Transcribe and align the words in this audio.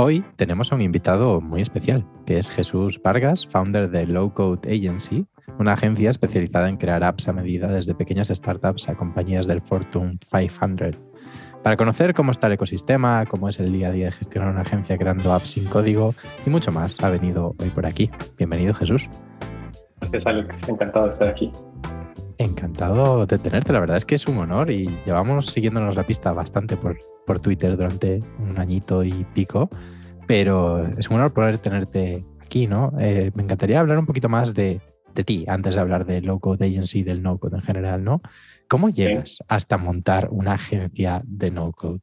Hoy 0.00 0.24
tenemos 0.36 0.70
a 0.70 0.76
un 0.76 0.82
invitado 0.82 1.40
muy 1.40 1.60
especial, 1.60 2.06
que 2.24 2.38
es 2.38 2.48
Jesús 2.50 3.00
Vargas, 3.02 3.48
founder 3.48 3.90
de 3.90 4.06
Low 4.06 4.32
Code 4.32 4.72
Agency, 4.72 5.26
una 5.58 5.72
agencia 5.72 6.12
especializada 6.12 6.68
en 6.68 6.76
crear 6.76 7.02
apps 7.02 7.26
a 7.26 7.32
medida 7.32 7.66
desde 7.66 7.96
pequeñas 7.96 8.28
startups 8.28 8.88
a 8.88 8.94
compañías 8.94 9.48
del 9.48 9.60
Fortune 9.60 10.20
500. 10.30 10.96
Para 11.64 11.76
conocer 11.76 12.14
cómo 12.14 12.30
está 12.30 12.46
el 12.46 12.52
ecosistema, 12.52 13.26
cómo 13.26 13.48
es 13.48 13.58
el 13.58 13.72
día 13.72 13.88
a 13.88 13.90
día 13.90 14.04
de 14.04 14.12
gestionar 14.12 14.52
una 14.52 14.60
agencia 14.60 14.96
creando 14.96 15.32
apps 15.32 15.50
sin 15.50 15.64
código 15.64 16.14
y 16.46 16.50
mucho 16.50 16.70
más, 16.70 17.02
ha 17.02 17.10
venido 17.10 17.56
hoy 17.60 17.70
por 17.70 17.84
aquí. 17.84 18.08
Bienvenido, 18.36 18.74
Jesús. 18.74 19.08
Gracias, 20.00 20.26
Alex. 20.26 20.68
Encantado 20.68 21.06
de 21.06 21.12
estar 21.14 21.28
aquí. 21.28 21.50
Encantado 22.40 23.26
de 23.26 23.36
tenerte, 23.36 23.72
la 23.72 23.80
verdad 23.80 23.96
es 23.96 24.04
que 24.04 24.14
es 24.14 24.28
un 24.28 24.38
honor 24.38 24.70
y 24.70 24.86
llevamos 25.04 25.46
siguiéndonos 25.46 25.96
la 25.96 26.04
pista 26.04 26.32
bastante 26.32 26.76
por, 26.76 26.96
por 27.26 27.40
Twitter 27.40 27.76
durante 27.76 28.20
un 28.38 28.56
añito 28.56 29.02
y 29.02 29.10
pico, 29.34 29.68
pero 30.28 30.86
es 30.86 31.08
un 31.08 31.16
honor 31.16 31.32
poder 31.32 31.58
tenerte 31.58 32.24
aquí, 32.40 32.68
¿no? 32.68 32.92
Eh, 33.00 33.32
me 33.34 33.42
encantaría 33.42 33.80
hablar 33.80 33.98
un 33.98 34.06
poquito 34.06 34.28
más 34.28 34.54
de, 34.54 34.80
de, 35.16 35.24
ti 35.24 35.46
antes 35.48 35.74
de 35.74 35.80
hablar 35.80 36.06
de 36.06 36.20
Low 36.20 36.38
Code 36.38 36.64
Agency 36.64 37.00
y 37.00 37.02
del 37.02 37.24
No 37.24 37.38
Code 37.38 37.56
en 37.56 37.62
general, 37.62 38.04
¿no? 38.04 38.22
¿Cómo 38.68 38.88
llegas 38.88 39.38
hasta 39.48 39.76
montar 39.76 40.28
una 40.30 40.52
agencia 40.52 41.22
de 41.24 41.50
No 41.50 41.72
Code? 41.72 41.98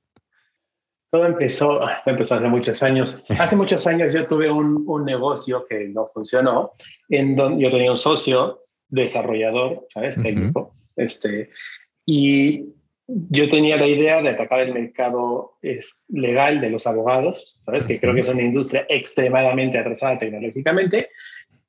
Todo 1.11 1.27
empezó, 1.27 1.79
empezó 2.05 2.35
hace 2.35 2.47
muchos 2.49 2.83
años. 2.83 3.23
Hace 3.39 3.55
muchos 3.55 3.87
años 3.87 4.13
yo 4.13 4.27
tuve 4.27 4.51
un, 4.51 4.83
un 4.85 5.05
negocio 5.05 5.65
que 5.65 5.87
no 5.87 6.09
funcionó, 6.13 6.73
en 7.07 7.37
donde 7.37 7.63
yo 7.63 7.71
tenía 7.71 7.91
un 7.91 7.95
socio 7.95 8.64
desarrollador, 8.89 9.87
¿sabes? 9.93 10.21
Técnico. 10.21 10.73
este, 10.95 11.49
y 12.05 12.75
yo 13.07 13.49
tenía 13.49 13.77
la 13.77 13.87
idea 13.87 14.21
de 14.21 14.29
atacar 14.29 14.61
el 14.61 14.73
mercado 14.73 15.57
es, 15.61 16.05
legal 16.09 16.59
de 16.59 16.71
los 16.71 16.87
abogados, 16.87 17.59
¿sabes? 17.63 17.85
Que 17.85 17.99
creo 17.99 18.13
que 18.13 18.21
es 18.21 18.29
una 18.29 18.41
industria 18.41 18.85
extremadamente 18.89 19.77
atrasada 19.77 20.17
tecnológicamente. 20.17 21.09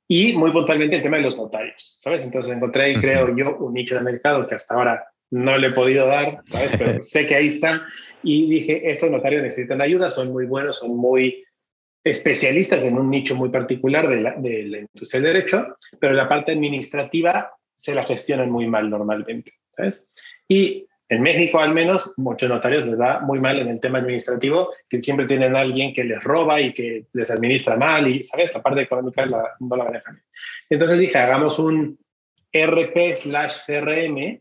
Y 0.07 0.33
muy 0.33 0.51
puntualmente 0.51 0.95
el 0.95 1.01
tema 1.01 1.17
de 1.17 1.23
los 1.23 1.37
notarios, 1.37 1.97
¿sabes? 1.99 2.23
Entonces 2.23 2.55
encontré, 2.55 2.91
y 2.91 3.01
creo 3.01 3.35
yo, 3.35 3.57
un 3.57 3.73
nicho 3.73 3.95
de 3.95 4.01
mercado 4.01 4.47
que 4.47 4.55
hasta 4.55 4.75
ahora 4.75 5.05
no 5.29 5.57
le 5.57 5.67
he 5.67 5.71
podido 5.71 6.07
dar, 6.07 6.41
¿sabes? 6.47 6.71
Pero 6.77 7.01
sé 7.03 7.25
que 7.25 7.35
ahí 7.35 7.47
está. 7.47 7.85
Y 8.23 8.49
dije, 8.49 8.89
estos 8.89 9.11
notarios 9.11 9.43
necesitan 9.43 9.81
ayuda, 9.81 10.09
son 10.09 10.31
muy 10.31 10.45
buenos, 10.45 10.79
son 10.79 10.97
muy 10.97 11.43
especialistas 12.03 12.85
en 12.85 12.97
un 12.97 13.09
nicho 13.09 13.35
muy 13.35 13.49
particular 13.49 14.07
de 14.07 14.21
la, 14.21 14.35
de 14.37 14.87
del 14.93 15.23
derecho, 15.23 15.77
pero 15.99 16.13
la 16.13 16.27
parte 16.27 16.53
administrativa 16.53 17.51
se 17.75 17.93
la 17.93 18.03
gestionan 18.03 18.49
muy 18.49 18.67
mal 18.67 18.89
normalmente. 18.89 19.53
¿sabes? 19.75 20.07
Y 20.47 20.87
en 21.09 21.21
México, 21.21 21.59
al 21.59 21.73
menos, 21.73 22.13
muchos 22.17 22.49
notarios 22.49 22.85
les 22.85 22.99
va 22.99 23.21
muy 23.21 23.39
mal 23.39 23.59
en 23.59 23.69
el 23.69 23.79
tema 23.79 23.99
administrativo, 23.99 24.73
que 24.89 25.01
siempre 25.01 25.25
tienen 25.25 25.55
alguien 25.55 25.93
que 25.93 26.03
les 26.03 26.21
roba 26.21 26.59
y 26.59 26.73
que 26.73 27.05
les 27.13 27.31
administra 27.31 27.77
mal 27.77 28.07
y, 28.07 28.23
¿sabes? 28.23 28.53
La 28.53 28.61
parte 28.61 28.81
económica 28.81 29.25
la, 29.25 29.55
no 29.59 29.75
la 29.77 29.85
manejan. 29.85 30.21
Entonces 30.69 30.97
dije, 30.97 31.17
hagamos 31.17 31.59
un 31.59 31.97
RP 32.51 33.15
slash 33.15 33.53
CRM 33.65 34.39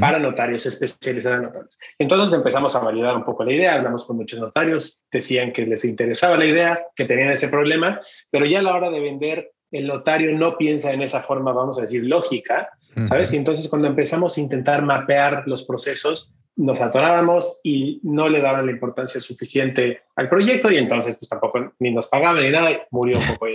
para 0.00 0.18
notarios, 0.18 0.64
especializados 0.66 1.38
en 1.38 1.44
notarios. 1.44 1.78
Entonces 1.98 2.34
empezamos 2.34 2.74
a 2.74 2.80
validar 2.80 3.16
un 3.16 3.24
poco 3.24 3.44
la 3.44 3.52
idea, 3.52 3.74
hablamos 3.74 4.06
con 4.06 4.16
muchos 4.16 4.40
notarios, 4.40 4.98
decían 5.10 5.52
que 5.52 5.66
les 5.66 5.84
interesaba 5.84 6.36
la 6.36 6.46
idea, 6.46 6.86
que 6.96 7.04
tenían 7.04 7.30
ese 7.30 7.48
problema, 7.48 8.00
pero 8.30 8.46
ya 8.46 8.60
a 8.60 8.62
la 8.62 8.74
hora 8.74 8.90
de 8.90 9.00
vender, 9.00 9.52
el 9.70 9.86
notario 9.86 10.36
no 10.36 10.56
piensa 10.56 10.92
en 10.92 11.02
esa 11.02 11.22
forma, 11.22 11.52
vamos 11.52 11.78
a 11.78 11.82
decir, 11.82 12.06
lógica, 12.06 12.70
¿sabes? 13.04 13.30
Uh-huh. 13.30 13.36
Y 13.36 13.38
entonces 13.38 13.68
cuando 13.68 13.88
empezamos 13.88 14.36
a 14.36 14.40
intentar 14.40 14.82
mapear 14.82 15.42
los 15.46 15.64
procesos, 15.64 16.32
nos 16.56 16.80
atorábamos 16.80 17.60
y 17.62 18.00
no 18.02 18.28
le 18.28 18.40
daban 18.40 18.66
la 18.66 18.72
importancia 18.72 19.20
suficiente 19.20 20.00
al 20.16 20.28
proyecto 20.28 20.70
y 20.70 20.76
entonces 20.76 21.16
pues 21.16 21.28
tampoco 21.28 21.72
ni 21.78 21.92
nos 21.92 22.08
pagaban 22.08 22.42
ni 22.42 22.50
nada 22.50 22.72
y 22.72 22.78
murió 22.90 23.18
un 23.18 23.26
poco. 23.26 23.46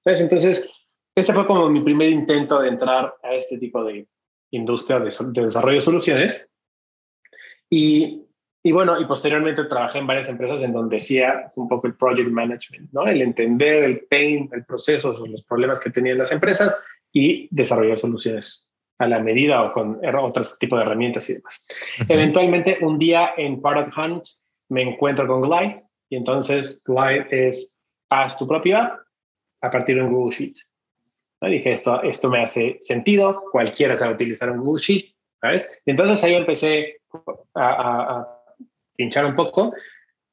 ¿Sabes? 0.00 0.20
Entonces, 0.20 0.68
ese 1.14 1.32
fue 1.32 1.46
como 1.46 1.70
mi 1.70 1.80
primer 1.80 2.10
intento 2.10 2.60
de 2.60 2.68
entrar 2.68 3.14
a 3.22 3.32
este 3.32 3.56
tipo 3.56 3.82
de, 3.84 4.06
industria 4.56 4.98
de, 4.98 5.10
de, 5.32 5.42
desarrollo 5.42 5.74
de 5.74 5.80
soluciones. 5.80 6.48
Y, 7.70 8.22
y, 8.62 8.72
bueno, 8.72 9.00
y 9.00 9.04
posteriormente 9.06 9.64
trabajé 9.64 9.98
en 9.98 10.06
varias 10.06 10.28
empresas 10.28 10.60
en 10.62 10.72
donde 10.72 10.98
hacía 10.98 11.52
un 11.56 11.68
poco 11.68 11.86
el 11.86 11.96
project 11.96 12.30
management, 12.30 12.92
¿no? 12.92 13.06
El 13.06 13.22
entender 13.22 13.84
el 13.84 14.00
pain, 14.06 14.48
el 14.52 14.64
proceso, 14.64 15.14
los 15.26 15.44
problemas 15.44 15.80
que 15.80 15.90
tenían 15.90 16.18
las 16.18 16.32
empresas 16.32 16.84
y 17.12 17.48
desarrollar 17.50 17.98
soluciones 17.98 18.70
a 18.98 19.08
la 19.08 19.18
medida 19.18 19.62
o 19.62 19.70
con 19.72 20.00
otros 20.16 20.58
tipos 20.58 20.78
de 20.78 20.84
herramientas 20.84 21.28
y 21.28 21.34
demás. 21.34 21.66
Uh 21.68 22.02
-huh. 22.02 22.06
Eventualmente, 22.14 22.78
un 22.80 22.98
día 22.98 23.34
en 23.36 23.60
Product 23.60 23.96
Hunt 23.96 24.24
me 24.70 24.82
encuentro 24.82 25.26
con 25.26 25.42
Glide 25.42 25.82
y 26.10 26.16
entonces 26.16 26.82
Glide 26.84 27.26
es 27.30 27.80
haz 28.10 28.38
tu 28.38 28.46
propia 28.46 29.00
a 29.62 29.70
partir 29.70 29.96
de 29.96 30.02
un 30.02 30.12
Google 30.12 30.34
Sheet. 30.36 30.56
¿No? 31.44 31.50
Dije, 31.50 31.72
esto, 31.72 32.02
esto 32.02 32.30
me 32.30 32.42
hace 32.42 32.78
sentido, 32.80 33.44
cualquiera 33.52 33.96
sabe 33.96 34.14
utilizar 34.14 34.50
un 34.50 34.60
Google 34.60 34.82
Sheet, 34.82 35.14
¿sabes? 35.40 35.70
Y 35.84 35.90
entonces 35.90 36.22
ahí 36.24 36.34
empecé 36.34 37.00
a, 37.54 37.64
a, 37.64 38.18
a, 38.18 38.28
pinchar 38.96 39.26
un 39.26 39.36
poco 39.36 39.74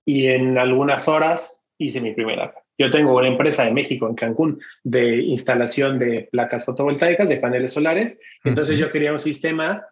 y 0.05 0.27
en 0.27 0.57
algunas 0.57 1.07
horas 1.07 1.67
hice 1.77 1.99
mi 2.01 2.13
primera 2.13 2.45
app. 2.45 2.55
Yo 2.77 2.89
tengo 2.89 3.15
una 3.15 3.27
empresa 3.27 3.65
de 3.65 3.71
México, 3.71 4.07
en 4.07 4.15
Cancún, 4.15 4.59
de 4.83 5.17
instalación 5.17 5.99
de 5.99 6.29
placas 6.31 6.65
fotovoltaicas, 6.65 7.29
de 7.29 7.37
paneles 7.37 7.73
solares. 7.73 8.19
Entonces 8.43 8.75
uh 8.75 8.77
-huh. 8.77 8.81
yo 8.81 8.89
quería 8.89 9.11
un 9.11 9.19
sistema 9.19 9.85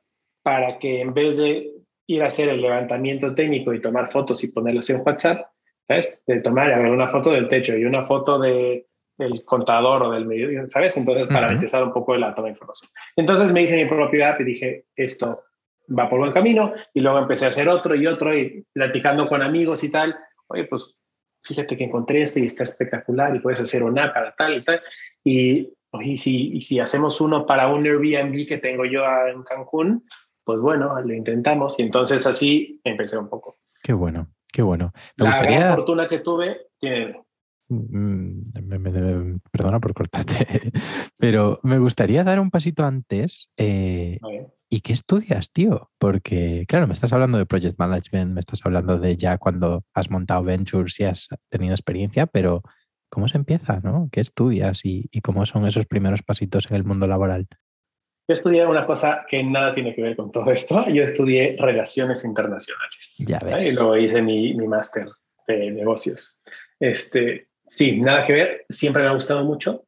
para 0.44 0.80
que 0.80 1.02
en 1.02 1.14
vez 1.14 1.38
de 1.38 1.72
ir 2.08 2.24
a 2.24 2.28
hacer 2.28 2.50
el 2.50 2.62
levantamiento 2.62 3.36
técnico 3.36 3.74
y 3.74 3.82
tomar 3.82 4.08
fotos 4.08 4.44
y 4.44 4.52
ponerlas 4.52 4.90
en 4.90 5.02
WhatsApp, 5.06 5.46
¿sabes? 5.88 6.20
De 6.26 6.42
tomar 6.42 6.72
a 6.72 6.80
ver, 6.80 6.92
una 6.92 7.08
foto 7.08 7.32
del 7.32 7.48
techo 7.48 7.78
y 7.78 7.86
una 7.86 8.04
foto 8.04 8.40
de, 8.40 8.89
del 9.20 9.44
contador 9.44 10.02
o 10.02 10.12
del 10.12 10.26
medio, 10.26 10.66
¿sabes? 10.68 10.98
Entonces, 10.98 11.28
para 11.28 11.48
uh 11.48 11.50
-huh. 11.50 11.54
empezar 11.56 11.84
un 11.84 11.94
poco 11.94 12.16
la 12.16 12.34
toma 12.34 12.48
de 12.48 12.54
información. 12.54 12.90
Entonces 13.18 13.52
me 13.52 13.62
hice 13.62 13.76
mi 13.76 13.88
propia 13.88 14.30
app 14.30 14.42
y 14.42 14.46
dije, 14.46 14.86
esto 14.96 15.44
va 15.88 16.10
por 16.10 16.20
buen 16.20 16.32
camino, 16.32 16.74
y 16.94 17.02
luego 17.02 17.20
empecé 17.20 17.46
a 17.46 17.50
hacer 17.50 17.68
otro 17.68 17.96
y 17.96 18.08
otro, 18.08 18.38
y 18.38 18.66
platicando 18.72 19.28
con 19.28 19.42
amigos 19.42 19.84
y 19.84 19.90
tal, 19.90 20.16
oye, 20.48 20.66
pues 20.66 20.98
fíjate 21.44 21.76
que 21.76 21.84
encontré 21.84 22.22
este 22.22 22.40
y 22.40 22.46
está 22.46 22.64
espectacular, 22.64 23.36
y 23.36 23.40
puedes 23.40 23.60
hacer 23.60 23.84
una 23.84 24.14
para 24.14 24.34
tal 24.36 24.58
y 24.58 24.64
tal, 24.64 24.80
y, 25.24 25.74
y, 26.02 26.18
si, 26.18 26.54
y 26.54 26.62
si 26.62 26.80
hacemos 26.80 27.20
uno 27.20 27.46
para 27.46 27.68
un 27.68 27.86
Airbnb 27.86 28.48
que 28.48 28.58
tengo 28.58 28.86
yo 28.86 29.04
en 29.28 29.44
Cancún, 29.44 30.06
pues 30.46 30.60
bueno, 30.60 31.00
lo 31.02 31.14
intentamos, 31.14 31.78
y 31.80 31.84
entonces 31.84 32.26
así 32.26 32.80
empecé 32.84 33.18
un 33.18 33.28
poco. 33.28 33.58
Qué 33.84 33.94
bueno, 33.94 34.28
qué 34.54 34.62
bueno. 34.62 34.94
Me 35.18 35.26
la 35.26 35.32
gustaría... 35.32 35.60
gran 35.60 35.76
fortuna 35.76 36.08
que 36.08 36.20
tuve 36.20 36.68
tiene 36.80 37.20
me, 37.70 38.80
me, 38.80 38.92
me, 38.92 39.40
perdona 39.52 39.80
por 39.80 39.94
cortarte, 39.94 40.72
pero 41.18 41.60
me 41.64 41.80
gustaría 41.80 42.24
dar 42.24 42.40
un 42.40 42.52
pasito 42.52 42.84
antes. 42.84 43.50
Eh, 43.58 44.20
¿Y 44.72 44.82
qué 44.82 44.94
estudias, 44.94 45.52
tío? 45.52 45.90
Porque, 45.98 46.66
claro, 46.68 46.86
me 46.86 46.94
estás 46.94 47.12
hablando 47.14 47.38
de 47.38 47.46
project 47.46 47.80
management, 47.80 48.34
me 48.34 48.40
estás 48.40 48.62
hablando 48.64 49.00
de 49.00 49.18
ya 49.18 49.38
cuando 49.38 49.84
has 49.94 50.12
montado 50.12 50.44
ventures 50.44 51.00
y 51.00 51.06
has 51.06 51.28
tenido 51.50 51.74
experiencia, 51.74 52.28
pero 52.28 52.62
¿cómo 53.10 53.28
se 53.28 53.38
empieza, 53.38 53.80
no? 53.80 54.10
¿Qué 54.12 54.22
estudias 54.22 54.86
y, 54.86 55.10
y 55.12 55.22
cómo 55.22 55.46
son 55.46 55.66
esos 55.66 55.86
primeros 55.88 56.22
pasitos 56.22 56.70
en 56.70 56.76
el 56.76 56.84
mundo 56.84 57.08
laboral? 57.08 57.48
Yo 58.28 58.34
estudié 58.34 58.64
una 58.68 58.86
cosa 58.86 59.26
que 59.28 59.44
nada 59.44 59.74
tiene 59.74 59.96
que 59.96 60.04
ver 60.04 60.16
con 60.16 60.32
todo 60.32 60.52
esto. 60.52 60.88
Yo 60.88 61.04
estudié 61.04 61.58
relaciones 61.60 62.24
internacionales. 62.24 63.16
Ya 63.18 63.40
ves. 63.40 63.64
¿eh? 63.64 63.70
Y 63.70 63.72
luego 63.74 63.98
hice 63.98 64.22
mi, 64.22 64.54
mi 64.54 64.68
máster 64.68 65.08
de 65.48 65.72
negocios. 65.72 66.40
Este, 66.80 67.49
Sí, 67.70 68.00
nada 68.02 68.26
que 68.26 68.34
ver. 68.34 68.66
Siempre 68.70 69.04
me 69.04 69.10
ha 69.10 69.14
gustado 69.14 69.44
mucho. 69.44 69.84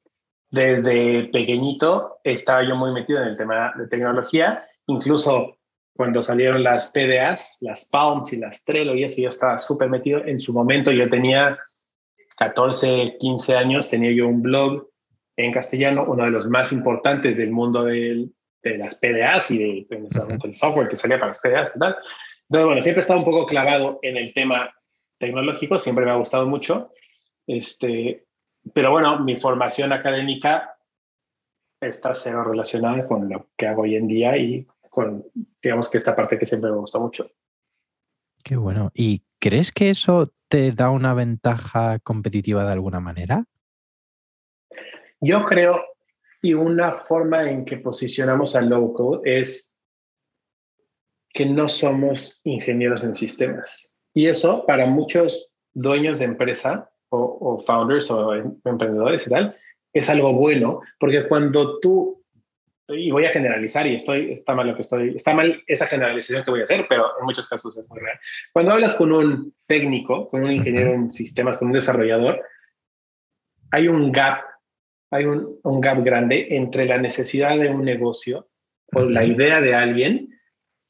Desde 0.50 1.25
pequeñito 1.25 2.19
estaba 2.24 2.68
yo 2.68 2.75
muy 2.75 2.92
metido 2.92 3.22
en 3.22 3.30
el 3.30 3.38
tema 3.38 3.74
de 3.78 3.88
tecnología. 3.88 4.63
Incluso 4.88 5.57
cuando 5.95 6.22
salieron 6.22 6.63
las 6.63 6.92
PDAs, 6.92 7.57
las 7.62 7.89
Palms 7.89 8.33
y 8.33 8.38
las 8.38 8.63
Trello 8.63 8.95
y 8.95 9.04
eso, 9.04 9.22
yo 9.22 9.30
estaba 9.30 9.57
súper 9.57 9.89
metido. 9.89 10.24
En 10.25 10.39
su 10.39 10.54
momento 10.54 10.92
yo 10.92 11.10
tenía 11.10 11.57
14, 12.38 13.18
15 13.19 13.56
años 13.56 13.89
tenía 13.89 14.12
yo 14.12 14.28
un 14.28 14.42
blog 14.42 14.88
en 15.38 15.51
castellano, 15.51 16.06
uno 16.07 16.25
de 16.25 16.31
los 16.31 16.48
más 16.48 16.72
importantes 16.72 17.38
del 17.38 17.51
mundo 17.51 17.83
de 17.83 18.30
las 18.63 18.95
PDAs 18.95 19.51
y 19.51 19.57
de, 19.57 19.88
del 19.89 20.56
software 20.56 20.88
que 20.88 20.95
salía 20.95 21.18
para 21.18 21.30
las 21.30 21.39
PDAs 21.39 21.74
y 21.75 21.80
tal. 21.80 21.95
Entonces, 22.50 22.66
bueno, 22.66 22.81
siempre 22.81 23.00
he 23.00 23.01
estado 23.01 23.19
un 23.19 23.25
poco 23.25 23.45
clavado 23.45 24.00
en 24.01 24.18
el 24.18 24.33
tema 24.33 24.74
tecnológico, 25.18 25.78
siempre 25.78 26.04
me 26.06 26.12
ha 26.12 26.16
gustado 26.16 26.48
mucho. 26.48 26.92
Este, 27.47 28.27
pero 28.73 28.91
bueno, 28.91 29.19
mi 29.19 29.35
formación 29.35 29.93
académica 29.93 30.77
está 31.79 32.13
cero 32.13 32.43
relacionada 32.43 33.07
con 33.07 33.27
lo 33.29 33.49
que 33.57 33.67
hago 33.67 33.83
hoy 33.83 33.95
en 33.95 34.07
día 34.07 34.38
y 34.38 34.67
con, 34.89 35.25
digamos 35.61 35.89
que 35.89 35.97
esta 35.97 36.15
parte 36.15 36.38
que 36.38 36.45
siempre 36.45 36.71
me 36.71 36.77
gustó 36.77 36.99
mucho. 36.99 37.25
Qué 38.43 38.55
bueno. 38.55 38.91
¿Y 38.93 39.23
crees 39.39 39.71
que 39.71 39.89
eso 39.89 40.31
te 40.47 40.71
da 40.71 40.89
una 40.89 41.13
ventaja 41.13 41.99
competitiva 41.99 42.65
de 42.65 42.73
alguna 42.73 42.99
manera? 42.99 43.45
Yo 45.19 45.45
creo, 45.45 45.83
y 46.41 46.53
una 46.53 46.91
forma 46.91 47.49
en 47.49 47.65
que 47.65 47.77
posicionamos 47.77 48.55
al 48.55 48.69
low 48.69 48.94
code 48.94 49.39
es 49.39 49.77
que 51.33 51.45
no 51.45 51.67
somos 51.67 52.41
ingenieros 52.44 53.03
en 53.03 53.15
sistemas. 53.15 53.97
Y 54.13 54.27
eso 54.27 54.65
para 54.65 54.87
muchos 54.87 55.53
dueños 55.73 56.19
de 56.19 56.25
empresa 56.25 56.90
o, 57.11 57.57
founders 57.59 58.09
o 58.11 58.33
em, 58.33 58.55
emprendedores 58.65 59.27
y 59.27 59.29
tal, 59.29 59.55
es 59.93 60.09
algo 60.09 60.33
bueno, 60.33 60.81
porque 60.99 61.27
cuando 61.27 61.79
tú, 61.79 62.23
y 62.87 63.11
voy 63.11 63.25
a 63.25 63.31
generalizar 63.31 63.85
y 63.87 63.95
estoy, 63.95 64.31
está 64.31 64.55
mal 64.55 64.67
lo 64.67 64.75
que 64.75 64.81
estoy, 64.81 65.15
está 65.15 65.33
mal 65.33 65.61
esa 65.67 65.85
generalización 65.85 66.43
que 66.43 66.51
voy 66.51 66.61
a 66.61 66.63
hacer, 66.63 66.85
pero 66.87 67.19
en 67.19 67.25
muchos 67.25 67.47
casos 67.47 67.77
es 67.77 67.87
muy 67.89 67.99
real. 67.99 68.17
Cuando 68.53 68.71
hablas 68.71 68.95
con 68.95 69.11
un 69.11 69.53
técnico, 69.67 70.27
con 70.27 70.43
un 70.43 70.51
ingeniero 70.51 70.93
en 70.93 71.11
sistemas, 71.11 71.57
con 71.57 71.67
un 71.67 71.73
desarrollador, 71.73 72.41
hay 73.71 73.87
un 73.87 74.11
gap, 74.11 74.43
hay 75.11 75.25
un, 75.25 75.59
un 75.63 75.81
gap 75.81 76.03
grande 76.03 76.47
entre 76.51 76.85
la 76.85 76.97
necesidad 76.97 77.57
de 77.57 77.69
un 77.69 77.83
negocio 77.83 78.49
o 78.93 79.01
la 79.01 79.23
idea 79.25 79.61
de 79.61 79.73
alguien 79.73 80.29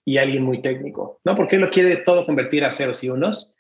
y 0.06 0.18
alguien 0.18 0.44
muy 0.44 0.62
técnico, 0.62 1.20
¿no? 1.24 1.36
Porque 1.36 1.56
él 1.56 1.62
lo 1.62 1.70
quiere 1.70 1.98
todo 1.98 2.26
convertir 2.26 2.66
a 2.66 2.72
ceros 2.72 3.04
y 3.04 3.10
unos 3.10 3.54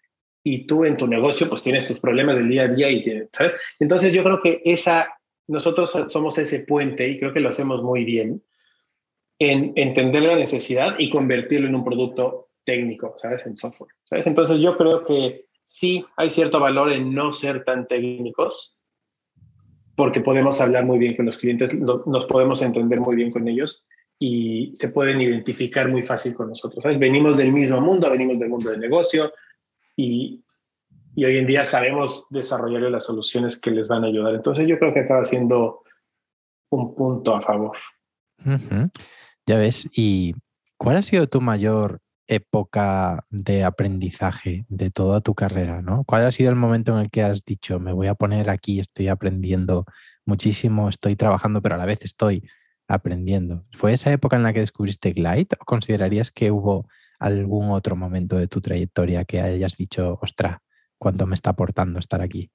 y 0.43 0.65
tú 0.65 0.85
en 0.85 0.97
tu 0.97 1.07
negocio 1.07 1.47
pues 1.47 1.63
tienes 1.63 1.87
tus 1.87 1.99
problemas 1.99 2.37
del 2.37 2.49
día 2.49 2.63
a 2.63 2.67
día 2.67 2.89
y 2.89 3.03
¿sabes? 3.31 3.53
Entonces 3.79 4.13
yo 4.13 4.23
creo 4.23 4.39
que 4.39 4.61
esa, 4.65 5.09
nosotros 5.47 5.95
somos 6.07 6.37
ese 6.37 6.61
puente 6.61 7.07
y 7.07 7.19
creo 7.19 7.33
que 7.33 7.39
lo 7.39 7.49
hacemos 7.49 7.83
muy 7.83 8.03
bien 8.05 8.43
en 9.39 9.73
entender 9.75 10.21
la 10.23 10.35
necesidad 10.35 10.99
y 10.99 11.09
convertirlo 11.09 11.67
en 11.67 11.75
un 11.75 11.83
producto 11.83 12.49
técnico, 12.63 13.15
¿sabes? 13.17 13.45
En 13.45 13.57
software, 13.57 13.91
¿sabes? 14.03 14.27
Entonces 14.27 14.59
yo 14.59 14.77
creo 14.77 15.03
que 15.03 15.45
sí 15.63 16.05
hay 16.17 16.29
cierto 16.29 16.59
valor 16.59 16.91
en 16.91 17.13
no 17.13 17.31
ser 17.31 17.63
tan 17.63 17.87
técnicos 17.87 18.77
porque 19.95 20.21
podemos 20.21 20.59
hablar 20.61 20.85
muy 20.85 20.97
bien 20.97 21.15
con 21.15 21.25
los 21.25 21.37
clientes, 21.37 21.73
nos 21.73 22.25
podemos 22.25 22.61
entender 22.61 22.99
muy 22.99 23.15
bien 23.15 23.29
con 23.29 23.47
ellos 23.47 23.85
y 24.17 24.71
se 24.75 24.89
pueden 24.89 25.21
identificar 25.21 25.89
muy 25.89 26.01
fácil 26.01 26.33
con 26.33 26.49
nosotros, 26.49 26.81
¿sabes? 26.81 26.97
Venimos 26.97 27.37
del 27.37 27.51
mismo 27.51 27.81
mundo, 27.81 28.09
venimos 28.09 28.39
del 28.39 28.49
mundo 28.49 28.69
del 28.69 28.79
negocio, 28.79 29.33
y, 29.95 30.43
hoy 31.17 31.37
en 31.37 31.45
día 31.45 31.63
sabemos 31.63 32.27
desarrollar 32.29 32.83
las 32.83 33.05
soluciones 33.05 33.59
que 33.59 33.71
les 33.71 33.87
van 33.89 34.03
a 34.03 34.07
ayudar. 34.07 34.33
Entonces 34.33 34.67
yo 34.67 34.79
creo 34.79 34.93
que 34.93 35.01
acaba 35.01 35.23
siendo 35.23 35.83
un 36.69 36.95
punto 36.95 37.35
a 37.35 37.41
favor. 37.41 37.77
Ya 39.45 39.57
ves, 39.57 39.87
¿y 39.93 40.33
cuál 40.77 40.97
ha 40.97 41.01
sido 41.01 41.27
tu 41.27 41.41
mayor 41.41 41.99
época 42.27 43.25
de 43.29 43.63
aprendizaje 43.63 44.65
de 44.69 44.89
toda 44.89 45.21
tu 45.21 45.35
carrera? 45.35 45.81
¿no? 45.81 46.03
¿Cuál 46.05 46.25
ha 46.25 46.31
sido 46.31 46.49
el 46.49 46.55
momento 46.55 46.93
en 46.93 46.99
el 47.03 47.09
que 47.09 47.23
has 47.23 47.43
dicho, 47.43 47.79
me 47.79 47.93
voy 47.93 48.07
a 48.07 48.15
poner 48.15 48.49
aquí, 48.49 48.79
estoy 48.79 49.09
aprendiendo 49.09 49.85
muchísimo, 50.25 50.89
estoy 50.89 51.15
trabajando, 51.15 51.61
pero 51.61 51.75
a 51.75 51.77
la 51.77 51.85
vez 51.85 51.99
estoy 52.03 52.47
aprendiendo? 52.87 53.65
¿Fue 53.73 53.93
esa 53.93 54.11
época 54.11 54.37
en 54.37 54.43
la 54.43 54.53
que 54.53 54.61
descubriste 54.61 55.11
Glide 55.11 55.57
o 55.59 55.65
considerarías 55.65 56.31
que 56.31 56.51
hubo 56.51 56.87
algún 57.21 57.69
otro 57.69 57.95
momento 57.95 58.37
de 58.37 58.47
tu 58.47 58.61
trayectoria 58.61 59.25
que 59.25 59.39
hayas 59.41 59.77
dicho, 59.77 60.17
ostra, 60.21 60.61
cuánto 60.97 61.27
me 61.27 61.35
está 61.35 61.51
aportando 61.51 61.99
estar 61.99 62.19
aquí? 62.19 62.49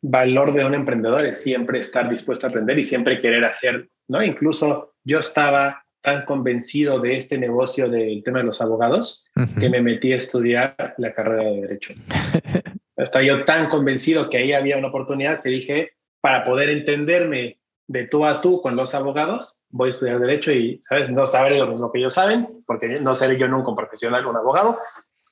Valor 0.00 0.54
de 0.54 0.64
un 0.64 0.74
emprendedor 0.74 1.26
es 1.26 1.42
siempre 1.42 1.78
estar 1.78 2.08
dispuesto 2.08 2.46
a 2.46 2.50
aprender 2.50 2.78
y 2.78 2.84
siempre 2.84 3.20
querer 3.20 3.44
hacer, 3.44 3.90
¿no? 4.08 4.22
Incluso 4.22 4.94
yo 5.04 5.18
estaba 5.18 5.84
tan 6.00 6.24
convencido 6.24 7.00
de 7.00 7.16
este 7.16 7.36
negocio 7.36 7.88
del 7.88 8.24
tema 8.24 8.38
de 8.38 8.44
los 8.44 8.60
abogados 8.60 9.24
que 9.60 9.68
me 9.68 9.82
metí 9.82 10.12
a 10.12 10.16
estudiar 10.16 10.94
la 10.96 11.12
carrera 11.12 11.44
de 11.44 11.60
Derecho. 11.60 11.94
Estaba 12.96 13.24
yo 13.24 13.44
tan 13.44 13.68
convencido 13.68 14.28
que 14.28 14.38
ahí 14.38 14.52
había 14.52 14.78
una 14.78 14.88
oportunidad 14.88 15.40
que 15.40 15.50
dije, 15.50 15.92
para 16.20 16.44
poder 16.44 16.70
entenderme 16.70 17.58
de 17.88 18.06
tú 18.06 18.24
a 18.24 18.40
tú 18.40 18.60
con 18.60 18.76
los 18.76 18.94
abogados, 18.94 19.62
voy 19.70 19.88
a 19.88 19.90
estudiar 19.90 20.18
derecho 20.20 20.52
y, 20.52 20.80
¿sabes? 20.82 21.10
No 21.10 21.26
saber 21.26 21.52
lo 21.52 21.66
mismo 21.66 21.90
que 21.90 21.98
ellos 21.98 22.14
saben, 22.14 22.48
porque 22.66 22.88
no 23.00 23.14
seré 23.14 23.38
yo 23.38 23.48
nunca 23.48 23.70
un 23.70 23.76
profesional, 23.76 24.26
un 24.26 24.36
abogado, 24.36 24.78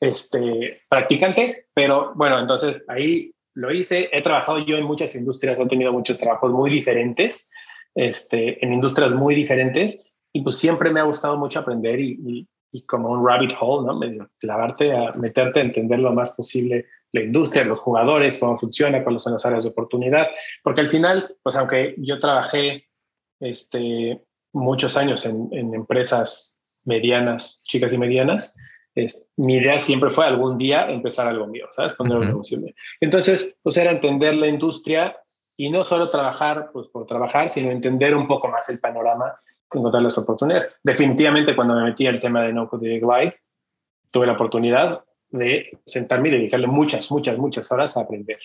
este, 0.00 0.82
practicante, 0.88 1.66
pero 1.74 2.12
bueno, 2.14 2.38
entonces 2.38 2.82
ahí 2.88 3.34
lo 3.54 3.72
hice. 3.72 4.08
He 4.12 4.22
trabajado 4.22 4.58
yo 4.58 4.76
en 4.76 4.84
muchas 4.84 5.14
industrias, 5.14 5.58
he 5.58 5.66
tenido 5.66 5.92
muchos 5.92 6.18
trabajos 6.18 6.52
muy 6.52 6.70
diferentes, 6.70 7.50
este, 7.94 8.64
en 8.64 8.72
industrias 8.72 9.14
muy 9.14 9.34
diferentes, 9.34 10.00
y 10.32 10.42
pues 10.42 10.56
siempre 10.56 10.90
me 10.90 11.00
ha 11.00 11.04
gustado 11.04 11.36
mucho 11.36 11.60
aprender 11.60 12.00
y, 12.00 12.18
y 12.24 12.48
como 12.86 13.10
un 13.10 13.26
rabbit 13.26 13.52
hole, 13.60 13.86
¿no? 13.86 13.98
Medio 13.98 14.30
clavarte 14.38 14.92
a 14.92 15.12
meterte 15.12 15.60
a 15.60 15.64
entender 15.64 15.98
lo 15.98 16.12
más 16.12 16.32
posible 16.32 16.86
la 17.12 17.22
industria, 17.22 17.64
los 17.64 17.80
jugadores, 17.80 18.38
cómo 18.38 18.56
funciona, 18.58 19.02
cuáles 19.02 19.22
son 19.22 19.32
las 19.32 19.44
áreas 19.44 19.64
de 19.64 19.70
oportunidad, 19.70 20.28
porque 20.62 20.80
al 20.80 20.88
final, 20.88 21.36
pues 21.42 21.56
aunque 21.56 21.94
yo 21.98 22.18
trabajé 22.18 22.86
este, 23.40 24.22
muchos 24.52 24.96
años 24.96 25.26
en, 25.26 25.48
en 25.52 25.74
empresas 25.74 26.60
medianas, 26.84 27.62
chicas 27.64 27.92
y 27.92 27.98
medianas, 27.98 28.54
es, 28.94 29.28
mi 29.36 29.56
idea 29.56 29.78
siempre 29.78 30.10
fue 30.10 30.26
algún 30.26 30.58
día 30.58 30.90
empezar 30.90 31.26
algo 31.26 31.46
mío, 31.46 31.66
¿sabes? 31.70 31.94
Poner 31.94 32.18
un 32.18 32.26
negocio 32.26 32.58
mío. 32.58 32.74
Entonces, 33.00 33.56
pues 33.62 33.76
era 33.76 33.92
entender 33.92 34.34
la 34.34 34.46
industria 34.46 35.16
y 35.56 35.70
no 35.70 35.84
solo 35.84 36.10
trabajar 36.10 36.70
pues, 36.72 36.88
por 36.88 37.06
trabajar, 37.06 37.50
sino 37.50 37.70
entender 37.70 38.14
un 38.14 38.26
poco 38.26 38.48
más 38.48 38.68
el 38.68 38.80
panorama 38.80 39.38
encontrar 39.72 40.02
las 40.02 40.18
oportunidades. 40.18 40.70
Definitivamente 40.82 41.54
cuando 41.54 41.74
me 41.74 41.84
metí 41.84 42.06
al 42.06 42.20
tema 42.20 42.42
de 42.42 42.52
No 42.52 42.68
Code 42.68 42.98
Glide, 42.98 43.36
tuve 44.12 44.26
la 44.26 44.32
oportunidad 44.32 45.04
de 45.30 45.78
sentarme 45.86 46.28
y 46.28 46.32
dedicarle 46.32 46.66
muchas, 46.66 47.10
muchas, 47.10 47.38
muchas 47.38 47.70
horas 47.70 47.96
a 47.96 48.00
aprender. 48.00 48.38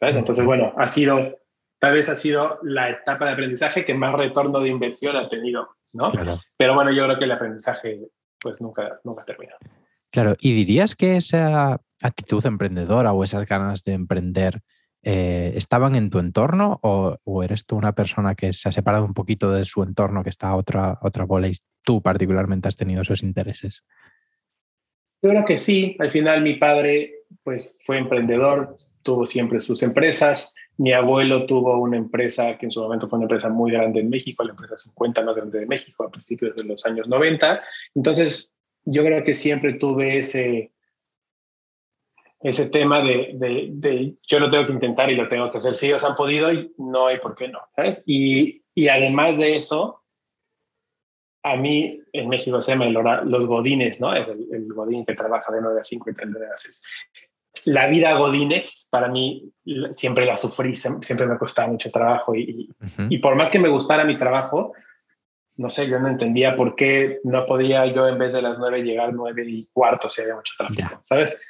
¿sabes? 0.00 0.16
Entonces, 0.16 0.44
bueno, 0.44 0.72
ha 0.76 0.86
sido, 0.86 1.38
tal 1.78 1.94
vez 1.94 2.08
ha 2.08 2.14
sido 2.14 2.58
la 2.62 2.90
etapa 2.90 3.26
de 3.26 3.32
aprendizaje 3.32 3.84
que 3.84 3.94
más 3.94 4.14
retorno 4.14 4.60
de 4.60 4.68
inversión 4.68 5.16
ha 5.16 5.28
tenido, 5.28 5.68
¿no? 5.92 6.10
Pero 6.56 6.74
bueno, 6.74 6.92
yo 6.92 7.04
creo 7.04 7.18
que 7.18 7.24
el 7.24 7.32
aprendizaje 7.32 8.00
pues 8.40 8.60
nunca, 8.60 9.00
nunca 9.04 9.24
termina. 9.24 9.54
Claro, 10.10 10.36
¿y 10.40 10.54
dirías 10.54 10.94
que 10.94 11.16
esa 11.16 11.80
actitud 12.02 12.44
emprendedora 12.46 13.12
o 13.12 13.24
esas 13.24 13.46
ganas 13.46 13.82
de 13.84 13.92
emprender 13.92 14.60
eh, 15.02 15.52
estaban 15.54 15.94
en 15.94 16.10
tu 16.10 16.18
entorno 16.18 16.80
o, 16.82 17.42
eres 17.42 17.64
tú 17.66 17.76
una 17.76 17.94
persona 17.94 18.34
que 18.34 18.52
se 18.52 18.68
ha 18.68 18.72
separado 18.72 19.04
un 19.04 19.14
poquito 19.14 19.52
de 19.52 19.64
su 19.64 19.82
entorno, 19.82 20.22
que 20.22 20.30
está 20.30 20.54
otra, 20.54 20.98
otra 21.02 21.24
bola 21.24 21.48
y 21.48 21.52
tú 21.82 22.02
particularmente 22.02 22.68
has 22.68 22.76
tenido 22.76 23.02
esos 23.02 23.22
intereses? 23.22 23.84
Yo 25.22 25.30
creo 25.30 25.44
que 25.44 25.58
sí. 25.58 25.96
Al 25.98 26.10
final 26.10 26.42
mi 26.42 26.54
padre 26.54 27.24
pues, 27.42 27.76
fue 27.80 27.98
emprendedor, 27.98 28.76
tuvo 29.02 29.26
siempre 29.26 29.60
sus 29.60 29.82
empresas. 29.82 30.54
Mi 30.76 30.92
abuelo 30.92 31.46
tuvo 31.46 31.78
una 31.78 31.96
empresa 31.96 32.56
que 32.56 32.66
en 32.66 32.72
su 32.72 32.80
momento 32.80 33.08
fue 33.08 33.18
una 33.18 33.24
empresa 33.24 33.48
muy 33.48 33.72
grande 33.72 34.00
en 34.00 34.10
México, 34.10 34.44
la 34.44 34.50
empresa 34.50 34.76
50 34.76 35.24
más 35.24 35.36
grande 35.36 35.60
de 35.60 35.66
México 35.66 36.04
a 36.04 36.10
principios 36.10 36.54
de 36.56 36.64
los 36.64 36.84
años 36.86 37.08
90. 37.08 37.60
Entonces, 37.94 38.54
yo 38.84 39.04
creo 39.04 39.22
que 39.22 39.34
siempre 39.34 39.74
tuve 39.74 40.18
ese, 40.18 40.72
ese 42.40 42.70
tema 42.70 43.00
de, 43.02 43.32
de, 43.34 44.14
yo 44.22 44.38
lo 44.38 44.50
tengo 44.50 44.66
que 44.66 44.72
intentar 44.72 45.10
y 45.10 45.16
lo 45.16 45.28
tengo 45.28 45.50
que 45.50 45.58
hacer. 45.58 45.74
Si 45.74 45.86
ellos 45.86 46.04
han 46.04 46.14
podido, 46.14 46.52
y 46.52 46.72
no 46.78 47.08
hay 47.08 47.18
por 47.18 47.34
qué 47.34 47.48
no, 47.48 47.60
¿sabes? 47.74 48.02
Y, 48.06 48.62
y 48.74 48.88
además 48.88 49.36
de 49.38 49.56
eso, 49.56 50.04
a 51.42 51.56
mí 51.56 52.00
en 52.12 52.28
México 52.28 52.60
se 52.60 52.72
llama 52.72 52.86
los 53.24 53.46
godines, 53.46 54.00
¿no? 54.00 54.14
Es 54.14 54.28
el, 54.28 54.72
godín 54.72 55.04
que 55.04 55.14
trabaja 55.14 55.52
de 55.52 55.60
9 55.60 55.80
a 55.80 55.84
5 55.84 56.10
y 56.10 56.14
30 56.14 56.38
a 56.38 56.56
6. 56.56 56.82
La 57.64 57.88
vida 57.88 58.16
godines, 58.16 58.88
para 58.90 59.08
mí, 59.08 59.52
siempre 59.90 60.24
la 60.24 60.36
sufrí, 60.36 60.76
siempre 60.76 61.26
me 61.26 61.38
costaba 61.38 61.68
mucho 61.68 61.90
trabajo 61.90 62.34
y, 62.36 62.70
y 63.08 63.18
por 63.18 63.34
más 63.34 63.50
que 63.50 63.58
me 63.58 63.68
gustara 63.68 64.04
mi 64.04 64.16
trabajo, 64.16 64.74
no 65.56 65.68
sé, 65.70 65.88
yo 65.88 65.98
no 65.98 66.06
entendía 66.06 66.54
por 66.54 66.76
qué 66.76 67.18
no 67.24 67.44
podía 67.44 67.84
yo 67.86 68.06
en 68.06 68.16
vez 68.16 68.32
de 68.32 68.42
las 68.42 68.60
9 68.60 68.82
llegar 68.82 69.12
9 69.12 69.44
y 69.44 69.68
cuarto 69.72 70.08
si 70.08 70.22
había 70.22 70.36
mucho 70.36 70.54
tráfico, 70.56 71.00
¿sabes? 71.02 71.40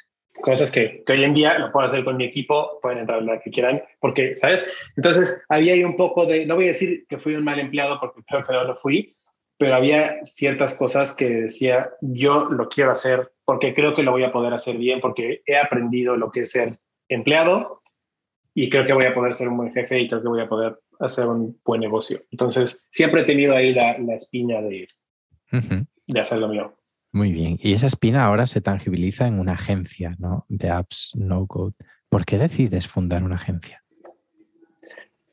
Cosas 0.41 0.71
que, 0.71 1.03
que, 1.05 1.13
hoy 1.13 1.23
en 1.23 1.33
día 1.33 1.57
lo 1.59 1.71
puedo 1.71 1.85
hacer 1.85 2.03
con 2.03 2.17
mi 2.17 2.25
equipo, 2.25 2.79
pueden 2.81 2.99
entrar 2.99 3.21
la 3.23 3.39
que 3.39 3.51
quieran, 3.51 3.81
porque, 3.99 4.35
¿sabes? 4.35 4.65
Entonces, 4.95 5.43
había 5.49 5.73
ahí 5.73 5.83
un 5.83 5.95
poco 5.95 6.25
de, 6.25 6.45
no 6.45 6.55
voy 6.55 6.65
a 6.65 6.67
decir 6.67 7.05
que 7.07 7.19
fui 7.19 7.35
un 7.35 7.43
mal 7.43 7.59
empleado, 7.59 7.99
porque 7.99 8.21
creo 8.27 8.43
que 8.43 8.53
no 8.53 8.63
lo 8.63 8.75
fui, 8.75 9.15
pero 9.57 9.75
había 9.75 10.23
ciertas 10.23 10.75
cosas 10.75 11.13
que 11.13 11.29
decía, 11.29 11.91
yo 12.01 12.45
lo 12.45 12.69
quiero 12.69 12.91
hacer 12.91 13.33
porque 13.43 13.73
creo 13.73 13.93
que 13.93 14.03
lo 14.03 14.11
voy 14.11 14.23
a 14.23 14.31
poder 14.31 14.53
hacer 14.53 14.77
bien, 14.77 15.01
porque 15.01 15.41
he 15.45 15.57
aprendido 15.57 16.15
lo 16.15 16.31
que 16.31 16.41
es 16.41 16.51
ser 16.51 16.79
empleado 17.09 17.81
y 18.53 18.69
creo 18.69 18.85
que 18.85 18.93
voy 18.93 19.05
a 19.05 19.13
poder 19.13 19.33
ser 19.33 19.49
un 19.49 19.57
buen 19.57 19.73
jefe 19.73 19.99
y 19.99 20.07
creo 20.07 20.21
que 20.21 20.29
voy 20.29 20.41
a 20.41 20.47
poder 20.47 20.79
hacer 20.99 21.25
un 21.27 21.59
buen 21.65 21.81
negocio. 21.81 22.23
Entonces, 22.31 22.85
siempre 22.89 23.21
he 23.21 23.25
tenido 23.25 23.53
ahí 23.53 23.73
la, 23.73 23.97
la 23.97 24.15
espina 24.15 24.61
de, 24.61 24.87
de 26.07 26.19
hacer 26.19 26.39
lo 26.39 26.47
mío. 26.47 26.78
Muy 27.11 27.31
bien. 27.31 27.57
Y 27.61 27.73
esa 27.73 27.87
espina 27.87 28.25
ahora 28.25 28.45
se 28.45 28.61
tangibiliza 28.61 29.27
en 29.27 29.39
una 29.39 29.53
agencia 29.53 30.15
¿no? 30.19 30.45
de 30.47 30.69
apps 30.69 31.11
no 31.15 31.47
code. 31.47 31.73
¿Por 32.07 32.25
qué 32.25 32.37
decides 32.37 32.87
fundar 32.87 33.23
una 33.23 33.35
agencia? 33.35 33.83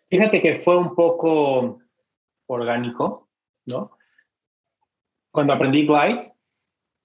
Fíjate 0.08 0.40
que 0.40 0.56
fue 0.56 0.76
un 0.76 0.94
poco 0.94 1.80
orgánico, 2.46 3.28
¿no? 3.66 3.98
Cuando 5.30 5.52
aprendí 5.52 5.86
Glide, 5.86 6.32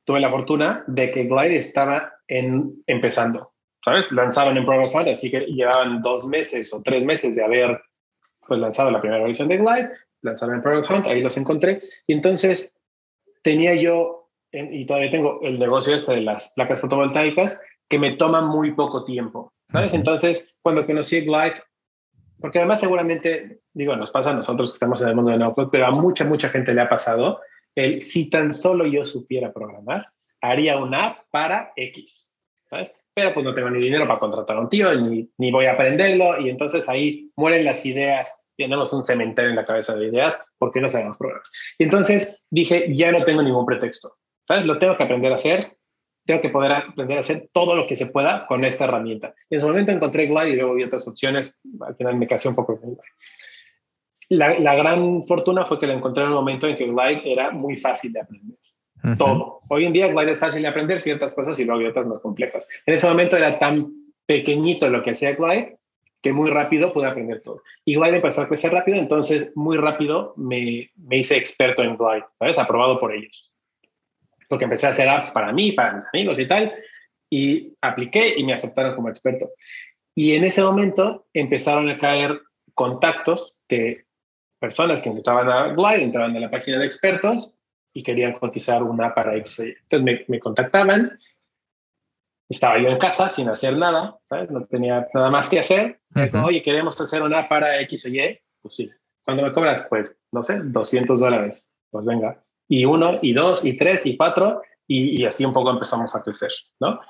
tuve 0.05 0.19
la 0.19 0.29
fortuna 0.29 0.83
de 0.87 1.11
que 1.11 1.23
Glide 1.23 1.57
estaba 1.57 2.13
en, 2.27 2.83
empezando, 2.87 3.53
¿sabes? 3.83 4.11
Lanzaron 4.11 4.57
en 4.57 4.65
Product 4.65 4.95
Hunt, 4.95 5.07
así 5.07 5.29
que 5.29 5.41
llevaban 5.41 5.99
dos 5.99 6.25
meses 6.25 6.73
o 6.73 6.81
tres 6.81 7.03
meses 7.03 7.35
de 7.35 7.43
haber 7.43 7.81
pues, 8.47 8.59
lanzado 8.59 8.91
la 8.91 9.01
primera 9.01 9.23
versión 9.23 9.47
de 9.47 9.57
Glide, 9.57 9.91
lanzaron 10.21 10.55
en 10.55 10.61
Product 10.61 10.89
Hunt, 10.89 11.07
ahí 11.07 11.21
los 11.21 11.37
encontré, 11.37 11.81
y 12.07 12.13
entonces 12.13 12.75
tenía 13.41 13.75
yo, 13.75 14.20
y 14.51 14.85
todavía 14.85 15.09
tengo 15.09 15.39
el 15.43 15.59
negocio 15.59 15.95
este 15.95 16.13
de 16.13 16.21
las 16.21 16.53
placas 16.55 16.81
fotovoltaicas, 16.81 17.61
que 17.87 17.99
me 17.99 18.15
toma 18.15 18.41
muy 18.41 18.73
poco 18.73 19.03
tiempo, 19.03 19.53
¿sabes? 19.71 19.93
Entonces, 19.93 20.55
cuando 20.61 20.85
conocí 20.85 21.21
Glide, 21.21 21.61
porque 22.39 22.59
además 22.59 22.79
seguramente, 22.79 23.61
digo, 23.73 23.95
nos 23.95 24.11
pasa 24.11 24.31
a 24.31 24.33
nosotros 24.33 24.71
que 24.71 24.75
estamos 24.75 25.01
en 25.01 25.09
el 25.09 25.15
mundo 25.15 25.31
de 25.31 25.37
no 25.37 25.53
pero 25.53 25.85
a 25.85 25.91
mucha, 25.91 26.25
mucha 26.25 26.49
gente 26.49 26.73
le 26.73 26.81
ha 26.81 26.89
pasado 26.89 27.39
el 27.75 28.01
si 28.01 28.29
tan 28.29 28.53
solo 28.53 28.85
yo 28.85 29.05
supiera 29.05 29.53
programar, 29.53 30.07
haría 30.41 30.77
una 30.77 31.07
app 31.07 31.17
para 31.31 31.71
X, 31.75 32.39
¿sabes? 32.69 32.93
Pero 33.13 33.33
pues 33.33 33.45
no 33.45 33.53
tengo 33.53 33.69
ni 33.69 33.79
dinero 33.79 34.07
para 34.07 34.19
contratar 34.19 34.57
a 34.57 34.61
un 34.61 34.69
tío, 34.69 34.93
ni, 34.95 35.29
ni 35.37 35.51
voy 35.51 35.65
a 35.65 35.73
aprenderlo, 35.73 36.39
y 36.39 36.49
entonces 36.49 36.87
ahí 36.89 37.31
mueren 37.35 37.65
las 37.65 37.85
ideas, 37.85 38.47
tenemos 38.57 38.91
un 38.93 39.03
cementerio 39.03 39.51
en 39.51 39.57
la 39.57 39.65
cabeza 39.65 39.95
de 39.95 40.07
ideas 40.07 40.41
porque 40.57 40.81
no 40.81 40.89
sabemos 40.89 41.17
programar. 41.17 41.43
Y 41.77 41.83
entonces 41.83 42.41
dije, 42.49 42.93
ya 42.95 43.11
no 43.11 43.23
tengo 43.23 43.43
ningún 43.43 43.65
pretexto, 43.65 44.17
¿sabes? 44.51 44.65
Lo 44.65 44.79
tengo 44.79 44.97
que 44.97 45.03
aprender 45.03 45.31
a 45.31 45.35
hacer, 45.35 45.59
tengo 46.25 46.41
que 46.41 46.49
poder 46.49 46.73
aprender 46.73 47.17
a 47.17 47.21
hacer 47.21 47.49
todo 47.53 47.73
lo 47.73 47.87
que 47.87 47.95
se 47.95 48.07
pueda 48.07 48.45
con 48.47 48.65
esta 48.65 48.83
herramienta. 48.83 49.33
En 49.49 49.61
su 49.61 49.67
momento 49.67 49.93
encontré 49.93 50.25
Glide 50.25 50.49
y 50.49 50.55
luego 50.57 50.73
vi 50.73 50.83
otras 50.83 51.07
opciones, 51.07 51.57
al 51.79 51.95
final 51.95 52.17
me 52.17 52.27
casé 52.27 52.49
un 52.49 52.55
poco 52.55 52.77
con 52.77 52.89
Glide. 52.89 53.01
La, 54.27 54.59
la, 54.59 54.75
gran 54.75 55.23
fortuna 55.23 55.63
fue 55.65 55.79
que 55.79 55.87
la 55.87 55.93
encontré 55.93 56.23
en 56.23 56.29
un 56.29 56.35
momento 56.35 56.67
en 56.67 56.75
que 56.75 56.85
Glide 56.85 57.21
era 57.23 57.51
muy 57.51 57.77
fácil 57.77 58.11
de 58.11 58.19
aprender. 58.19 58.57
Todo. 59.17 59.61
Hoy 59.69 59.85
en 59.85 59.93
día 59.93 60.07
Glide 60.09 60.31
es 60.31 60.39
fácil 60.39 60.61
de 60.61 60.67
aprender 60.67 60.99
ciertas 60.99 61.33
cosas 61.33 61.57
y 61.59 61.65
luego 61.65 61.79
hay 61.79 61.87
otras 61.87 62.05
más 62.05 62.19
complejas. 62.19 62.67
En 62.85 62.93
ese 62.93 63.07
momento 63.07 63.37
era 63.37 63.57
tan 63.57 63.91
pequeñito 64.25 64.89
lo 64.89 65.01
que 65.01 65.11
hacía 65.11 65.33
Glide 65.33 65.77
que 66.21 66.33
muy 66.33 66.51
rápido 66.51 66.93
pude 66.93 67.07
aprender 67.07 67.41
todo. 67.41 67.63
Y 67.83 67.95
Glide 67.95 68.17
empezó 68.17 68.41
a 68.41 68.47
crecer 68.47 68.71
rápido, 68.71 68.97
entonces 68.97 69.53
muy 69.55 69.77
rápido 69.77 70.33
me, 70.37 70.91
me 70.95 71.17
hice 71.17 71.35
experto 71.35 71.81
en 71.81 71.97
Glide, 71.97 72.25
¿sabes? 72.37 72.59
Aprobado 72.59 72.99
por 72.99 73.13
ellos. 73.13 73.50
Porque 74.51 74.65
empecé 74.65 74.87
a 74.87 74.89
hacer 74.89 75.07
apps 75.07 75.29
para 75.29 75.53
mí, 75.53 75.71
para 75.71 75.93
mis 75.93 76.05
amigos 76.13 76.37
y 76.37 76.45
tal, 76.45 76.73
y 77.29 77.73
apliqué 77.79 78.33
y 78.35 78.43
me 78.43 78.51
aceptaron 78.51 78.93
como 78.93 79.07
experto. 79.07 79.51
Y 80.13 80.33
en 80.33 80.43
ese 80.43 80.61
momento 80.61 81.27
empezaron 81.33 81.89
a 81.89 81.97
caer 81.97 82.41
contactos 82.73 83.55
que 83.69 84.03
personas 84.59 84.99
que 84.99 85.07
entraban 85.07 85.49
a 85.49 85.73
Glide, 85.73 86.03
entraban 86.03 86.35
a 86.35 86.39
la 86.41 86.51
página 86.51 86.79
de 86.79 86.85
expertos 86.85 87.55
y 87.93 88.03
querían 88.03 88.33
cotizar 88.33 88.83
una 88.83 89.15
para 89.15 89.37
X 89.37 89.59
Entonces 89.59 90.03
me, 90.03 90.25
me, 90.27 90.41
contactaban, 90.41 91.17
estaba 92.49 92.77
yo 92.77 92.89
en 92.89 92.97
casa 92.97 93.29
sin 93.29 93.47
hacer 93.47 93.77
nada, 93.77 94.19
¿sabes? 94.25 94.51
No 94.51 94.65
tenía 94.65 95.07
nada 95.13 95.29
más 95.29 95.49
que 95.49 95.59
hacer. 95.59 96.01
Oye, 96.43 96.61
queremos 96.61 96.99
hacer 96.99 97.23
una 97.23 97.47
para 97.47 97.79
X 97.83 98.05
o 98.05 98.09
Y. 98.09 98.37
Pues 98.61 98.75
sí. 98.75 98.91
¿Cuándo 99.23 99.43
me 99.43 99.53
cobras? 99.53 99.87
Pues, 99.89 100.13
no 100.33 100.43
sé, 100.43 100.59
200 100.61 101.21
dólares. 101.21 101.69
Pues 101.89 102.05
venga. 102.05 102.43
Y 102.71 102.85
uno, 102.85 103.19
y 103.21 103.33
dos, 103.33 103.65
y 103.65 103.75
tres, 103.75 104.05
y 104.05 104.15
cuatro, 104.15 104.61
y, 104.87 105.21
y 105.21 105.25
así 105.25 105.43
un 105.43 105.51
poco 105.51 105.71
empezamos 105.71 106.15
a 106.15 106.23
crecer, 106.23 106.51
¿no? 106.79 107.01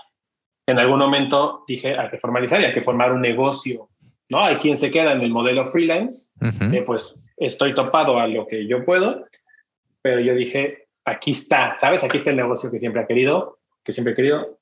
En 0.66 0.80
algún 0.80 0.98
momento 0.98 1.64
dije, 1.68 1.96
hay 1.96 2.10
que 2.10 2.18
formalizar 2.18 2.60
y 2.60 2.66
hay 2.66 2.74
que 2.74 2.82
formar 2.82 3.12
un 3.12 3.22
negocio, 3.22 3.90
¿no? 4.30 4.44
Hay 4.44 4.56
quien 4.56 4.76
se 4.76 4.90
queda 4.90 5.12
en 5.12 5.22
el 5.22 5.30
modelo 5.30 5.64
freelance, 5.66 6.34
de 6.40 6.82
pues 6.82 7.20
estoy 7.38 7.76
topado 7.76 8.18
a 8.18 8.26
lo 8.26 8.48
que 8.48 8.66
yo 8.66 8.84
puedo, 8.84 9.28
pero 10.02 10.20
yo 10.20 10.34
dije, 10.34 10.88
aquí 11.06 11.32
está, 11.32 11.78
¿sabes? 11.78 12.04
Aquí 12.04 12.18
está 12.18 12.32
el 12.32 12.38
negocio 12.38 12.72
que 12.72 12.80
siempre 12.80 13.04
ha 13.04 13.08
querido, 13.08 13.60
que 13.84 13.92
siempre 13.92 14.14
he 14.14 14.16
querido, 14.16 14.58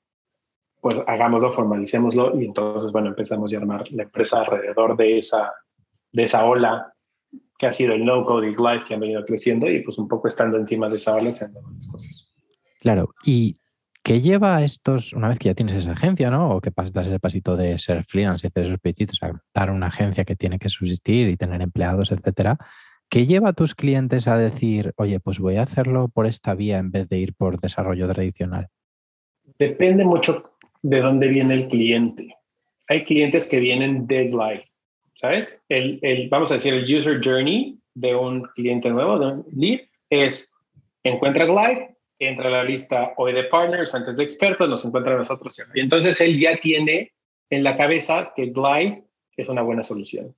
pues 0.81 0.97
hagámoslo, 1.07 1.51
formalicémoslo 1.53 2.37
y 2.41 2.45
entonces, 2.45 2.91
bueno, 2.91 3.07
empezamos 3.07 3.53
a 3.53 3.57
armar 3.57 3.89
la 3.91 4.03
empresa 4.03 4.41
alrededor 4.41 4.97
de 4.97 5.17
esa, 5.17 5.53
de 6.11 6.23
esa 6.23 6.43
ola 6.45 6.93
que 7.59 7.67
ha 7.67 7.73
sido 7.73 7.93
el 7.93 8.05
no-code 8.05 8.49
y 8.49 8.53
Glide 8.53 8.85
que 8.87 8.93
han 8.93 9.01
venido 9.01 9.23
creciendo 9.25 9.69
y 9.69 9.83
pues 9.83 9.97
un 9.99 10.07
poco 10.07 10.29
estando 10.29 10.57
encima 10.57 10.89
de 10.89 10.95
esa 10.95 11.13
ola 11.13 11.25
las 11.25 11.87
cosas. 11.91 12.33
Claro, 12.79 13.09
y 13.25 13.57
¿qué 14.01 14.21
lleva 14.21 14.55
a 14.55 14.63
estos, 14.63 15.11
una 15.11 15.27
vez 15.27 15.37
que 15.37 15.49
ya 15.49 15.53
tienes 15.53 15.75
esa 15.75 15.91
agencia, 15.91 16.31
¿no? 16.31 16.51
O 16.51 16.61
que 16.61 16.71
pasas 16.71 17.07
ese 17.07 17.19
pasito 17.19 17.57
de 17.57 17.77
ser 17.77 18.05
freelance 18.05 18.45
y 18.45 18.47
hacer 18.47 18.63
esos 18.63 18.79
pedidos, 18.79 19.21
a 19.21 19.33
dar 19.53 19.71
una 19.71 19.87
agencia 19.87 20.23
que 20.23 20.37
tiene 20.37 20.57
que 20.57 20.69
subsistir 20.69 21.27
y 21.27 21.35
tener 21.35 21.61
empleados, 21.61 22.13
etcétera. 22.13 22.57
¿Qué 23.09 23.25
lleva 23.25 23.49
a 23.49 23.53
tus 23.53 23.75
clientes 23.75 24.29
a 24.29 24.37
decir, 24.37 24.93
oye, 24.95 25.19
pues 25.19 25.39
voy 25.39 25.57
a 25.57 25.63
hacerlo 25.63 26.07
por 26.07 26.27
esta 26.27 26.55
vía 26.55 26.77
en 26.77 26.91
vez 26.91 27.09
de 27.09 27.17
ir 27.17 27.33
por 27.33 27.59
desarrollo 27.59 28.07
tradicional? 28.07 28.69
Depende 29.57 30.05
mucho 30.05 30.51
de 30.81 31.01
dónde 31.01 31.27
viene 31.27 31.55
el 31.55 31.67
cliente. 31.67 32.35
Hay 32.87 33.03
clientes 33.03 33.49
que 33.49 33.59
vienen 33.59 34.07
deadline, 34.07 34.61
¿sabes? 35.19 35.61
El, 35.67 35.99
el, 36.01 36.29
vamos 36.29 36.49
a 36.49 36.53
decir, 36.53 36.73
el 36.73 36.95
user 36.95 37.19
journey 37.21 37.77
de 37.93 38.15
un 38.15 38.43
cliente 38.55 38.89
nuevo, 38.89 39.19
de 39.19 39.25
un 39.25 39.45
lead, 39.53 39.81
es 40.09 40.53
encuentra 41.03 41.45
Glide, 41.45 41.97
entra 42.19 42.47
a 42.47 42.51
la 42.51 42.63
lista 42.63 43.13
hoy 43.17 43.33
de 43.33 43.43
partners, 43.43 43.93
antes 43.93 44.15
de 44.15 44.23
expertos, 44.23 44.69
nos 44.69 44.85
encuentra 44.85 45.15
a 45.15 45.17
nosotros. 45.17 45.61
Y 45.73 45.81
entonces 45.81 46.21
él 46.21 46.39
ya 46.39 46.57
tiene 46.61 47.11
en 47.49 47.65
la 47.65 47.75
cabeza 47.75 48.31
que 48.33 48.45
Glide 48.45 49.03
es 49.35 49.49
una 49.49 49.61
buena 49.61 49.83
solución. 49.83 50.33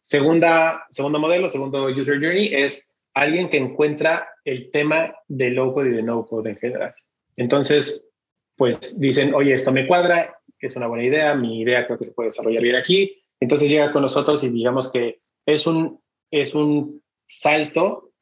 Segunda, 0.00 0.84
segundo 0.90 1.18
modelo, 1.18 1.48
segundo 1.48 1.86
user 1.86 2.20
journey 2.20 2.54
es 2.54 2.94
alguien 3.14 3.48
que 3.48 3.56
encuentra 3.56 4.28
el 4.44 4.70
tema 4.70 5.14
de 5.26 5.50
low 5.50 5.72
code 5.72 5.88
y 5.88 5.92
de 5.92 6.02
no 6.02 6.26
code 6.26 6.50
en 6.50 6.56
general. 6.56 6.94
Entonces, 7.36 8.10
pues 8.56 9.00
dicen, 9.00 9.34
oye, 9.34 9.54
esto 9.54 9.72
me 9.72 9.86
cuadra, 9.86 10.38
es 10.60 10.76
una 10.76 10.86
buena 10.86 11.04
idea, 11.04 11.34
mi 11.34 11.62
idea 11.62 11.86
creo 11.86 11.98
que 11.98 12.04
se 12.04 12.12
puede 12.12 12.28
desarrollar 12.28 12.62
bien 12.62 12.76
aquí. 12.76 13.22
Entonces 13.40 13.70
llega 13.70 13.90
con 13.90 14.02
nosotros 14.02 14.42
y 14.44 14.48
digamos 14.50 14.90
que 14.90 15.20
es 15.46 15.66
un, 15.66 16.00
es 16.30 16.54
un 16.54 17.02
salto 17.28 18.12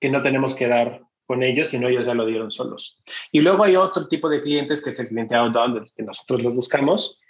que 0.00 0.10
no 0.10 0.22
tenemos 0.22 0.54
que 0.54 0.68
dar 0.68 1.02
con 1.26 1.42
ellos, 1.42 1.68
sino 1.68 1.88
ellos 1.88 2.06
ya 2.06 2.14
lo 2.14 2.26
dieron 2.26 2.50
solos. 2.50 3.02
Y 3.32 3.40
luego 3.40 3.64
hay 3.64 3.76
otro 3.76 4.08
tipo 4.08 4.28
de 4.28 4.40
clientes 4.40 4.82
que 4.82 4.90
es 4.90 5.00
el 5.00 5.08
cliente 5.08 5.34
outbound, 5.34 5.90
que 5.96 6.02
nosotros 6.02 6.42
los 6.42 6.54
buscamos, 6.54 7.20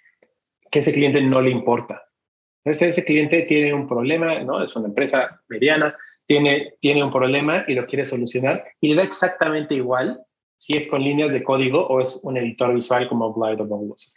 que 0.70 0.80
ese 0.80 0.92
cliente 0.92 1.20
no 1.22 1.40
le 1.40 1.50
importa. 1.50 2.02
Ese 2.64 3.04
cliente 3.04 3.42
tiene 3.42 3.74
un 3.74 3.86
problema, 3.86 4.40
¿no? 4.40 4.62
Es 4.62 4.74
una 4.74 4.88
empresa 4.88 5.42
mediana, 5.48 5.94
tiene, 6.26 6.74
tiene 6.80 7.04
un 7.04 7.10
problema 7.10 7.64
y 7.68 7.74
lo 7.74 7.86
quiere 7.86 8.04
solucionar 8.04 8.64
y 8.80 8.88
le 8.88 8.96
da 8.96 9.02
exactamente 9.02 9.74
igual 9.74 10.18
si 10.56 10.76
es 10.76 10.88
con 10.88 11.02
líneas 11.02 11.32
de 11.32 11.44
código 11.44 11.86
o 11.86 12.00
es 12.00 12.20
un 12.22 12.38
editor 12.38 12.72
visual 12.72 13.08
como 13.08 13.34
Glide 13.34 13.62
o. 13.62 14.14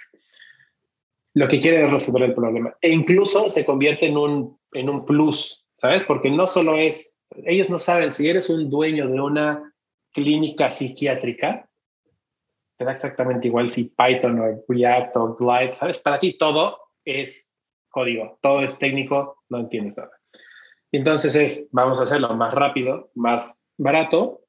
Lo 1.37 1.47
que 1.47 1.59
quiere 1.59 1.85
es 1.85 1.91
resolver 1.91 2.23
el 2.23 2.33
problema. 2.33 2.75
E 2.81 2.89
incluso 2.89 3.47
se 3.47 3.63
convierte 3.63 4.07
en 4.07 4.17
un, 4.17 4.59
en 4.73 4.89
un 4.89 5.05
plus, 5.05 5.67
¿sabes? 5.71 6.03
Porque 6.03 6.31
no 6.31 6.47
solo 6.47 6.75
es, 6.75 7.19
ellos 7.45 7.69
no 7.69 7.77
saben, 7.77 8.11
si 8.11 8.27
eres 8.27 8.49
un 8.49 8.71
dueño 8.71 9.07
de 9.07 9.21
una 9.21 9.71
clínica 10.11 10.71
psiquiátrica, 10.71 11.69
te 12.75 12.85
da 12.85 12.91
exactamente 12.91 13.49
igual 13.49 13.69
si 13.69 13.93
Python 13.95 14.39
o 14.39 14.63
React 14.67 15.17
o 15.17 15.35
Glide, 15.35 15.73
¿sabes? 15.73 15.99
Para 15.99 16.19
ti 16.19 16.39
todo 16.39 16.79
es 17.05 17.55
código, 17.89 18.39
todo 18.41 18.63
es 18.63 18.79
técnico, 18.79 19.43
no 19.49 19.59
entiendes 19.59 19.95
nada. 19.95 20.17
Entonces 20.91 21.35
es, 21.35 21.69
vamos 21.71 21.99
a 21.99 22.03
hacerlo 22.03 22.33
más 22.33 22.51
rápido, 22.51 23.11
más 23.13 23.63
barato, 23.77 24.41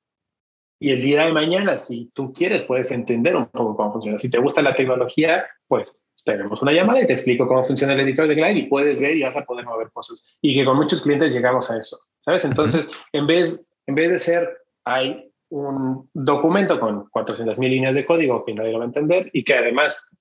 y 0.80 0.92
el 0.92 1.02
día 1.02 1.26
de 1.26 1.32
mañana, 1.32 1.76
si 1.76 2.10
tú 2.14 2.32
quieres, 2.32 2.62
puedes 2.62 2.90
entender 2.92 3.36
un 3.36 3.48
poco 3.48 3.76
cómo 3.76 3.92
funciona. 3.92 4.16
Si 4.16 4.30
te 4.30 4.38
gusta 4.38 4.62
la 4.62 4.74
tecnología, 4.74 5.46
pues 5.66 5.98
tenemos 6.28 6.60
una 6.62 6.72
llamada 6.72 7.02
y 7.02 7.06
te 7.06 7.14
explico 7.14 7.48
cómo 7.48 7.64
funciona 7.64 7.94
el 7.94 8.00
editor 8.00 8.28
de 8.28 8.34
Glide 8.34 8.58
y 8.58 8.66
puedes 8.66 9.00
ver 9.00 9.16
y 9.16 9.22
vas 9.22 9.36
a 9.36 9.44
poder 9.44 9.64
mover 9.64 9.90
cosas. 9.90 10.24
Y 10.42 10.54
que 10.54 10.64
con 10.64 10.76
muchos 10.76 11.02
clientes 11.02 11.34
llegamos 11.34 11.70
a 11.70 11.78
eso, 11.78 11.98
¿sabes? 12.24 12.44
Entonces, 12.44 12.88
en 13.12 13.26
vez, 13.26 13.66
en 13.86 13.94
vez 13.94 14.10
de 14.10 14.18
ser, 14.18 14.58
hay 14.84 15.32
un 15.48 16.08
documento 16.12 16.78
con 16.78 17.06
400.000 17.10 17.58
líneas 17.68 17.96
de 17.96 18.04
código 18.04 18.44
que 18.44 18.54
nadie 18.54 18.72
lo 18.72 18.78
va 18.78 18.84
a 18.84 18.88
entender 18.88 19.30
y 19.32 19.42
que 19.42 19.54
además 19.54 20.14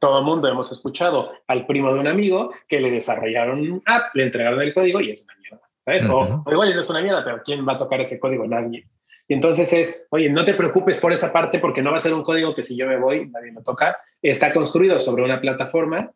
todo 0.00 0.18
el 0.18 0.24
mundo 0.24 0.48
hemos 0.48 0.72
escuchado 0.72 1.30
al 1.46 1.66
primo 1.66 1.92
de 1.92 2.00
un 2.00 2.06
amigo 2.06 2.52
que 2.68 2.80
le 2.80 2.90
desarrollaron 2.90 3.60
un 3.60 3.82
app, 3.84 4.14
le 4.14 4.24
entregaron 4.24 4.60
el 4.62 4.72
código 4.72 5.00
y 5.00 5.10
es 5.10 5.22
una 5.22 5.34
mierda. 5.36 5.68
¿sabes? 5.84 6.08
o, 6.08 6.44
igual 6.50 6.74
no 6.74 6.80
es 6.80 6.90
una 6.90 7.02
mierda, 7.02 7.24
pero 7.24 7.42
¿quién 7.44 7.66
va 7.66 7.74
a 7.74 7.78
tocar 7.78 8.00
ese 8.00 8.18
código? 8.18 8.46
Nadie. 8.46 8.88
Y 9.28 9.34
entonces 9.34 9.72
es, 9.72 10.06
oye, 10.10 10.30
no 10.30 10.44
te 10.44 10.54
preocupes 10.54 10.98
por 10.98 11.12
esa 11.12 11.32
parte 11.32 11.58
porque 11.58 11.82
no 11.82 11.90
va 11.90 11.96
a 11.96 12.00
ser 12.00 12.14
un 12.14 12.22
código 12.22 12.54
que 12.54 12.62
si 12.62 12.76
yo 12.76 12.86
me 12.86 12.98
voy, 12.98 13.28
nadie 13.28 13.52
me 13.52 13.62
toca. 13.62 13.96
Está 14.22 14.52
construido 14.52 15.00
sobre 15.00 15.24
una 15.24 15.40
plataforma 15.40 16.12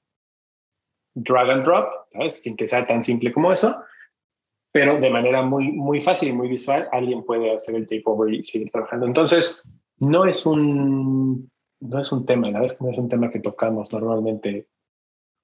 drag 1.14 1.50
and 1.50 1.64
drop, 1.64 1.88
sin 2.28 2.56
que 2.56 2.68
sea 2.68 2.86
tan 2.86 3.04
simple 3.04 3.32
como 3.32 3.52
eso, 3.52 3.82
pero 4.72 5.00
de 5.00 5.10
manera 5.10 5.42
muy, 5.42 5.72
muy 5.72 6.00
fácil 6.00 6.30
y 6.30 6.32
muy 6.32 6.48
visual, 6.48 6.88
alguien 6.92 7.24
puede 7.24 7.52
hacer 7.52 7.74
el 7.74 7.88
takeover 7.88 8.32
y 8.32 8.44
seguir 8.44 8.70
trabajando. 8.70 9.06
Entonces, 9.06 9.68
no 9.98 10.24
es 10.24 10.46
un, 10.46 11.50
no 11.80 12.00
es 12.00 12.12
un 12.12 12.24
tema, 12.24 12.50
la 12.50 12.60
verdad 12.60 12.72
es 12.72 12.78
que 12.78 12.84
no 12.84 12.90
es 12.90 12.98
un 12.98 13.08
tema 13.08 13.30
que 13.30 13.40
tocamos 13.40 13.92
normalmente. 13.92 14.68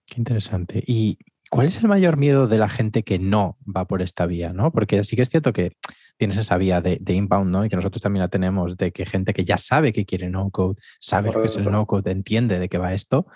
Qué 0.06 0.14
interesante. 0.18 0.82
¿Y 0.86 1.18
cuál 1.50 1.66
es 1.66 1.78
el 1.78 1.88
mayor 1.88 2.16
miedo 2.16 2.46
de 2.46 2.58
la 2.58 2.68
gente 2.68 3.02
que 3.02 3.18
no 3.18 3.56
va 3.64 3.86
por 3.86 4.02
esta 4.02 4.26
vía? 4.26 4.52
¿no? 4.52 4.72
Porque 4.72 5.02
sí 5.04 5.16
que 5.16 5.22
es 5.22 5.30
cierto 5.30 5.52
que 5.52 5.72
tienes 6.16 6.36
esa 6.36 6.56
vía 6.56 6.80
de, 6.80 7.00
inbound, 7.06 7.50
¿no? 7.50 7.64
Y 7.64 7.68
que 7.68 7.76
nosotros 7.76 8.02
también 8.02 8.22
la 8.22 8.28
tenemos, 8.28 8.76
de 8.76 8.92
que 8.92 9.06
gente 9.06 9.34
que 9.34 9.44
ya 9.44 9.58
sabe 9.58 9.92
que 9.92 10.06
quiere 10.06 10.30
no-code, 10.30 10.80
sabe 10.98 11.30
que 11.32 11.46
es 11.46 11.56
el 11.56 11.70
no-code, 11.70 12.10
entiende 12.10 12.58
de 12.58 12.68
qué 12.68 12.78
va 12.78 12.94
esto, 12.94 13.26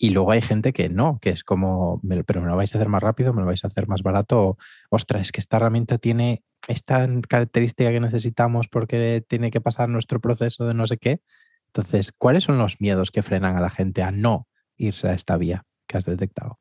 y 0.00 0.10
luego 0.10 0.30
hay 0.30 0.40
gente 0.40 0.72
que 0.72 0.88
no, 0.88 1.18
que 1.20 1.30
es 1.30 1.42
como, 1.42 2.00
pero 2.24 2.40
me 2.40 2.46
lo 2.46 2.56
vais 2.56 2.72
a 2.72 2.78
hacer 2.78 2.88
más 2.88 3.02
rápido, 3.02 3.34
me 3.34 3.40
lo 3.40 3.46
vais 3.46 3.64
a 3.64 3.66
hacer 3.66 3.88
más 3.88 4.02
barato. 4.02 4.56
ostras, 4.90 5.22
es 5.22 5.32
que 5.32 5.40
esta 5.40 5.56
herramienta 5.56 5.98
tiene 5.98 6.44
esta 6.68 7.08
característica 7.28 7.90
que 7.90 7.98
necesitamos 7.98 8.68
porque 8.68 9.24
tiene 9.26 9.50
que 9.50 9.60
pasar 9.60 9.88
nuestro 9.88 10.20
proceso 10.20 10.66
de 10.66 10.74
no 10.74 10.86
sé 10.86 10.98
qué. 10.98 11.20
Entonces, 11.66 12.12
¿cuáles 12.16 12.44
son 12.44 12.58
los 12.58 12.80
miedos 12.80 13.10
que 13.10 13.24
frenan 13.24 13.56
a 13.56 13.60
la 13.60 13.70
gente 13.70 14.02
a 14.02 14.12
no 14.12 14.46
irse 14.76 15.08
a 15.08 15.14
esta 15.14 15.36
vía 15.36 15.64
que 15.88 15.98
has 15.98 16.04
detectado? 16.04 16.60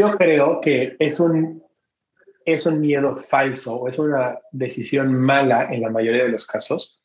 Yo 0.00 0.16
creo 0.16 0.62
que 0.62 0.96
es 0.98 1.20
un, 1.20 1.62
es 2.46 2.64
un 2.64 2.80
miedo 2.80 3.18
falso, 3.18 3.86
es 3.86 3.98
una 3.98 4.38
decisión 4.50 5.12
mala 5.14 5.68
en 5.70 5.82
la 5.82 5.90
mayoría 5.90 6.22
de 6.22 6.30
los 6.30 6.46
casos, 6.46 7.02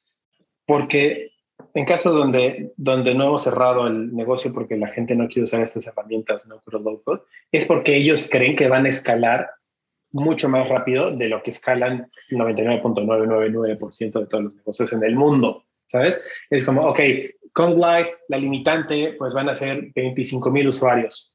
porque 0.65 1.31
en 1.73 1.83
casos 1.83 2.15
donde, 2.15 2.71
donde 2.77 3.13
no 3.13 3.25
hemos 3.25 3.43
cerrado 3.43 3.85
el 3.87 4.15
negocio 4.15 4.53
porque 4.53 4.77
la 4.77 4.87
gente 4.87 5.13
no 5.13 5.27
quiere 5.27 5.43
usar 5.43 5.59
estas 5.59 5.85
herramientas 5.87 6.47
no 6.47 6.61
code 6.61 6.81
low 6.81 7.03
code, 7.03 7.23
es 7.51 7.65
porque 7.65 7.97
ellos 7.97 8.29
creen 8.31 8.55
que 8.55 8.69
van 8.69 8.85
a 8.85 8.89
escalar 8.89 9.49
mucho 10.13 10.47
más 10.47 10.69
rápido 10.69 11.11
de 11.11 11.27
lo 11.27 11.43
que 11.43 11.51
escalan 11.51 12.09
el 12.29 12.37
99.999% 12.37 14.19
de 14.21 14.27
todos 14.27 14.43
los 14.45 14.55
negocios 14.55 14.93
en 14.93 15.03
el 15.03 15.17
mundo, 15.17 15.65
¿sabes? 15.87 16.23
Es 16.49 16.63
como, 16.63 16.87
ok, 16.87 17.01
con 17.51 17.73
Glide, 17.73 18.15
la 18.29 18.37
limitante, 18.37 19.15
pues 19.17 19.33
van 19.33 19.49
a 19.49 19.55
ser 19.55 19.91
25 19.93 20.49
mil 20.49 20.69
usuarios. 20.69 21.35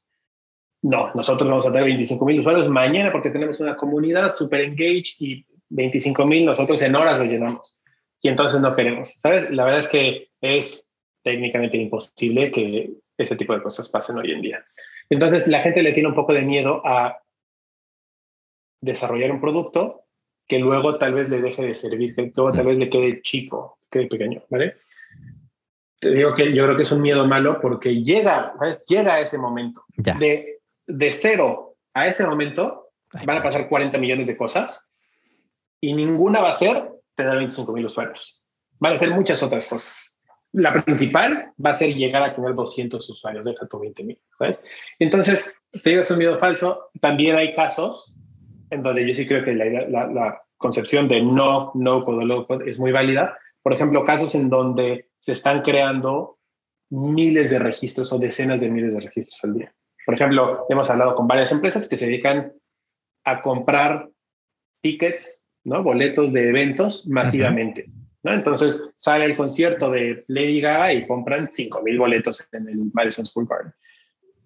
No, 0.83 1.11
nosotros 1.13 1.49
vamos 1.49 1.65
a 1.67 1.71
tener 1.71 1.85
25 1.85 2.25
mil 2.25 2.39
usuarios 2.39 2.67
mañana 2.67 3.11
porque 3.11 3.29
tenemos 3.29 3.59
una 3.59 3.77
comunidad 3.77 4.35
súper 4.35 4.61
engaged 4.61 5.15
y 5.19 5.45
25 5.69 6.25
mil 6.25 6.45
nosotros 6.45 6.81
en 6.81 6.95
horas 6.95 7.19
lo 7.19 7.25
llenamos 7.25 7.79
y 8.21 8.29
entonces 8.29 8.61
no 8.61 8.75
queremos, 8.75 9.15
¿sabes? 9.17 9.49
La 9.51 9.63
verdad 9.63 9.79
es 9.79 9.87
que 9.87 10.29
es 10.41 10.95
técnicamente 11.23 11.77
imposible 11.77 12.51
que 12.51 12.93
ese 13.17 13.35
tipo 13.35 13.53
de 13.53 13.61
cosas 13.61 13.89
pasen 13.89 14.17
hoy 14.17 14.31
en 14.31 14.41
día. 14.41 14.65
Entonces 15.09 15.47
la 15.47 15.59
gente 15.59 15.83
le 15.83 15.91
tiene 15.91 16.09
un 16.09 16.15
poco 16.15 16.33
de 16.33 16.43
miedo 16.43 16.81
a 16.85 17.21
desarrollar 18.81 19.31
un 19.31 19.41
producto 19.41 20.05
que 20.47 20.59
luego 20.59 20.97
tal 20.97 21.13
vez 21.13 21.29
le 21.29 21.41
deje 21.41 21.63
de 21.63 21.75
servir, 21.75 22.15
que 22.15 22.31
luego 22.35 22.51
tal 22.51 22.65
vez 22.65 22.77
le 22.77 22.89
quede 22.89 23.21
chico, 23.21 23.79
quede 23.89 24.07
pequeño, 24.07 24.43
¿vale? 24.49 24.77
Te 25.99 26.11
digo 26.11 26.33
que 26.33 26.53
yo 26.53 26.63
creo 26.63 26.75
que 26.75 26.83
es 26.83 26.91
un 26.91 27.01
miedo 27.01 27.27
malo 27.27 27.59
porque 27.61 28.03
llega, 28.03 28.53
¿sabes? 28.57 28.83
Llega 28.85 29.15
a 29.15 29.19
ese 29.19 29.37
momento. 29.37 29.83
De, 29.95 30.60
de 30.97 31.11
cero 31.11 31.75
a 31.93 32.07
ese 32.07 32.25
momento 32.25 32.91
van 33.25 33.37
a 33.37 33.43
pasar 33.43 33.67
40 33.67 33.97
millones 33.97 34.27
de 34.27 34.37
cosas 34.37 34.89
y 35.79 35.93
ninguna 35.93 36.41
va 36.41 36.49
a 36.49 36.53
ser 36.53 36.91
tener 37.15 37.37
25 37.37 37.73
mil 37.73 37.85
usuarios. 37.85 38.41
Van 38.79 38.93
a 38.93 38.97
ser 38.97 39.11
muchas 39.11 39.41
otras 39.43 39.67
cosas. 39.67 40.19
La 40.53 40.83
principal 40.83 41.53
va 41.63 41.71
a 41.71 41.73
ser 41.73 41.95
llegar 41.95 42.23
a 42.23 42.35
tener 42.35 42.53
200 42.53 43.09
usuarios, 43.09 43.45
deja 43.45 43.67
tu 43.67 43.79
20 43.79 44.03
mil. 44.03 44.19
Entonces, 44.99 45.55
te 45.71 45.91
digo, 45.91 46.01
es 46.01 46.11
un 46.11 46.17
miedo 46.17 46.37
falso. 46.39 46.89
También 46.99 47.37
hay 47.37 47.53
casos 47.53 48.15
en 48.69 48.81
donde 48.81 49.07
yo 49.07 49.13
sí 49.13 49.27
creo 49.27 49.43
que 49.43 49.53
la, 49.53 49.65
la, 50.07 50.41
concepción 50.57 51.07
de 51.07 51.23
no, 51.23 51.71
no 51.73 52.05
code, 52.05 52.23
low 52.23 52.45
code 52.45 52.69
es 52.69 52.79
muy 52.79 52.91
válida. 52.91 53.35
Por 53.63 53.73
ejemplo, 53.73 54.05
casos 54.05 54.35
en 54.35 54.47
donde 54.47 55.09
se 55.17 55.31
están 55.31 55.63
creando 55.63 56.37
miles 56.91 57.49
de 57.49 57.57
registros 57.57 58.13
o 58.13 58.19
decenas 58.19 58.61
de 58.61 58.69
miles 58.69 58.93
de 58.93 59.01
registros 59.01 59.43
al 59.43 59.55
día. 59.55 59.73
Por 60.05 60.15
ejemplo, 60.15 60.65
hemos 60.69 60.89
hablado 60.89 61.15
con 61.15 61.27
varias 61.27 61.51
empresas 61.51 61.87
que 61.87 61.97
se 61.97 62.05
dedican 62.05 62.53
a 63.23 63.41
comprar 63.41 64.09
tickets 64.81 65.47
¿no? 65.63 65.83
Boletos 65.83 66.33
de 66.33 66.49
eventos 66.49 67.07
masivamente. 67.07 67.85
¿no? 68.23 68.33
Entonces 68.33 68.89
sale 68.95 69.25
el 69.25 69.37
concierto 69.37 69.89
de 69.89 70.23
Lady 70.27 70.61
Gaga 70.61 70.93
y 70.93 71.07
compran 71.07 71.49
5.000 71.49 71.97
boletos 71.97 72.47
en 72.51 72.67
el 72.67 72.91
Madison 72.93 73.25
School 73.25 73.47
Park 73.47 73.75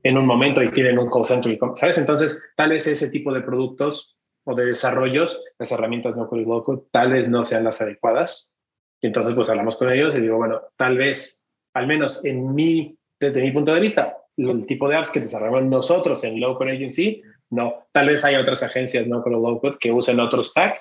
en 0.03 0.17
un 0.17 0.25
momento 0.27 0.61
y 0.61 0.71
tienen 0.71 0.99
un 0.99 1.09
call 1.09 1.25
center, 1.25 1.57
¿sabes? 1.77 1.97
Entonces, 1.97 2.39
tal 2.55 2.69
vez 2.69 2.85
ese 2.85 3.09
tipo 3.09 3.33
de 3.33 3.41
productos 3.41 4.19
o 4.43 4.53
de 4.53 4.67
desarrollos, 4.67 5.43
las 5.57 5.71
herramientas 5.71 6.15
no 6.15 6.29
code 6.29 6.83
tal 6.91 7.13
vez 7.13 7.27
no 7.27 7.43
sean 7.43 7.63
las 7.63 7.81
adecuadas. 7.81 8.55
Y 9.01 9.07
entonces, 9.07 9.33
pues 9.33 9.49
hablamos 9.49 9.77
con 9.77 9.91
ellos 9.91 10.15
y 10.15 10.21
digo, 10.21 10.37
bueno, 10.37 10.61
tal 10.77 10.99
vez, 10.99 11.47
al 11.73 11.87
menos 11.87 12.23
en 12.23 12.53
mi, 12.53 12.99
desde 13.19 13.41
mi 13.41 13.51
punto 13.51 13.73
de 13.73 13.79
vista, 13.79 14.15
el 14.37 14.65
tipo 14.65 14.89
de 14.89 14.97
apps 14.97 15.11
que 15.11 15.19
desarrollamos 15.19 15.63
nosotros 15.65 16.23
en 16.23 16.39
Low 16.39 16.57
Code 16.57 16.73
Agency, 16.73 17.21
no. 17.49 17.87
Tal 17.91 18.07
vez 18.07 18.25
hay 18.25 18.35
otras 18.35 18.63
agencias 18.63 19.07
no 19.07 19.21
code 19.21 19.35
low 19.35 19.59
code 19.59 19.77
que 19.79 19.91
usen 19.91 20.19
otro 20.19 20.43
stack 20.43 20.79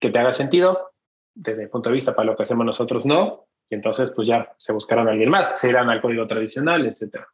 que 0.00 0.10
te 0.10 0.18
haga 0.18 0.32
sentido, 0.32 0.92
desde 1.34 1.64
el 1.64 1.70
punto 1.70 1.88
de 1.88 1.94
vista 1.94 2.14
para 2.14 2.26
lo 2.26 2.36
que 2.36 2.42
hacemos 2.42 2.66
nosotros 2.66 3.06
no, 3.06 3.46
y 3.70 3.74
entonces 3.74 4.12
pues 4.12 4.28
ya 4.28 4.52
se 4.58 4.72
buscarán 4.72 5.08
a 5.08 5.12
alguien 5.12 5.30
más, 5.30 5.60
se 5.60 5.70
irán 5.70 5.88
al 5.88 6.00
código 6.00 6.26
tradicional, 6.26 6.86
etcétera. 6.86 7.26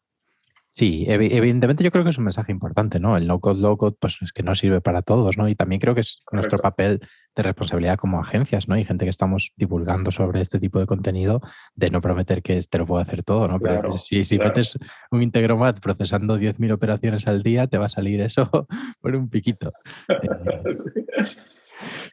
Sí, 0.78 1.06
evidentemente 1.08 1.82
yo 1.82 1.90
creo 1.90 2.04
que 2.04 2.10
es 2.10 2.18
un 2.18 2.24
mensaje 2.24 2.52
importante, 2.52 3.00
¿no? 3.00 3.16
El 3.16 3.26
no 3.26 3.40
code, 3.40 3.60
low 3.60 3.76
code, 3.76 3.96
pues 3.98 4.16
es 4.22 4.32
que 4.32 4.44
no 4.44 4.54
sirve 4.54 4.80
para 4.80 5.02
todos, 5.02 5.36
¿no? 5.36 5.48
Y 5.48 5.56
también 5.56 5.80
creo 5.80 5.92
que 5.92 6.02
es 6.02 6.22
nuestro 6.30 6.60
papel 6.60 7.00
de 7.34 7.42
responsabilidad 7.42 7.96
como 7.96 8.20
agencias, 8.20 8.68
¿no? 8.68 8.78
Y 8.78 8.84
gente 8.84 9.04
que 9.04 9.10
estamos 9.10 9.52
divulgando 9.56 10.12
sobre 10.12 10.40
este 10.40 10.60
tipo 10.60 10.78
de 10.78 10.86
contenido, 10.86 11.40
de 11.74 11.90
no 11.90 12.00
prometer 12.00 12.42
que 12.42 12.62
te 12.62 12.78
lo 12.78 12.86
puedo 12.86 13.02
hacer 13.02 13.24
todo, 13.24 13.48
¿no? 13.48 13.58
Pero 13.58 13.90
si, 13.94 14.24
si 14.24 14.38
metes 14.38 14.78
un 15.10 15.20
Integromat 15.20 15.80
procesando 15.80 16.38
10.000 16.38 16.70
operaciones 16.70 17.26
al 17.26 17.42
día, 17.42 17.66
te 17.66 17.76
va 17.76 17.86
a 17.86 17.88
salir 17.88 18.20
eso 18.20 18.48
por 19.00 19.16
un 19.16 19.28
piquito. 19.28 19.72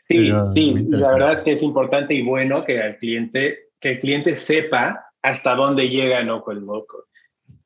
Sí, 0.07 0.29
sí, 0.53 0.85
la 0.89 1.11
verdad 1.11 1.33
es 1.33 1.39
que 1.39 1.53
es 1.53 1.63
importante 1.63 2.13
y 2.13 2.21
bueno 2.21 2.63
que 2.63 2.79
el 2.79 2.97
cliente, 2.97 3.69
que 3.79 3.89
el 3.89 3.97
cliente 3.97 4.35
sepa 4.35 5.07
hasta 5.23 5.55
dónde 5.55 5.89
llega 5.89 6.23
No 6.23 6.43
Code 6.43 6.61
Loco. 6.61 7.05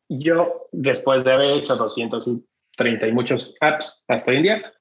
Yo, 0.10 0.68
después 0.72 1.24
de 1.24 1.32
haber 1.32 1.52
hecho 1.52 1.76
230 1.76 3.08
y 3.08 3.12
muchos 3.12 3.56
apps 3.62 4.04
hasta 4.08 4.32
hoy 4.32 4.38
en 4.38 4.44
día, 4.44 4.74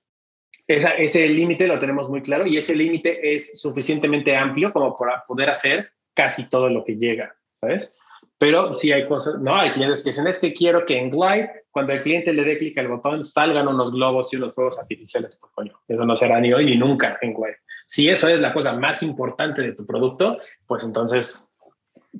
esa, 0.66 0.90
ese 0.90 1.28
límite 1.28 1.66
lo 1.66 1.78
tenemos 1.78 2.08
muy 2.08 2.22
claro 2.22 2.46
y 2.46 2.56
ese 2.56 2.74
límite 2.74 3.34
es 3.34 3.60
suficientemente 3.60 4.34
amplio 4.36 4.72
como 4.72 4.96
para 4.96 5.24
poder 5.26 5.50
hacer 5.50 5.92
casi 6.14 6.48
todo 6.48 6.68
lo 6.68 6.84
que 6.84 6.96
llega, 6.96 7.36
¿sabes? 7.54 7.94
Pero 8.38 8.72
si 8.72 8.92
hay 8.92 9.04
cosas, 9.04 9.40
no, 9.40 9.54
hay 9.54 9.70
clientes 9.72 10.02
que 10.02 10.10
dicen, 10.10 10.26
es 10.28 10.38
que 10.38 10.54
quiero 10.54 10.86
que 10.86 10.96
en 10.96 11.10
Glide, 11.10 11.64
cuando 11.70 11.92
el 11.92 12.00
cliente 12.00 12.32
le 12.32 12.44
dé 12.44 12.56
clic 12.56 12.78
al 12.78 12.88
botón, 12.88 13.24
salgan 13.24 13.66
unos 13.66 13.92
globos 13.92 14.32
y 14.32 14.36
unos 14.36 14.54
fuegos 14.54 14.78
artificiales, 14.78 15.36
por 15.36 15.50
coño. 15.52 15.72
Eso 15.88 16.04
no 16.04 16.14
será 16.14 16.40
ni 16.40 16.52
hoy 16.52 16.66
ni 16.66 16.76
nunca 16.76 17.18
en 17.20 17.34
Glide. 17.34 17.58
Si 17.86 18.08
eso 18.08 18.28
es 18.28 18.40
la 18.40 18.52
cosa 18.52 18.78
más 18.78 19.02
importante 19.02 19.62
de 19.62 19.72
tu 19.72 19.84
producto, 19.84 20.38
pues 20.66 20.84
entonces 20.84 21.47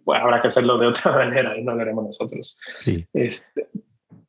habrá 0.06 0.40
que 0.40 0.48
hacerlo 0.48 0.78
de 0.78 0.86
otra 0.86 1.12
manera 1.16 1.56
y 1.56 1.64
no 1.64 1.74
lo 1.74 1.82
haremos 1.82 2.04
nosotros. 2.04 2.58
Sí. 2.76 3.06
Este, 3.12 3.68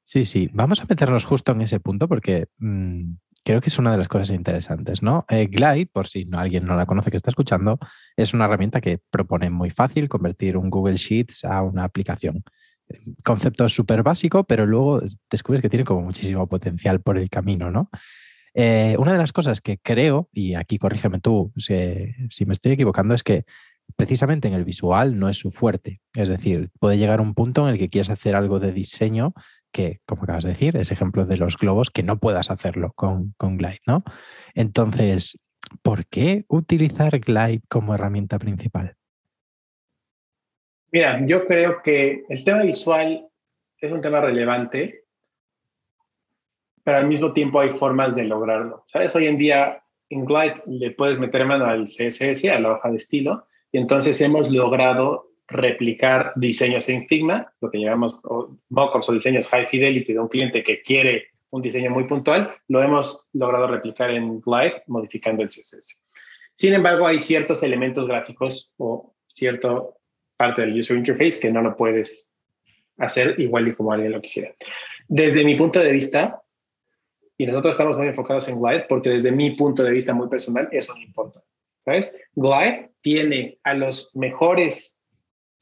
sí, 0.04 0.26
sí. 0.26 0.50
Vamos 0.54 0.82
a 0.82 0.86
meternos 0.86 1.26
justo 1.26 1.52
en 1.52 1.62
ese 1.62 1.80
punto 1.80 2.08
porque 2.08 2.48
mm, 2.58 3.14
creo 3.44 3.62
que 3.62 3.70
es 3.70 3.80
una 3.80 3.92
de 3.92 3.98
las 3.98 4.08
cosas 4.08 4.30
interesantes, 4.32 5.02
¿no? 5.02 5.26
Eh, 5.30 5.48
Glide, 5.48 5.90
por 5.92 6.08
si 6.08 6.26
no, 6.26 6.40
alguien 6.40 6.66
no 6.66 6.76
la 6.76 6.86
conoce 6.86 7.12
que 7.12 7.18
está 7.18 7.32
escuchando, 7.32 7.80
es 8.16 8.34
una 8.34 8.46
herramienta 8.46 8.82
que 8.82 9.00
propone 9.10 9.50
muy 9.50 9.70
fácil 9.70 10.10
convertir 10.10 10.58
un 10.58 10.70
Google 10.70 10.98
Sheets 10.98 11.46
a 11.46 11.62
una 11.62 11.84
aplicación. 11.84 12.44
Concepto 13.24 13.70
súper 13.70 14.04
básico, 14.04 14.44
pero 14.44 14.66
luego 14.66 15.02
descubres 15.30 15.62
que 15.62 15.70
tiene 15.70 15.86
como 15.86 16.02
muchísimo 16.02 16.48
potencial 16.48 17.02
por 17.02 17.18
el 17.18 17.30
camino, 17.30 17.70
¿no? 17.70 17.90
Eh, 18.54 18.96
una 18.98 19.14
de 19.14 19.20
las 19.20 19.32
cosas 19.32 19.62
que 19.62 19.78
creo, 19.78 20.28
y 20.34 20.56
aquí 20.56 20.78
corrígeme 20.80 21.20
tú 21.20 21.54
si, 21.56 21.74
si 22.30 22.46
me 22.46 22.54
estoy 22.54 22.74
equivocando, 22.74 23.14
es 23.14 23.24
que 23.24 23.46
precisamente 23.96 24.48
en 24.48 24.54
el 24.54 24.66
visual 24.66 25.18
no 25.20 25.30
es 25.30 25.38
su 25.38 25.52
fuerte. 25.52 26.02
Es 26.16 26.30
decir, 26.30 26.70
puede 26.80 26.98
llegar 26.98 27.22
un 27.22 27.34
punto 27.34 27.68
en 27.68 27.74
el 27.74 27.80
que 27.80 27.90
quieres 27.90 28.10
hacer 28.10 28.36
algo 28.36 28.60
de 28.60 28.72
diseño 28.72 29.34
que, 29.72 30.00
como 30.06 30.24
acabas 30.24 30.44
de 30.44 30.52
decir, 30.52 30.78
es 30.78 30.92
ejemplo 30.92 31.26
de 31.26 31.38
los 31.38 31.58
globos, 31.58 31.92
que 31.92 32.04
no 32.04 32.18
puedas 32.20 32.50
hacerlo 32.50 32.92
con, 32.96 33.34
con 33.38 33.58
Glide, 33.58 33.82
¿no? 33.86 34.04
Entonces, 34.56 35.38
¿por 35.84 36.08
qué 36.08 36.46
utilizar 36.48 37.20
Glide 37.20 37.62
como 37.70 37.94
herramienta 37.94 38.40
principal? 38.40 38.96
Mira, 40.92 41.24
yo 41.26 41.46
creo 41.46 41.82
que 41.84 42.24
el 42.30 42.44
tema 42.44 42.64
visual 42.64 43.28
es 43.78 43.92
un 43.92 44.02
tema 44.02 44.22
relevante, 44.22 45.04
pero 46.84 46.98
al 46.98 47.08
mismo 47.08 47.32
tiempo 47.32 47.60
hay 47.60 47.70
formas 47.70 48.16
de 48.16 48.24
lograrlo. 48.24 48.86
¿Sabes? 48.88 49.16
Hoy 49.16 49.28
en 49.28 49.38
día 49.38 49.84
en 50.10 50.26
Glide 50.26 50.64
le 50.66 50.92
puedes 50.92 51.20
meter 51.20 51.46
mano 51.46 51.66
al 51.66 51.86
CSS, 51.86 52.46
a 52.46 52.60
la 52.60 52.74
hoja 52.74 52.90
de 52.90 52.98
estilo, 52.98 53.48
y 53.72 53.78
entonces 53.78 54.20
hemos 54.22 54.52
logrado 54.52 55.30
replicar 55.48 56.34
diseños 56.36 56.90
en 56.90 57.08
Figma, 57.08 57.52
lo 57.62 57.72
que 57.72 57.80
llamamos 57.80 58.22
mockups 58.70 59.10
o 59.10 59.14
diseños 59.14 59.48
high 59.48 59.66
fidelity 59.66 60.14
de 60.14 60.20
un 60.20 60.28
cliente 60.28 60.64
que 60.64 60.82
quiere 60.82 61.28
un 61.52 61.62
diseño 61.62 61.90
muy 61.90 62.04
puntual, 62.04 62.56
lo 62.68 62.84
hemos 62.84 63.26
logrado 63.34 63.68
replicar 63.68 64.12
en 64.12 64.40
Glide 64.42 64.84
modificando 64.88 65.42
el 65.42 65.50
CSS. 65.50 66.04
Sin 66.54 66.74
embargo, 66.74 67.08
hay 67.08 67.20
ciertos 67.20 67.64
elementos 67.64 68.08
gráficos 68.08 68.74
o 68.78 69.16
cierta 69.34 69.82
parte 70.38 70.62
del 70.62 70.80
user 70.80 70.98
interface 70.98 71.40
que 71.42 71.52
no 71.52 71.62
lo 71.62 71.76
puedes 71.76 72.32
hacer 72.98 73.40
igual 73.40 73.68
y 73.68 73.74
como 73.74 73.92
alguien 73.92 74.12
lo 74.12 74.22
quisiera. 74.22 74.54
Desde 75.08 75.44
mi 75.44 75.56
punto 75.56 75.80
de 75.80 75.92
vista, 75.92 76.42
y 77.38 77.46
nosotros 77.48 77.74
estamos 77.74 77.98
muy 77.98 78.08
enfocados 78.08 78.48
en 78.50 78.62
Glide 78.62 78.86
porque 78.88 79.10
desde 79.10 79.32
mi 79.32 79.56
punto 79.56 79.84
de 79.84 79.92
vista 79.92 80.14
muy 80.14 80.28
personal, 80.28 80.68
eso 80.72 80.94
no 80.94 81.02
importa. 81.02 81.40
¿Sabes? 81.90 82.16
Glide 82.36 82.92
tiene 83.02 83.58
a 83.64 83.74
los 83.74 84.16
mejores 84.16 85.02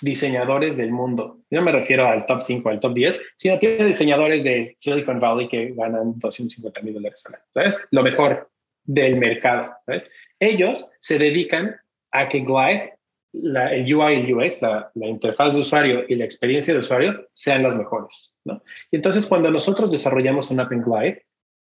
diseñadores 0.01 0.75
del 0.75 0.91
mundo. 0.91 1.39
Yo 1.49 1.59
no 1.59 1.65
me 1.65 1.71
refiero 1.71 2.05
al 2.05 2.25
top 2.25 2.41
5, 2.41 2.67
al 2.67 2.81
top 2.81 2.93
10, 2.93 3.23
sino 3.37 3.57
tiene 3.59 3.85
diseñadores 3.85 4.43
de 4.43 4.73
Silicon 4.75 5.21
Valley 5.21 5.47
que 5.47 5.73
ganan 5.73 6.19
250 6.19 6.81
mil 6.81 6.95
dólares 6.95 7.23
al 7.27 7.35
año. 7.35 7.43
¿Sabes? 7.51 7.87
Lo 7.91 8.03
mejor 8.03 8.49
del 8.83 9.15
mercado. 9.15 9.71
¿sabes? 9.85 10.09
Ellos 10.41 10.91
se 10.99 11.17
dedican 11.17 11.77
a 12.11 12.27
que 12.27 12.41
Glide, 12.41 12.93
el 13.31 13.95
UI 13.95 14.13
y 14.13 14.19
el 14.19 14.33
UX, 14.33 14.61
la, 14.61 14.91
la, 14.95 15.07
interfaz 15.07 15.53
de 15.53 15.61
usuario 15.61 16.03
y 16.09 16.15
la 16.15 16.25
experiencia 16.25 16.73
de 16.73 16.81
usuario 16.81 17.29
sean 17.31 17.63
las 17.63 17.77
mejores. 17.77 18.37
¿no? 18.43 18.61
Y 18.91 18.97
entonces 18.97 19.25
cuando 19.25 19.49
nosotros 19.49 19.91
desarrollamos 19.93 20.51
un 20.51 20.59
app 20.59 20.73
en 20.73 20.81
Glide, 20.81 21.25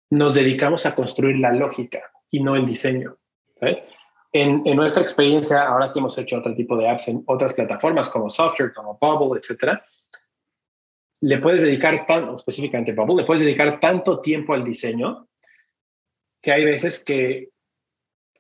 nos 0.08 0.34
dedicamos 0.34 0.86
a 0.86 0.94
construir 0.94 1.36
la 1.40 1.52
lógica 1.52 2.00
y 2.30 2.40
no 2.40 2.56
el 2.56 2.64
diseño. 2.64 3.18
¿sabes? 3.60 3.82
En, 4.42 4.62
nuestra 4.76 5.02
experiencia, 5.02 5.62
ahora 5.62 5.90
que 5.90 5.98
hemos 5.98 6.18
hecho 6.18 6.38
otro 6.38 6.54
tipo 6.54 6.76
de 6.76 6.88
apps 6.88 7.08
en 7.08 7.22
otras 7.26 7.54
plataformas 7.54 8.10
como 8.10 8.28
Software, 8.28 8.74
como 8.74 8.98
Bubble, 9.00 9.40
etcétera, 9.40 9.82
le 11.22 11.38
puedes 11.38 11.62
dedicar, 11.62 12.04
tan, 12.06 12.34
específicamente 12.34 12.92
Bubble, 12.92 13.16
le 13.16 13.24
puedes 13.24 13.42
dedicar 13.42 13.80
tanto 13.80 14.20
tiempo 14.20 14.52
al 14.52 14.62
diseño 14.62 15.26
que 16.42 16.52
hay 16.52 16.64
veces 16.66 17.02
que 17.02 17.48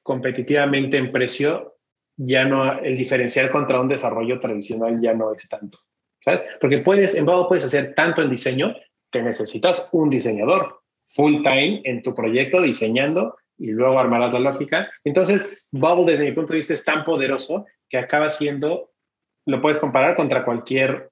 competitivamente 0.02 0.98
en 0.98 1.10
precio 1.10 1.78
ya 2.18 2.44
no, 2.44 2.78
el 2.78 2.96
diferencial 2.96 3.50
contra 3.50 3.80
un 3.80 3.88
desarrollo 3.88 4.38
tradicional 4.38 5.00
ya 5.00 5.14
no 5.14 5.32
es 5.32 5.48
tanto. 5.48 5.78
¿sabes? 6.20 6.42
Porque 6.60 6.78
puedes, 6.78 7.14
en 7.14 7.24
Bubble 7.24 7.46
puedes 7.48 7.64
hacer 7.64 7.94
tanto 7.94 8.20
en 8.20 8.30
diseño 8.30 8.74
que 9.10 9.22
necesitas 9.22 9.88
un 9.92 10.10
diseñador 10.10 10.82
full 11.08 11.42
time 11.42 11.80
en 11.84 12.02
tu 12.02 12.12
proyecto 12.14 12.60
diseñando 12.60 13.36
y 13.58 13.68
luego 13.68 13.98
armarás 13.98 14.32
la 14.32 14.40
lógica. 14.40 14.90
Entonces, 15.04 15.68
Bubble 15.72 16.12
desde 16.12 16.24
mi 16.24 16.32
punto 16.32 16.52
de 16.52 16.58
vista 16.58 16.74
es 16.74 16.84
tan 16.84 17.04
poderoso 17.04 17.66
que 17.88 17.98
acaba 17.98 18.28
siendo, 18.28 18.92
lo 19.46 19.60
puedes 19.60 19.78
comparar 19.78 20.14
contra 20.14 20.44
cualquier 20.44 21.10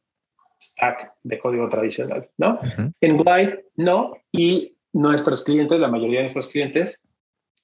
stack 0.61 1.13
de 1.23 1.39
código 1.39 1.69
tradicional, 1.69 2.29
¿no? 2.39 2.59
En 3.01 3.17
Glide, 3.17 3.67
no. 3.77 4.17
Y 4.33 4.77
nuestros 4.93 5.45
clientes, 5.45 5.79
la 5.79 5.89
mayoría 5.89 6.19
de 6.19 6.25
nuestros 6.25 6.49
clientes, 6.49 7.09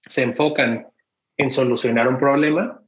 se 0.00 0.22
enfocan 0.22 0.88
en 1.36 1.50
solucionar 1.50 2.08
un 2.08 2.18
problema 2.18 2.82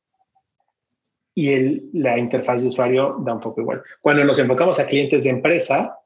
y 1.35 1.53
el, 1.53 1.91
la 1.95 2.19
interfaz 2.19 2.63
de 2.63 2.69
usuario 2.69 3.17
da 3.21 3.35
un 3.35 3.41
poco 3.41 3.61
igual. 3.63 3.83
Cuando 4.01 4.25
nos 4.25 4.39
enfocamos 4.39 4.79
a 4.79 4.87
clientes 4.87 5.23
de 5.23 5.31
empresa, 5.31 5.99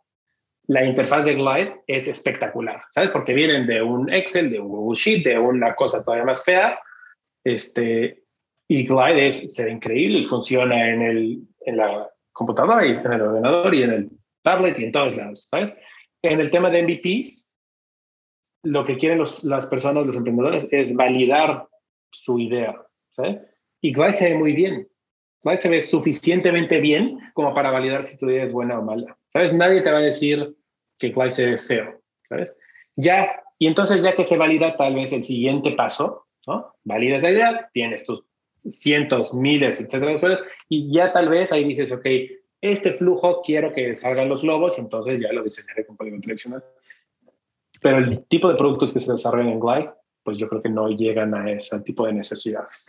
la 0.69 0.85
interfaz 0.85 1.25
de 1.25 1.35
Glide 1.35 1.83
es 1.87 2.09
espectacular, 2.09 2.83
¿sabes? 2.91 3.11
Porque 3.11 3.35
vienen 3.35 3.67
de 3.67 3.83
un 3.83 4.13
Excel, 4.13 4.51
de 4.51 4.59
un 4.59 4.69
Google 4.69 4.99
Sheet, 4.99 5.25
de 5.25 5.39
una 5.39 5.75
cosa 5.75 6.03
todavía 6.03 6.25
más 6.25 6.45
fea. 6.45 6.81
Este, 7.45 8.25
y 8.69 8.87
Glide 8.87 9.29
es 9.29 9.55
ser 9.55 9.69
increíble 9.69 10.19
y 10.19 10.27
funciona 10.27 10.91
en, 10.91 11.03
el, 11.03 11.43
en 11.61 11.77
la 11.77 12.11
computadora 12.33 12.85
y 12.85 12.91
en 12.91 13.13
el 13.13 13.23
ordenador 13.23 13.75
y 13.75 13.83
en 13.83 13.91
el 13.91 14.11
tablet 14.43 14.79
y 14.79 14.85
en 14.85 14.93
todos 14.93 15.17
lados, 15.17 15.47
¿sabes? 15.49 15.77
En 16.23 16.41
el 16.41 16.51
tema 16.51 16.71
de 16.71 16.83
MVPs, 16.83 17.57
lo 18.65 18.85
que 18.85 18.97
quieren 18.97 19.19
los, 19.19 19.45
las 19.45 19.67
personas, 19.67 20.07
los 20.07 20.17
emprendedores, 20.17 20.67
es 20.73 20.95
validar 20.95 21.69
su 22.11 22.41
idea, 22.41 22.75
¿sabes? 23.11 23.39
Y 23.81 23.93
Glide 23.93 24.13
se 24.13 24.31
ve 24.31 24.39
muy 24.39 24.53
bien. 24.53 24.89
Glide 25.43 25.61
se 25.61 25.69
ve 25.69 25.81
suficientemente 25.81 26.81
bien 26.81 27.21
como 27.35 27.55
para 27.55 27.71
validar 27.71 28.07
si 28.07 28.19
tu 28.19 28.29
idea 28.29 28.43
es 28.43 28.51
buena 28.51 28.81
o 28.81 28.83
mala. 28.83 29.17
¿Sabes? 29.37 29.53
Nadie 29.53 29.83
te 29.83 29.91
va 29.91 29.99
a 29.99 30.01
decir 30.01 30.57
que 30.99 31.11
Glide 31.11 31.31
se 31.31 31.45
ve 31.45 31.59
feo, 31.59 32.01
¿sabes? 32.27 32.57
Ya, 32.97 33.43
y 33.59 33.67
entonces 33.67 34.03
ya 34.03 34.15
que 34.15 34.25
se 34.25 34.39
valida 34.39 34.79
tal 34.79 34.95
vez 34.95 35.13
el 35.13 35.25
siguiente 35.25 35.73
paso, 35.73 36.25
¿no? 36.47 36.75
Validas 36.85 37.21
la 37.21 37.33
idea, 37.33 37.71
tienes 37.71 38.07
tus 38.07 38.25
cientos, 38.67 39.35
miles, 39.35 39.79
etcétera, 39.79 40.07
de 40.07 40.15
usuarios, 40.15 40.43
y 40.71 40.91
ya 40.91 41.13
tal 41.13 41.29
vez 41.29 41.53
ahí 41.53 41.65
dices, 41.65 41.93
ok, 41.93 42.07
este 42.63 42.93
flujo 42.93 43.43
quiero 43.43 43.75
que 43.75 43.95
salgan 43.95 44.31
los 44.31 44.43
lobos, 44.43 44.79
entonces 44.79 45.21
ya 45.21 45.31
lo 45.35 45.45
diseñaré 45.45 45.85
con 45.85 45.99
código 45.99 46.19
tradicional. 46.19 46.65
Pero 47.83 47.99
el 47.99 48.25
tipo 48.29 48.49
de 48.49 48.55
productos 48.55 48.95
que 48.95 49.01
se 49.01 49.13
desarrollan 49.13 49.53
en 49.53 49.61
Glide, 49.61 49.91
pues 50.23 50.39
yo 50.39 50.49
creo 50.49 50.63
que 50.63 50.71
no 50.71 50.89
llegan 50.89 51.35
a 51.35 51.53
ese 51.53 51.79
tipo 51.81 52.07
de 52.07 52.15
necesidades. 52.15 52.87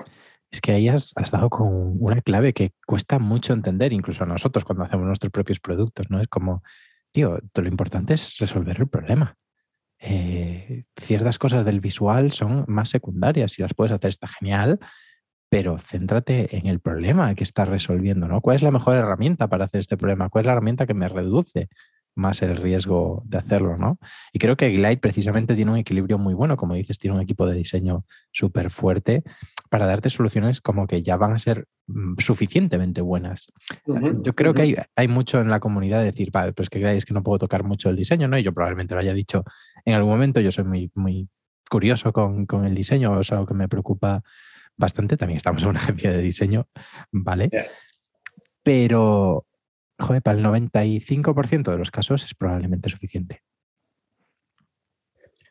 Es 0.52 0.62
que 0.62 0.72
ahí 0.72 0.88
has, 0.88 1.14
dado 1.32 1.50
con 1.50 1.98
una 2.00 2.22
clave 2.22 2.54
que 2.54 2.72
cuesta 2.86 3.20
mucho 3.20 3.54
entender, 3.54 3.92
incluso 3.92 4.24
a 4.24 4.28
nosotros 4.28 4.64
cuando 4.64 4.84
hacemos 4.84 5.06
nuestros 5.06 5.32
propios 5.32 5.60
productos, 5.60 6.10
¿no? 6.10 6.22
Es 6.22 6.28
como, 6.28 6.64
tío, 7.12 7.40
lo 7.54 7.68
importante 7.68 8.14
es 8.14 8.38
resolver 8.38 8.80
el 8.80 8.88
problema. 8.88 9.36
Eh, 10.00 10.86
ciertas 10.96 11.38
cosas 11.40 11.66
del 11.66 11.82
visual 11.82 12.32
son 12.32 12.64
más 12.68 12.90
secundarias. 12.90 13.52
Si 13.54 13.62
las 13.62 13.74
puedes 13.74 13.92
hacer 13.92 14.10
está 14.10 14.28
genial, 14.28 14.80
pero 15.50 15.78
céntrate 15.78 16.58
en 16.58 16.68
el 16.68 16.80
problema 16.80 17.34
que 17.36 17.44
estás 17.44 17.68
resolviendo, 17.68 18.28
¿no? 18.28 18.42
¿Cuál 18.42 18.56
es 18.56 18.62
la 18.62 18.72
mejor 18.72 18.96
herramienta 18.96 19.48
para 19.48 19.66
hacer 19.66 19.80
este 19.80 19.98
problema? 19.98 20.30
¿Cuál 20.30 20.44
es 20.44 20.48
la 20.48 20.54
herramienta 20.54 20.86
que 20.86 20.94
me 20.94 21.08
reduce 21.08 21.70
más 22.18 22.42
el 22.42 22.58
riesgo 22.58 23.24
de 23.26 23.38
hacerlo, 23.38 23.78
¿no? 23.78 24.00
Y 24.34 24.40
creo 24.40 24.58
que 24.58 24.70
Glide 24.70 24.98
precisamente 24.98 25.56
tiene 25.56 25.72
un 25.72 25.78
equilibrio 25.78 26.18
muy 26.18 26.34
bueno, 26.34 26.58
como 26.58 26.74
dices, 26.74 26.98
tiene 26.98 27.16
un 27.16 27.22
equipo 27.22 27.46
de 27.46 27.56
diseño 27.56 28.06
súper 28.32 28.72
fuerte 28.72 29.24
para 29.70 29.86
darte 29.86 30.10
soluciones 30.10 30.60
como 30.60 30.88
que 30.88 31.04
ya 31.04 31.16
van 31.16 31.34
a 31.34 31.40
ser 31.40 31.68
mm, 31.88 32.16
suficientemente 32.18 33.02
buenas. 33.02 33.48
Yo 33.86 34.34
creo 34.34 34.54
que 34.54 34.64
hay, 34.64 34.76
hay, 34.96 35.08
mucho 35.08 35.40
en 35.40 35.50
la 35.50 35.60
comunidad 35.60 36.00
de 36.00 36.06
decir, 36.06 36.32
vale, 36.32 36.54
pues 36.54 36.70
que 36.70 36.80
Glide 36.80 36.98
es 36.98 37.06
que 37.06 37.14
no 37.14 37.24
puedo 37.24 37.40
tocar 37.40 37.64
mucho 37.64 37.90
el 37.90 37.96
diseño, 37.96 38.28
¿no? 38.28 38.38
Y 38.38 38.44
yo 38.44 38.54
probablemente 38.54 38.96
lo 38.96 39.02
haya 39.02 39.14
dicho 39.14 39.44
en 39.86 39.94
algún 39.94 40.12
momento, 40.12 40.42
yo 40.42 40.52
soy 40.52 40.64
muy, 40.64 40.92
muy 40.96 41.30
curioso 41.70 42.12
con, 42.12 42.46
con 42.46 42.66
el 42.66 42.74
diseño, 42.74 43.20
es 43.20 43.32
algo 43.32 43.46
que 43.46 43.54
me 43.54 43.70
preocupa 43.70 44.24
bastante, 44.76 45.18
también 45.18 45.38
estamos 45.38 45.62
en 45.64 45.70
una 45.70 45.80
agencia 45.82 46.12
de 46.12 46.22
diseño, 46.22 46.68
¿vale? 47.12 47.50
Pero 48.64 49.46
joder, 50.00 50.22
para 50.22 50.38
el 50.38 50.46
95% 50.46 51.72
de 51.72 51.78
los 51.78 51.92
casos 51.92 52.24
es 52.24 52.34
probablemente 52.34 52.90
suficiente. 52.90 53.42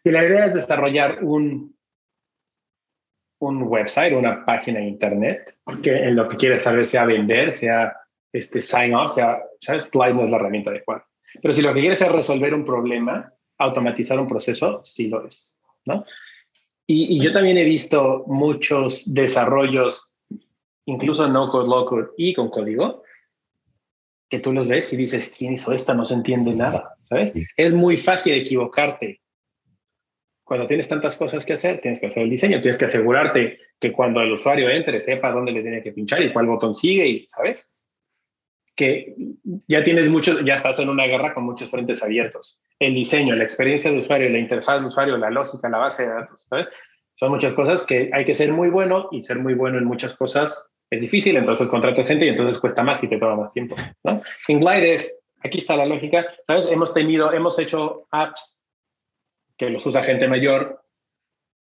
Si 0.02 0.10
la 0.10 0.24
idea 0.24 0.46
es 0.46 0.54
desarrollar 0.54 1.24
un, 1.24 1.76
un 3.40 3.62
website, 3.64 4.14
una 4.14 4.44
página 4.44 4.80
de 4.80 4.86
internet, 4.86 5.56
que 5.82 5.90
en 5.90 6.14
lo 6.14 6.28
que 6.28 6.36
quieres 6.36 6.62
saber 6.62 6.86
sea 6.86 7.04
vender, 7.04 7.52
sea 7.52 7.96
este 8.32 8.62
sign 8.62 8.94
off, 8.94 9.14
sea, 9.14 9.42
sabes, 9.60 9.90
Glide 9.90 10.14
no 10.14 10.24
es 10.24 10.30
la 10.30 10.36
herramienta 10.36 10.70
adecuada. 10.70 11.06
Pero 11.42 11.52
si 11.52 11.62
lo 11.62 11.74
que 11.74 11.80
quieres 11.80 12.00
es 12.00 12.12
resolver 12.12 12.54
un 12.54 12.64
problema, 12.64 13.32
automatizar 13.58 14.18
un 14.20 14.28
proceso, 14.28 14.80
sí 14.84 15.08
lo 15.08 15.26
es, 15.26 15.58
¿no? 15.84 16.04
Y, 16.86 17.16
y 17.16 17.20
yo 17.20 17.32
también 17.32 17.58
he 17.58 17.64
visto 17.64 18.24
muchos 18.28 19.12
desarrollos, 19.12 20.12
incluso 20.84 21.26
no 21.26 21.48
code, 21.50 21.68
low 21.68 21.84
code 21.84 22.08
y 22.16 22.32
con 22.32 22.48
código, 22.48 23.02
que 24.28 24.38
tú 24.38 24.52
los 24.52 24.68
ves 24.68 24.92
y 24.92 24.96
dices, 24.96 25.34
¿quién 25.36 25.54
hizo 25.54 25.72
esta? 25.72 25.94
No 25.94 26.04
se 26.04 26.14
entiende 26.14 26.54
nada, 26.54 26.96
¿sabes? 27.02 27.32
Es 27.56 27.74
muy 27.74 27.96
fácil 27.96 28.34
equivocarte. 28.34 29.20
Cuando 30.44 30.66
tienes 30.66 30.88
tantas 30.88 31.16
cosas 31.16 31.44
que 31.44 31.54
hacer, 31.54 31.80
tienes 31.80 32.00
que 32.00 32.06
hacer 32.06 32.22
el 32.22 32.30
diseño, 32.30 32.60
tienes 32.60 32.76
que 32.76 32.84
asegurarte 32.84 33.58
que 33.80 33.92
cuando 33.92 34.20
el 34.20 34.32
usuario 34.32 34.68
entre 34.68 35.00
sepa 35.00 35.32
dónde 35.32 35.52
le 35.52 35.62
tiene 35.62 35.82
que 35.82 35.92
pinchar 35.92 36.22
y 36.22 36.32
cuál 36.32 36.46
botón 36.46 36.74
sigue, 36.74 37.06
y, 37.06 37.24
¿sabes? 37.28 37.72
Que 38.74 39.14
ya 39.66 39.82
tienes 39.82 40.10
muchos, 40.10 40.44
ya 40.44 40.54
estás 40.54 40.78
en 40.78 40.88
una 40.88 41.06
guerra 41.06 41.34
con 41.34 41.44
muchos 41.44 41.70
frentes 41.70 42.02
abiertos. 42.02 42.60
El 42.78 42.94
diseño, 42.94 43.34
la 43.34 43.44
experiencia 43.44 43.90
de 43.90 43.98
usuario, 43.98 44.28
la 44.28 44.38
interfaz 44.38 44.80
de 44.80 44.86
usuario, 44.86 45.16
la 45.16 45.30
lógica, 45.30 45.68
la 45.68 45.78
base 45.78 46.04
de 46.04 46.10
datos, 46.10 46.46
¿sabes? 46.48 46.66
Son 47.14 47.30
muchas 47.30 47.54
cosas 47.54 47.84
que 47.84 48.10
hay 48.12 48.24
que 48.24 48.34
ser 48.34 48.52
muy 48.52 48.68
bueno 48.68 49.08
y 49.10 49.22
ser 49.22 49.38
muy 49.38 49.54
bueno 49.54 49.78
en 49.78 49.84
muchas 49.84 50.12
cosas 50.12 50.70
es 50.90 51.00
difícil, 51.00 51.36
entonces 51.36 51.66
contrato 51.66 52.04
gente 52.04 52.26
y 52.26 52.28
entonces 52.28 52.60
cuesta 52.60 52.82
más 52.82 53.02
y 53.02 53.08
te 53.08 53.18
toma 53.18 53.36
más 53.36 53.52
tiempo. 53.52 53.76
En 54.48 54.60
Glide 54.60 54.94
es, 54.94 55.20
aquí 55.42 55.58
está 55.58 55.76
la 55.76 55.86
lógica, 55.86 56.26
¿sabes? 56.46 56.70
Hemos 56.70 56.94
tenido, 56.94 57.32
hemos 57.32 57.58
hecho 57.58 58.06
apps 58.10 58.64
que 59.56 59.70
los 59.70 59.84
usa 59.86 60.02
gente 60.02 60.28
mayor, 60.28 60.82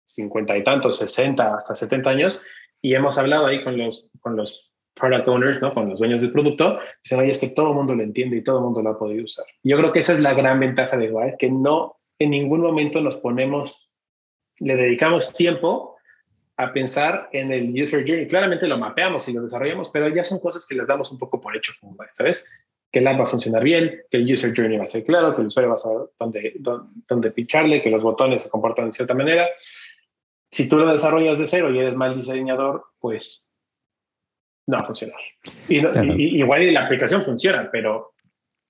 50 0.07 0.59
y 0.59 0.65
tantos, 0.65 0.99
60, 0.99 1.55
hasta 1.55 1.75
70 1.75 2.11
años, 2.11 2.43
y 2.83 2.95
hemos 2.95 3.17
hablado 3.17 3.47
ahí 3.47 3.65
con 3.65 3.79
los, 3.79 4.11
con 4.21 4.37
los 4.37 4.73
product 4.95 5.29
owners, 5.29 5.63
¿no? 5.63 5.73
con 5.73 5.89
los 5.89 5.99
dueños 5.99 6.21
del 6.21 6.33
producto, 6.33 6.79
dicen, 7.03 7.21
oye, 7.21 7.31
es 7.31 7.41
que 7.41 7.49
todo 7.49 7.71
el 7.71 7.75
mundo 7.75 7.95
lo 7.95 8.03
entiende 8.03 8.37
y 8.37 8.45
todo 8.45 8.59
el 8.59 8.65
mundo 8.65 8.83
lo 8.83 8.91
ha 8.91 8.99
podido 8.99 9.25
usar. 9.25 9.47
Yo 9.63 9.77
creo 9.79 9.93
que 9.93 10.01
esa 10.01 10.13
es 10.13 10.21
la 10.21 10.35
gran 10.35 10.61
ventaja 10.61 10.97
de 10.97 11.09
Glide, 11.09 11.37
que 11.39 11.51
no 11.51 11.97
en 12.19 12.31
ningún 12.31 12.61
momento 12.61 13.01
nos 13.01 13.17
ponemos, 13.17 13.91
le 14.59 14.77
dedicamos 14.77 15.33
tiempo 15.35 15.94
a 16.57 16.73
pensar 16.73 17.29
en 17.33 17.53
el 17.53 17.71
user 17.71 18.07
journey. 18.07 18.27
Claramente 18.27 18.69
lo 18.69 18.79
mapeamos 18.79 19.29
y 19.29 19.33
lo 19.33 19.43
desarrollamos, 19.43 19.91
pero 19.91 20.09
ya 20.09 20.23
son 20.23 20.39
cosas 20.39 20.67
que 20.67 20.77
les 20.77 20.87
damos 20.87 21.11
un 21.11 21.19
poco 21.19 21.41
por 21.41 21.57
hecho, 21.57 21.73
¿sabes? 22.13 22.45
que 22.95 23.01
el 23.01 23.09
app 23.09 23.19
va 23.19 23.25
a 23.25 23.27
funcionar 23.27 23.65
bien, 23.65 24.03
que 24.09 24.19
el 24.19 24.33
user 24.33 24.55
journey 24.57 24.79
va 24.79 24.85
a 24.85 24.87
ser 24.87 25.03
claro, 25.03 25.35
que 25.35 25.41
el 25.41 25.49
usuario 25.49 25.71
va 25.71 25.75
a 25.75 25.79
saber 25.79 26.11
dónde, 26.17 26.55
dónde, 27.09 27.33
picharle, 27.33 27.83
que 27.83 27.91
los 27.91 28.05
botones 28.05 28.43
se 28.43 28.51
comportan 28.51 28.87
de 28.87 28.93
cierta 28.93 29.15
manera. 29.15 29.49
Si 30.53 30.69
tú 30.69 30.79
lo 30.79 30.93
desarrollas 30.93 31.37
de 31.37 31.49
cero 31.49 31.75
y 31.75 31.81
eres 31.81 31.97
mal 31.97 32.15
diseñador, 32.15 32.85
pues 33.01 33.53
no 34.69 34.77
va 34.77 34.85
a 34.85 34.87
funcionar. 34.87 35.19
Y, 35.69 35.79
igual 36.39 36.73
la 36.73 36.85
aplicación 36.85 37.23
funciona, 37.23 37.69
pero 37.73 38.13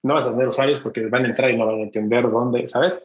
no 0.03 0.15
vas 0.15 0.27
a 0.27 0.31
tener 0.33 0.49
usuarios 0.49 0.81
porque 0.81 1.07
van 1.07 1.27
a 1.27 1.29
entrar 1.29 1.51
y 1.51 1.59
no 1.59 1.67
van 1.67 1.81
a 1.81 1.83
entender 1.83 2.23
dónde, 2.23 2.67
¿sabes? 2.67 3.05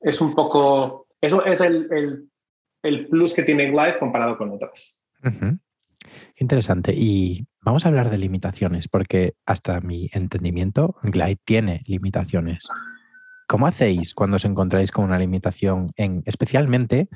Es 0.00 0.20
un 0.20 0.34
poco, 0.34 1.06
eso 1.20 1.46
es 1.46 1.60
el, 1.60 1.86
el, 1.92 2.28
el 2.82 3.06
plus 3.08 3.34
que 3.34 3.42
tiene 3.42 3.70
Glide 3.70 3.98
comparado 3.98 4.36
con 4.36 4.50
otras. 4.50 4.96
Interesante. 6.36 6.92
Y 6.94 7.46
vamos 7.60 7.84
a 7.84 7.88
hablar 7.88 8.10
de 8.10 8.18
limitaciones, 8.18 8.88
porque 8.88 9.34
hasta 9.46 9.80
mi 9.80 10.10
entendimiento, 10.12 10.96
Glide 11.02 11.38
tiene 11.44 11.82
limitaciones. 11.86 12.64
¿Cómo 13.46 13.66
hacéis 13.66 14.14
cuando 14.14 14.36
os 14.36 14.44
encontráis 14.44 14.90
con 14.90 15.04
una 15.04 15.18
limitación, 15.18 15.92
en, 15.96 16.22
especialmente 16.26 17.08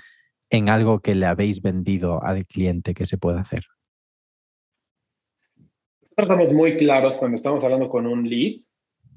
en 0.51 0.69
algo 0.69 1.01
que 1.01 1.15
le 1.15 1.27
habéis 1.27 1.63
vendido 1.63 2.23
al 2.23 2.47
cliente 2.47 2.95
que 2.95 3.07
se 3.07 3.19
puede 3.19 3.41
hacer? 3.41 3.65
Estamos 6.17 6.51
muy 6.53 6.77
claros 6.77 7.17
cuando 7.17 7.37
estamos 7.37 7.63
hablando 7.65 7.89
con 7.89 8.07
un 8.07 8.29
lead 8.29 8.57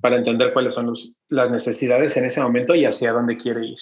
para 0.01 0.17
entender 0.17 0.53
cuáles 0.53 0.73
son 0.73 0.93
las 1.27 1.51
necesidades 1.51 2.15
en 2.17 2.25
ese 2.25 2.41
momento 2.41 2.75
y 2.75 2.85
hacia 2.85 3.11
dónde 3.11 3.37
quiere 3.37 3.65
ir. 3.65 3.79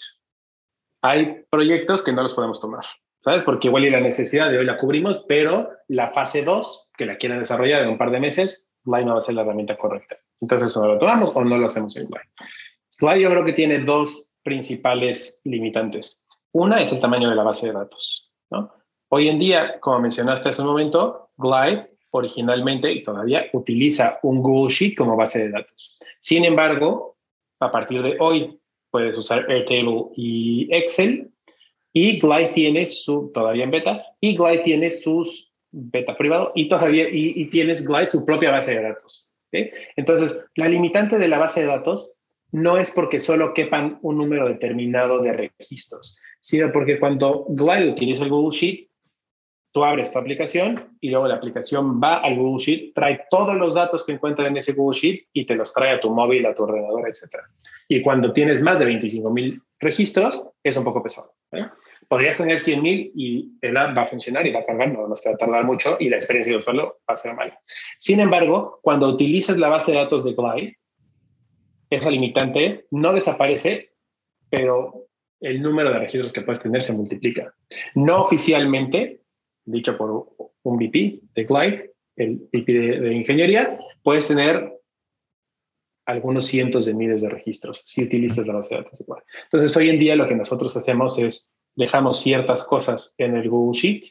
Hay 1.01 1.45
proyectos 1.49 2.01
que 2.01 2.13
no 2.13 2.23
los 2.23 2.33
podemos 2.33 2.59
tomar. 2.59 2.85
¿sabes? 3.27 3.43
Porque 3.43 3.67
igual 3.67 3.83
y 3.83 3.89
la 3.89 3.99
necesidad 3.99 4.49
de 4.49 4.57
hoy 4.57 4.65
la 4.65 4.77
cubrimos, 4.77 5.25
pero 5.27 5.69
la 5.89 6.07
fase 6.07 6.43
2, 6.43 6.91
que 6.97 7.05
la 7.05 7.17
quieren 7.17 7.39
desarrollar 7.39 7.83
en 7.83 7.89
un 7.89 7.97
par 7.97 8.09
de 8.09 8.21
meses, 8.21 8.71
Glide 8.85 9.03
no 9.03 9.13
va 9.13 9.19
a 9.19 9.21
ser 9.21 9.35
la 9.35 9.41
herramienta 9.41 9.77
correcta. 9.77 10.15
Entonces, 10.39 10.75
o 10.77 10.87
lo 10.87 10.97
tomamos 10.97 11.31
o 11.35 11.43
no 11.43 11.57
lo 11.57 11.65
hacemos 11.65 11.97
en 11.97 12.07
Glide. 12.07 12.29
Glide 12.97 13.21
yo 13.21 13.29
creo 13.29 13.43
que 13.43 13.51
tiene 13.51 13.79
dos 13.79 14.31
principales 14.43 15.41
limitantes. 15.43 16.23
Una 16.53 16.77
es 16.77 16.93
el 16.93 17.01
tamaño 17.01 17.29
de 17.29 17.35
la 17.35 17.43
base 17.43 17.67
de 17.67 17.73
datos. 17.73 18.31
¿no? 18.49 18.71
Hoy 19.09 19.27
en 19.27 19.39
día, 19.39 19.77
como 19.81 19.99
mencionaste 19.99 20.47
hace 20.47 20.61
un 20.61 20.69
momento, 20.69 21.31
Glide 21.35 21.97
originalmente 22.11 22.89
y 22.89 23.03
todavía 23.03 23.47
utiliza 23.51 24.19
un 24.23 24.41
Google 24.41 24.73
Sheet 24.73 24.95
como 24.95 25.17
base 25.17 25.39
de 25.39 25.51
datos. 25.51 25.97
Sin 26.19 26.45
embargo, 26.45 27.17
a 27.59 27.71
partir 27.71 28.01
de 28.01 28.15
hoy 28.21 28.57
puedes 28.91 29.17
usar 29.17 29.49
Airtable 29.49 30.05
y 30.15 30.67
Excel 30.71 31.31
y 31.93 32.19
Glide 32.19 32.49
tiene 32.49 32.85
su, 32.85 33.31
todavía 33.33 33.63
en 33.63 33.71
beta, 33.71 34.05
y 34.21 34.35
Glide 34.35 34.59
tiene 34.59 34.89
sus 34.89 35.53
beta 35.71 36.15
privado 36.15 36.51
y 36.55 36.67
todavía, 36.67 37.07
y, 37.09 37.45
tienes 37.49 37.85
Glide 37.85 38.09
su 38.09 38.25
propia 38.25 38.51
base 38.51 38.75
de 38.75 38.83
datos. 38.83 39.33
Entonces, 39.51 40.39
la 40.55 40.69
limitante 40.69 41.17
de 41.17 41.27
la 41.27 41.37
base 41.37 41.61
de 41.61 41.67
datos 41.67 42.13
no 42.51 42.77
es 42.77 42.91
porque 42.91 43.19
solo 43.19 43.53
quepan 43.53 43.99
un 44.01 44.17
número 44.17 44.47
determinado 44.47 45.21
de 45.21 45.33
registros, 45.33 46.19
sino 46.39 46.71
porque 46.71 46.99
cuando 46.99 47.45
Glide 47.49 47.89
utiliza 47.89 48.23
el 48.23 48.29
Google 48.29 48.55
Sheet, 48.55 48.86
tú 49.71 49.83
abres 49.83 50.11
tu 50.11 50.19
aplicación 50.19 50.97
y 51.01 51.09
luego 51.09 51.27
la 51.27 51.35
aplicación 51.35 52.01
va 52.01 52.17
al 52.17 52.35
Google 52.35 52.63
Sheet, 52.63 52.93
trae 52.93 53.25
todos 53.29 53.55
los 53.55 53.73
datos 53.73 54.05
que 54.05 54.13
encuentra 54.13 54.47
en 54.47 54.57
ese 54.57 54.73
Google 54.73 54.97
Sheet 54.97 55.27
y 55.33 55.45
te 55.45 55.55
los 55.55 55.73
trae 55.73 55.91
a 55.91 55.99
tu 55.99 56.09
móvil, 56.09 56.45
a 56.45 56.55
tu 56.55 56.63
ordenador, 56.63 57.07
etc. 57.07 57.37
Y 57.87 58.01
cuando 58.01 58.33
tienes 58.33 58.61
más 58.61 58.79
de 58.79 58.85
25 58.85 59.29
mil 59.29 59.61
registros, 59.79 60.49
es 60.63 60.77
un 60.77 60.83
poco 60.83 61.03
pesado. 61.03 61.31
¿eh? 61.51 61.65
Podrías 62.07 62.37
tener 62.37 62.57
100.000 62.57 63.11
y 63.15 63.51
el 63.61 63.77
app 63.77 63.97
va 63.97 64.03
a 64.03 64.07
funcionar 64.07 64.45
y 64.47 64.51
va 64.51 64.61
a 64.61 64.63
cargar, 64.63 64.91
nada 64.91 65.07
más 65.07 65.21
que 65.21 65.29
va 65.29 65.35
a 65.35 65.37
tardar 65.37 65.63
mucho 65.63 65.97
y 65.99 66.09
la 66.09 66.15
experiencia 66.15 66.51
de 66.51 66.57
usuario 66.57 66.97
va 67.09 67.13
a 67.13 67.15
ser 67.15 67.35
mala. 67.35 67.59
Sin 67.97 68.19
embargo, 68.19 68.79
cuando 68.81 69.07
utilizas 69.07 69.57
la 69.57 69.69
base 69.69 69.91
de 69.91 69.97
datos 69.99 70.23
de 70.23 70.33
Glide, 70.33 70.77
esa 71.89 72.11
limitante 72.11 72.85
no 72.91 73.13
desaparece, 73.13 73.91
pero 74.49 75.07
el 75.39 75.61
número 75.61 75.91
de 75.91 75.99
registros 75.99 76.33
que 76.33 76.41
puedes 76.41 76.61
tener 76.61 76.83
se 76.83 76.93
multiplica. 76.93 77.53
No 77.95 78.21
oficialmente, 78.21 79.21
dicho 79.67 79.97
por 79.97 80.35
un 80.63 80.77
VP 80.77 81.21
de 81.33 81.43
Glide, 81.43 81.93
el 82.15 82.49
VP 82.51 82.73
de 82.73 83.13
ingeniería, 83.13 83.77
puedes 84.01 84.27
tener 84.27 84.73
algunos 86.05 86.45
cientos 86.45 86.85
de 86.85 86.93
miles 86.93 87.21
de 87.21 87.29
registros 87.29 87.83
si 87.85 88.03
utilizas 88.03 88.47
la 88.47 88.53
base 88.53 88.69
de 88.69 88.81
datos 88.81 88.99
igual. 88.99 89.23
Entonces, 89.43 89.75
hoy 89.77 89.89
en 89.89 89.99
día 89.99 90.15
lo 90.15 90.27
que 90.27 90.35
nosotros 90.35 90.75
hacemos 90.75 91.19
es 91.19 91.53
dejamos 91.75 92.21
ciertas 92.21 92.63
cosas 92.63 93.13
en 93.17 93.35
el 93.35 93.49
Google 93.49 93.77
Sheet. 93.79 94.03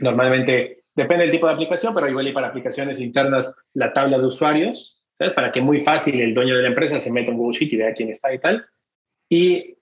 Normalmente 0.00 0.84
depende 0.96 1.24
del 1.24 1.30
tipo 1.30 1.46
de 1.46 1.52
aplicación, 1.52 1.94
pero 1.94 2.08
igual 2.08 2.28
y 2.28 2.32
para 2.32 2.48
aplicaciones 2.48 2.98
internas 2.98 3.54
la 3.74 3.92
tabla 3.92 4.18
de 4.18 4.26
usuarios, 4.26 5.04
¿sabes? 5.12 5.34
Para 5.34 5.52
que 5.52 5.60
muy 5.60 5.80
fácil 5.80 6.18
el 6.20 6.34
dueño 6.34 6.56
de 6.56 6.62
la 6.62 6.68
empresa 6.68 6.98
se 6.98 7.12
meta 7.12 7.30
en 7.30 7.36
Google 7.36 7.56
Sheet 7.56 7.72
y 7.72 7.76
vea 7.76 7.94
quién 7.94 8.08
está 8.08 8.34
y 8.34 8.40
tal. 8.40 8.66
Y 9.28 9.78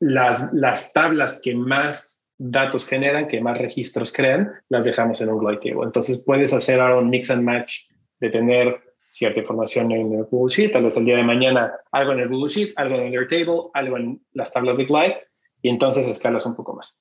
las, 0.00 0.52
las 0.52 0.92
tablas 0.92 1.40
que 1.42 1.54
más 1.54 2.23
datos 2.38 2.86
generan, 2.86 3.28
que 3.28 3.40
más 3.40 3.58
registros 3.58 4.12
crean, 4.12 4.52
las 4.68 4.84
dejamos 4.84 5.20
en 5.20 5.28
un 5.28 5.38
Glide 5.38 5.60
Table. 5.60 5.86
Entonces 5.86 6.22
puedes 6.24 6.52
hacer 6.52 6.80
ahora 6.80 6.98
un 6.98 7.10
mix 7.10 7.30
and 7.30 7.42
match 7.42 7.88
de 8.20 8.30
tener 8.30 8.80
cierta 9.08 9.38
información 9.38 9.92
en 9.92 10.12
el 10.12 10.24
Google 10.24 10.52
Sheet, 10.52 10.72
tal 10.72 10.84
vez 10.84 10.96
el 10.96 11.04
día 11.04 11.16
de 11.16 11.22
mañana 11.22 11.72
algo 11.92 12.12
en 12.12 12.20
el 12.20 12.28
Google 12.28 12.52
Sheet, 12.52 12.72
algo 12.76 12.96
en 12.96 13.02
el 13.02 13.14
Airtable, 13.14 13.70
algo 13.74 13.96
en 13.96 14.20
las 14.32 14.52
tablas 14.52 14.76
de 14.78 14.86
Glide, 14.86 15.18
y 15.62 15.68
entonces 15.68 16.08
escalas 16.08 16.44
un 16.46 16.56
poco 16.56 16.74
más. 16.74 16.98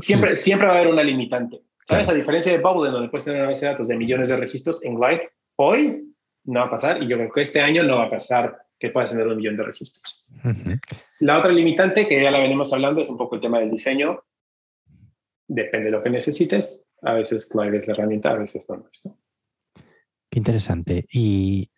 siempre, 0.00 0.36
siempre 0.36 0.68
va 0.68 0.74
a 0.74 0.76
haber 0.76 0.92
una 0.92 1.02
limitante. 1.02 1.60
¿Sabes? 1.84 2.08
A 2.10 2.14
diferencia 2.14 2.52
de 2.52 2.58
Bubble, 2.58 2.90
donde 2.90 3.08
puedes 3.08 3.24
tener 3.24 3.40
una 3.40 3.48
base 3.48 3.64
de 3.64 3.72
datos 3.72 3.88
de 3.88 3.96
millones 3.96 4.28
de 4.28 4.36
registros, 4.36 4.84
en 4.84 4.94
Glide 4.94 5.30
hoy 5.56 6.04
no 6.44 6.60
va 6.60 6.66
a 6.66 6.70
pasar, 6.70 7.02
y 7.02 7.08
yo 7.08 7.16
creo 7.16 7.32
que 7.32 7.40
este 7.42 7.60
año 7.60 7.82
no 7.82 7.96
va 7.96 8.04
a 8.04 8.10
pasar 8.10 8.58
que 8.78 8.90
puedas 8.90 9.10
tener 9.10 9.26
un 9.26 9.36
millón 9.36 9.56
de 9.56 9.64
registros. 9.64 10.24
La 11.20 11.38
otra 11.38 11.50
limitante, 11.50 12.06
que 12.06 12.22
ya 12.22 12.30
la 12.30 12.38
venimos 12.38 12.72
hablando, 12.72 13.00
es 13.00 13.10
un 13.10 13.16
poco 13.16 13.34
el 13.34 13.40
tema 13.40 13.58
del 13.58 13.70
diseño. 13.70 14.22
Depende 15.48 15.86
de 15.86 15.90
lo 15.90 16.02
que 16.02 16.10
necesites. 16.10 16.84
A 17.02 17.14
veces 17.14 17.48
Glide 17.48 17.78
es 17.78 17.86
la 17.86 17.94
herramienta, 17.94 18.30
a 18.30 18.36
veces 18.36 18.66
no. 18.68 18.76
¿no? 19.04 19.18
Qué 20.30 20.38
interesante. 20.38 21.06
Y 21.10 21.70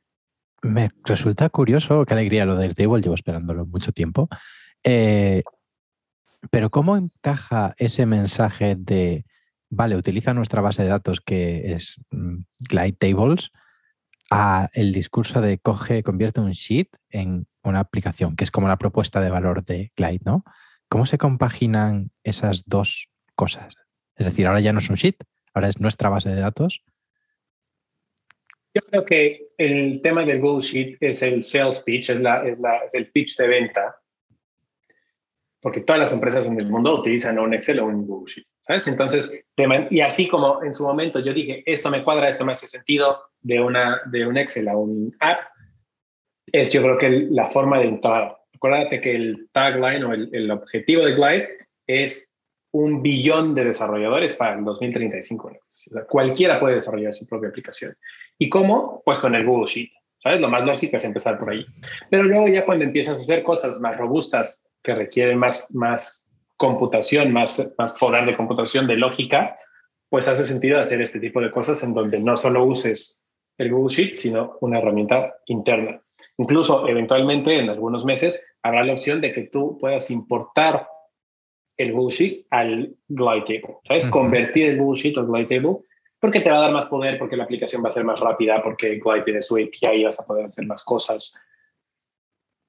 me 0.62 0.90
resulta 1.04 1.48
curioso, 1.48 2.04
qué 2.04 2.14
alegría 2.14 2.44
lo 2.44 2.56
del 2.56 2.74
table, 2.74 3.00
llevo 3.00 3.14
esperándolo 3.14 3.64
mucho 3.66 3.92
tiempo. 3.92 4.28
Eh, 4.82 5.42
pero 6.50 6.70
¿cómo 6.70 6.96
encaja 6.96 7.74
ese 7.78 8.06
mensaje 8.06 8.76
de, 8.76 9.24
vale, 9.68 9.96
utiliza 9.96 10.34
nuestra 10.34 10.60
base 10.60 10.82
de 10.82 10.88
datos 10.88 11.20
que 11.20 11.72
es 11.72 12.00
mm, 12.10 12.38
Glide 12.68 12.96
Tables, 12.98 13.50
a 14.30 14.70
el 14.72 14.92
discurso 14.92 15.40
de 15.40 15.58
coge, 15.58 16.02
convierte 16.02 16.40
un 16.40 16.52
sheet 16.52 16.88
en 17.10 17.46
una 17.62 17.80
aplicación, 17.80 18.36
que 18.36 18.44
es 18.44 18.50
como 18.50 18.68
la 18.68 18.78
propuesta 18.78 19.20
de 19.20 19.30
valor 19.30 19.64
de 19.64 19.92
Glide, 19.96 20.22
¿no? 20.24 20.44
¿Cómo 20.88 21.04
se 21.04 21.18
compaginan 21.18 22.10
esas 22.24 22.64
dos 22.66 23.09
cosas? 23.40 23.74
Es 24.16 24.26
decir, 24.26 24.46
ahora 24.46 24.60
ya 24.60 24.72
no 24.72 24.80
es 24.80 24.90
un 24.90 24.96
sheet, 24.96 25.16
ahora 25.54 25.68
es 25.68 25.80
nuestra 25.80 26.10
base 26.10 26.28
de 26.28 26.40
datos 26.40 26.84
yo 28.74 28.82
creo 28.82 29.04
que 29.04 29.48
el 29.58 30.00
tema 30.00 30.24
del 30.24 30.40
Google 30.40 30.62
Sheet 30.62 30.98
es 31.00 31.22
el 31.22 31.42
sales 31.42 31.80
pitch, 31.80 32.10
es, 32.10 32.20
la, 32.20 32.46
es, 32.46 32.58
la, 32.60 32.76
es 32.78 32.94
el 32.94 33.10
pitch 33.10 33.36
de 33.36 33.48
venta, 33.48 33.96
porque 35.60 35.80
todas 35.80 35.98
las 35.98 36.12
empresas 36.12 36.46
en 36.46 36.58
el 36.58 36.66
mundo 36.66 37.00
utilizan 37.00 37.38
un 37.38 37.52
Excel 37.52 37.80
o 37.80 37.86
un 37.86 38.06
Google 38.06 38.32
Sheet, 38.32 38.46
¿sabes? 38.60 38.86
Entonces, 38.86 39.30
y 39.90 40.00
así 40.00 40.28
como 40.28 40.62
en 40.62 40.72
su 40.72 40.84
momento 40.84 41.18
yo 41.18 41.34
dije, 41.34 41.62
esto 41.66 41.90
me 41.90 42.04
cuadra, 42.04 42.28
esto 42.28 42.44
me 42.44 42.52
hace 42.52 42.66
sentido 42.66 43.20
de, 43.40 43.60
una, 43.60 44.00
de 44.06 44.26
un 44.26 44.36
Excel 44.36 44.68
a 44.68 44.76
un 44.76 45.14
app, 45.20 45.40
es 46.52 46.72
yo 46.72 46.82
creo 46.82 46.98
que 46.98 47.28
la 47.30 47.46
forma 47.46 47.78
de 47.78 47.86
entrar. 47.86 48.36
Acuérdate 48.54 49.00
que 49.00 49.12
el 49.12 49.48
tagline 49.52 50.04
o 50.04 50.12
el, 50.12 50.28
el 50.32 50.50
objetivo 50.50 51.04
de 51.04 51.14
Glide 51.14 51.48
es 51.86 52.29
un 52.72 53.02
billón 53.02 53.54
de 53.54 53.64
desarrolladores 53.64 54.34
para 54.34 54.58
el 54.58 54.64
2035. 54.64 55.52
cualquiera 56.08 56.60
puede 56.60 56.74
desarrollar 56.74 57.14
su 57.14 57.26
propia 57.26 57.48
aplicación. 57.48 57.94
¿Y 58.38 58.48
cómo? 58.48 59.02
Pues 59.04 59.18
con 59.18 59.34
el 59.34 59.44
Google 59.44 59.66
Sheet. 59.66 59.90
¿Sabes? 60.18 60.40
Lo 60.40 60.48
más 60.48 60.66
lógico 60.66 60.96
es 60.96 61.04
empezar 61.04 61.38
por 61.38 61.50
ahí. 61.50 61.64
Pero 62.10 62.24
luego 62.24 62.46
ya 62.46 62.66
cuando 62.66 62.84
empiezas 62.84 63.18
a 63.18 63.22
hacer 63.22 63.42
cosas 63.42 63.80
más 63.80 63.96
robustas 63.96 64.68
que 64.82 64.94
requieren 64.94 65.38
más, 65.38 65.66
más 65.70 66.30
computación, 66.56 67.32
más, 67.32 67.74
más 67.78 67.92
poder 67.94 68.26
de 68.26 68.36
computación, 68.36 68.86
de 68.86 68.98
lógica, 68.98 69.58
pues 70.10 70.28
hace 70.28 70.44
sentido 70.44 70.78
hacer 70.78 71.00
este 71.00 71.20
tipo 71.20 71.40
de 71.40 71.50
cosas 71.50 71.82
en 71.82 71.94
donde 71.94 72.18
no 72.20 72.36
solo 72.36 72.64
uses 72.64 73.24
el 73.56 73.72
Google 73.72 73.94
Sheet, 73.94 74.16
sino 74.16 74.58
una 74.60 74.78
herramienta 74.78 75.36
interna. 75.46 76.02
Incluso 76.36 76.86
eventualmente 76.86 77.58
en 77.58 77.70
algunos 77.70 78.04
meses 78.04 78.42
habrá 78.62 78.84
la 78.84 78.92
opción 78.92 79.20
de 79.20 79.32
que 79.32 79.44
tú 79.44 79.78
puedas 79.78 80.10
importar 80.10 80.86
el 81.82 81.92
Google 81.92 82.14
Sheet 82.14 82.46
al 82.50 82.94
Glide 83.08 83.40
Table. 83.42 83.76
¿Sabes? 83.84 84.06
Convertir 84.08 84.70
el 84.70 84.78
Google 84.78 85.00
Sheet 85.00 85.18
al 85.18 85.26
Glide 85.26 85.56
Table 85.56 85.78
porque 86.20 86.40
te 86.40 86.50
va 86.50 86.58
a 86.58 86.62
dar 86.62 86.72
más 86.72 86.86
poder, 86.86 87.18
porque 87.18 87.36
la 87.36 87.44
aplicación 87.44 87.82
va 87.82 87.88
a 87.88 87.92
ser 87.92 88.04
más 88.04 88.20
rápida, 88.20 88.62
porque 88.62 89.00
Glide 89.02 89.22
tiene 89.22 89.40
su 89.40 89.56
API 89.56 90.00
y 90.00 90.04
vas 90.04 90.20
a 90.20 90.26
poder 90.26 90.44
hacer 90.44 90.66
más 90.66 90.84
cosas. 90.84 91.34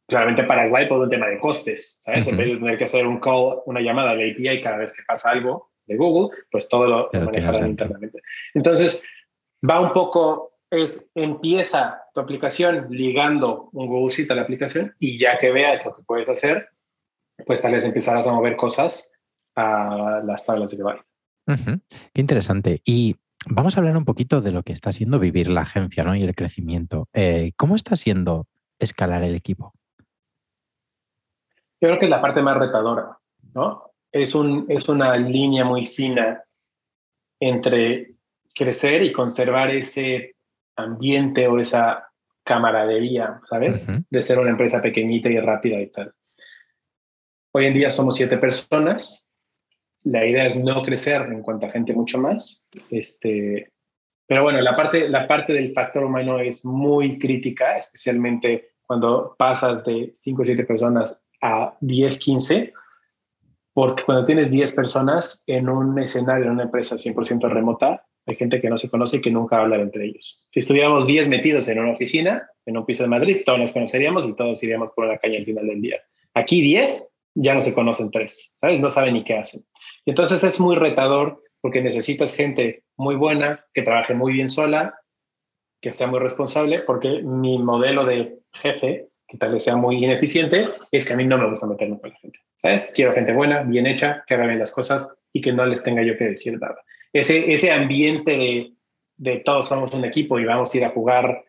Claramente 0.07 0.45
para 0.45 0.67
Glide 0.67 0.87
por 0.87 0.99
un 0.99 1.09
tema 1.09 1.27
de 1.27 1.39
costes, 1.39 1.99
¿sabes? 2.01 2.27
En 2.27 2.37
vez 2.37 2.47
de 2.47 2.57
tener 2.57 2.77
que 2.77 2.85
hacer 2.85 3.05
un 3.05 3.19
call, 3.19 3.59
una 3.65 3.81
llamada 3.81 4.15
de 4.15 4.31
API 4.31 4.61
cada 4.61 4.77
vez 4.77 4.93
que 4.93 5.03
pasa 5.05 5.31
algo 5.31 5.71
de 5.85 5.97
Google, 5.97 6.35
pues 6.49 6.69
todo 6.69 6.87
lo, 6.87 7.09
manejarán 7.13 7.67
internamente. 7.67 8.21
Entonces, 8.53 9.03
va 9.69 9.81
un 9.81 9.91
poco 9.91 10.51
es 10.69 11.11
empieza 11.15 12.01
tu 12.13 12.21
aplicación 12.21 12.87
ligando 12.89 13.69
un 13.73 13.87
Google 13.87 14.15
Sheet 14.15 14.31
a 14.31 14.35
la 14.35 14.43
aplicación 14.43 14.95
y 14.99 15.17
ya 15.19 15.37
que 15.37 15.51
veas 15.51 15.85
lo 15.85 15.95
que 15.95 16.03
puedes 16.03 16.29
hacer, 16.29 16.69
pues 17.45 17.61
tal 17.61 17.73
vez 17.73 17.85
empezarás 17.85 18.27
a 18.27 18.33
mover 18.33 18.55
cosas 18.55 19.11
a 19.55 20.21
las 20.25 20.45
tablas 20.45 20.71
de 20.71 20.77
Glide. 20.77 21.81
Qué 22.13 22.21
interesante. 22.21 22.81
Y 22.85 23.17
vamos 23.47 23.75
a 23.75 23.79
hablar 23.79 23.97
un 23.97 24.05
poquito 24.05 24.41
de 24.41 24.51
lo 24.51 24.63
que 24.63 24.73
está 24.73 24.91
siendo 24.91 25.19
vivir 25.19 25.49
la 25.49 25.61
agencia 25.61 26.03
¿no? 26.03 26.15
y 26.15 26.23
el 26.23 26.35
crecimiento. 26.35 27.07
Eh, 27.13 27.51
¿Cómo 27.57 27.75
está 27.75 27.95
siendo 27.95 28.47
escalar 28.79 29.23
el 29.23 29.35
equipo? 29.35 29.73
Yo 31.81 31.87
creo 31.87 31.99
que 31.99 32.05
es 32.05 32.11
la 32.11 32.21
parte 32.21 32.41
más 32.41 32.57
retadora, 32.57 33.17
¿no? 33.53 33.91
Es, 34.11 34.35
un, 34.35 34.65
es 34.69 34.87
una 34.87 35.17
línea 35.17 35.65
muy 35.65 35.85
fina 35.85 36.43
entre 37.39 38.15
crecer 38.53 39.01
y 39.01 39.11
conservar 39.11 39.71
ese 39.71 40.35
ambiente 40.75 41.47
o 41.47 41.59
esa 41.59 42.11
camaradería, 42.43 43.39
¿sabes? 43.45 43.87
De 44.09 44.21
ser 44.21 44.39
una 44.39 44.51
empresa 44.51 44.81
pequeñita 44.81 45.29
y 45.29 45.39
rápida 45.39 45.79
y 45.79 45.87
tal. 45.87 46.13
Hoy 47.53 47.65
en 47.65 47.73
día 47.73 47.89
somos 47.89 48.15
siete 48.15 48.37
personas. 48.37 49.29
La 50.03 50.25
idea 50.25 50.45
es 50.45 50.57
no 50.57 50.81
crecer 50.83 51.21
en 51.23 51.41
cuanto 51.41 51.65
a 51.65 51.69
gente 51.69 51.93
mucho 51.93 52.17
más. 52.17 52.67
Este, 52.89 53.71
pero 54.25 54.43
bueno, 54.43 54.61
la 54.61 54.75
parte, 54.75 55.09
la 55.09 55.27
parte 55.27 55.51
del 55.51 55.71
factor 55.71 56.05
humano 56.05 56.39
es 56.39 56.63
muy 56.63 57.19
crítica, 57.19 57.77
especialmente 57.77 58.69
cuando 58.81 59.35
pasas 59.37 59.83
de 59.83 60.11
cinco 60.13 60.43
o 60.43 60.45
siete 60.45 60.63
personas 60.63 61.21
a 61.41 61.75
10, 61.81 62.19
15, 62.19 62.73
porque 63.73 64.03
cuando 64.03 64.25
tienes 64.25 64.49
10 64.51 64.73
personas 64.73 65.43
en 65.47 65.67
un 65.67 65.99
escenario, 65.99 66.45
en 66.45 66.51
una 66.51 66.63
empresa 66.63 66.95
100% 66.95 67.49
remota, 67.49 68.05
hay 68.27 68.35
gente 68.35 68.61
que 68.61 68.69
no 68.69 68.77
se 68.77 68.89
conoce 68.89 69.17
y 69.17 69.21
que 69.21 69.31
nunca 69.31 69.59
habla 69.59 69.75
entre 69.77 70.05
ellos. 70.05 70.47
Si 70.53 70.59
estuviéramos 70.59 71.07
10 71.07 71.27
metidos 71.27 71.67
en 71.67 71.79
una 71.79 71.91
oficina, 71.91 72.47
en 72.65 72.77
un 72.77 72.85
piso 72.85 73.03
de 73.03 73.09
Madrid, 73.09 73.41
todos 73.45 73.59
nos 73.59 73.71
conoceríamos 73.73 74.25
y 74.25 74.35
todos 74.35 74.63
iríamos 74.63 74.91
por 74.95 75.07
la 75.07 75.17
calle 75.17 75.39
al 75.39 75.45
final 75.45 75.67
del 75.67 75.81
día. 75.81 75.97
Aquí 76.33 76.61
10 76.61 77.11
ya 77.35 77.53
no 77.53 77.61
se 77.61 77.73
conocen 77.73 78.11
tres, 78.11 78.55
¿sabes? 78.57 78.79
No 78.79 78.89
saben 78.89 79.13
ni 79.13 79.23
qué 79.23 79.35
hacen. 79.35 79.61
Y 80.05 80.11
entonces 80.11 80.43
es 80.43 80.59
muy 80.59 80.75
retador 80.75 81.41
porque 81.61 81.81
necesitas 81.81 82.35
gente 82.35 82.83
muy 82.97 83.15
buena, 83.15 83.65
que 83.73 83.83
trabaje 83.83 84.13
muy 84.13 84.33
bien 84.33 84.49
sola, 84.49 84.95
que 85.79 85.91
sea 85.91 86.07
muy 86.07 86.19
responsable, 86.19 86.79
porque 86.79 87.21
mi 87.23 87.59
modelo 87.59 88.05
de 88.05 88.39
jefe, 88.53 89.09
que 89.27 89.37
tal 89.37 89.53
vez 89.53 89.63
sea 89.63 89.75
muy 89.75 90.03
ineficiente, 90.03 90.67
es 90.91 91.05
que 91.05 91.13
a 91.13 91.17
mí 91.17 91.25
no 91.25 91.37
me 91.37 91.49
gusta 91.49 91.67
meterme 91.67 91.99
con 91.99 92.09
la 92.09 92.17
gente. 92.17 92.39
¿Sabes? 92.61 92.91
Quiero 92.95 93.13
gente 93.13 93.33
buena, 93.33 93.63
bien 93.63 93.87
hecha, 93.87 94.23
que 94.27 94.35
haga 94.35 94.47
bien 94.47 94.59
las 94.59 94.73
cosas 94.73 95.15
y 95.33 95.41
que 95.41 95.53
no 95.53 95.65
les 95.65 95.83
tenga 95.83 96.03
yo 96.03 96.17
que 96.17 96.25
decir 96.25 96.59
nada. 96.59 96.77
Ese, 97.13 97.51
ese 97.51 97.71
ambiente 97.71 98.31
de, 98.31 98.73
de 99.17 99.37
todos 99.39 99.67
somos 99.67 99.93
un 99.93 100.05
equipo 100.05 100.39
y 100.39 100.45
vamos 100.45 100.73
a 100.73 100.77
ir 100.77 100.85
a 100.85 100.89
jugar 100.89 101.43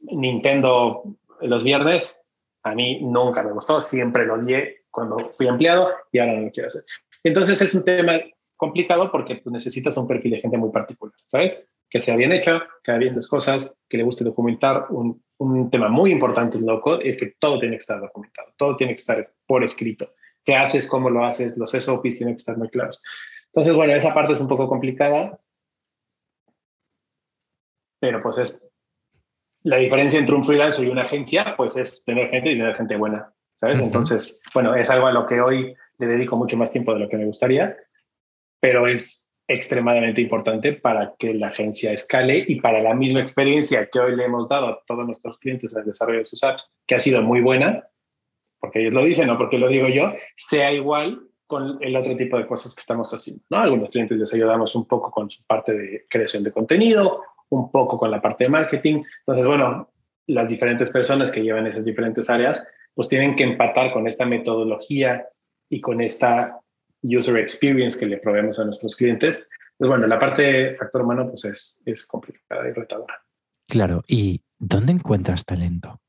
Nintendo 0.00 1.02
los 1.40 1.64
viernes, 1.64 2.26
a 2.62 2.74
mí 2.74 3.00
nunca 3.02 3.42
me 3.42 3.52
gustó, 3.52 3.80
siempre 3.80 4.24
lo 4.24 4.34
odié 4.34 4.83
cuando 4.94 5.18
fui 5.32 5.48
empleado 5.48 5.90
y 6.12 6.18
ahora 6.18 6.34
no 6.34 6.42
lo 6.42 6.50
quiero 6.52 6.68
hacer. 6.68 6.84
Entonces 7.24 7.60
es 7.60 7.74
un 7.74 7.84
tema 7.84 8.20
complicado 8.56 9.10
porque 9.10 9.36
pues, 9.36 9.52
necesitas 9.52 9.96
un 9.96 10.06
perfil 10.06 10.32
de 10.32 10.40
gente 10.40 10.56
muy 10.56 10.70
particular, 10.70 11.14
¿sabes? 11.26 11.66
Que 11.90 12.00
sea 12.00 12.16
bien 12.16 12.32
hecho, 12.32 12.62
que 12.82 12.92
haga 12.92 13.00
bien 13.00 13.14
las 13.14 13.28
cosas, 13.28 13.76
que 13.88 13.96
le 13.96 14.04
guste 14.04 14.24
documentar. 14.24 14.86
Un, 14.90 15.22
un 15.38 15.70
tema 15.70 15.88
muy 15.88 16.12
importante 16.12 16.58
en 16.58 16.66
low 16.66 16.80
es 17.02 17.16
que 17.16 17.34
todo 17.38 17.58
tiene 17.58 17.74
que 17.74 17.80
estar 17.80 18.00
documentado, 18.00 18.48
todo 18.56 18.76
tiene 18.76 18.92
que 18.92 19.00
estar 19.00 19.32
por 19.46 19.64
escrito. 19.64 20.12
¿Qué 20.44 20.54
haces? 20.54 20.86
¿Cómo 20.86 21.10
lo 21.10 21.24
haces? 21.24 21.58
Los 21.58 21.72
SOPs 21.72 22.18
tienen 22.18 22.34
que 22.34 22.40
estar 22.40 22.56
muy 22.56 22.68
claros. 22.68 23.02
Entonces, 23.46 23.74
bueno, 23.74 23.94
esa 23.94 24.14
parte 24.14 24.34
es 24.34 24.40
un 24.40 24.48
poco 24.48 24.68
complicada, 24.68 25.40
pero 28.00 28.22
pues 28.22 28.38
es 28.38 28.66
la 29.62 29.78
diferencia 29.78 30.18
entre 30.18 30.34
un 30.34 30.44
freelancer 30.44 30.84
y 30.84 30.90
una 30.90 31.02
agencia, 31.02 31.54
pues 31.56 31.76
es 31.76 32.04
tener 32.04 32.28
gente 32.28 32.50
y 32.50 32.58
tener 32.58 32.74
gente 32.74 32.96
buena. 32.96 33.33
¿Sabes? 33.56 33.80
Entonces, 33.80 34.40
bueno, 34.52 34.74
es 34.74 34.90
algo 34.90 35.06
a 35.06 35.12
lo 35.12 35.26
que 35.26 35.40
hoy 35.40 35.74
le 35.98 36.06
dedico 36.06 36.36
mucho 36.36 36.56
más 36.56 36.72
tiempo 36.72 36.92
de 36.92 37.00
lo 37.00 37.08
que 37.08 37.16
me 37.16 37.26
gustaría, 37.26 37.76
pero 38.60 38.86
es 38.86 39.28
extremadamente 39.46 40.20
importante 40.20 40.72
para 40.72 41.14
que 41.18 41.34
la 41.34 41.48
agencia 41.48 41.92
escale 41.92 42.44
y 42.48 42.60
para 42.60 42.82
la 42.82 42.94
misma 42.94 43.20
experiencia 43.20 43.88
que 43.92 44.00
hoy 44.00 44.16
le 44.16 44.24
hemos 44.24 44.48
dado 44.48 44.68
a 44.68 44.82
todos 44.86 45.06
nuestros 45.06 45.38
clientes 45.38 45.76
al 45.76 45.84
desarrollo 45.84 46.20
de 46.20 46.24
sus 46.24 46.42
apps, 46.42 46.72
que 46.86 46.94
ha 46.94 47.00
sido 47.00 47.22
muy 47.22 47.40
buena, 47.40 47.86
porque 48.58 48.80
ellos 48.80 48.94
lo 48.94 49.04
dicen, 49.04 49.26
no 49.26 49.36
porque 49.36 49.58
lo 49.58 49.68
digo 49.68 49.88
yo, 49.88 50.14
sea 50.34 50.72
igual 50.72 51.20
con 51.46 51.76
el 51.82 51.94
otro 51.94 52.16
tipo 52.16 52.38
de 52.38 52.46
cosas 52.46 52.74
que 52.74 52.80
estamos 52.80 53.12
haciendo. 53.12 53.44
¿no? 53.50 53.58
algunos 53.58 53.90
clientes 53.90 54.16
les 54.18 54.32
ayudamos 54.32 54.74
un 54.74 54.88
poco 54.88 55.10
con 55.10 55.30
su 55.30 55.44
parte 55.44 55.74
de 55.74 56.06
creación 56.08 56.42
de 56.42 56.52
contenido, 56.52 57.22
un 57.50 57.70
poco 57.70 57.98
con 57.98 58.10
la 58.10 58.22
parte 58.22 58.44
de 58.44 58.50
marketing. 58.50 59.02
Entonces, 59.20 59.46
bueno, 59.46 59.90
las 60.26 60.48
diferentes 60.48 60.90
personas 60.90 61.30
que 61.30 61.42
llevan 61.42 61.66
esas 61.66 61.84
diferentes 61.84 62.30
áreas 62.30 62.62
pues 62.94 63.08
tienen 63.08 63.34
que 63.36 63.44
empatar 63.44 63.92
con 63.92 64.06
esta 64.06 64.24
metodología 64.24 65.28
y 65.68 65.80
con 65.80 66.00
esta 66.00 66.60
user 67.02 67.36
experience 67.36 67.98
que 67.98 68.06
le 68.06 68.18
proveemos 68.18 68.58
a 68.58 68.64
nuestros 68.64 68.96
clientes. 68.96 69.46
Pues 69.76 69.88
bueno, 69.88 70.06
la 70.06 70.18
parte 70.18 70.42
de 70.42 70.76
factor 70.76 71.02
humano 71.02 71.28
pues 71.28 71.44
es, 71.44 71.82
es 71.84 72.06
complicada 72.06 72.68
y 72.68 72.72
retadora. 72.72 73.20
Claro, 73.68 74.02
¿y 74.06 74.42
dónde 74.58 74.92
encuentras 74.92 75.44
talento? 75.44 76.00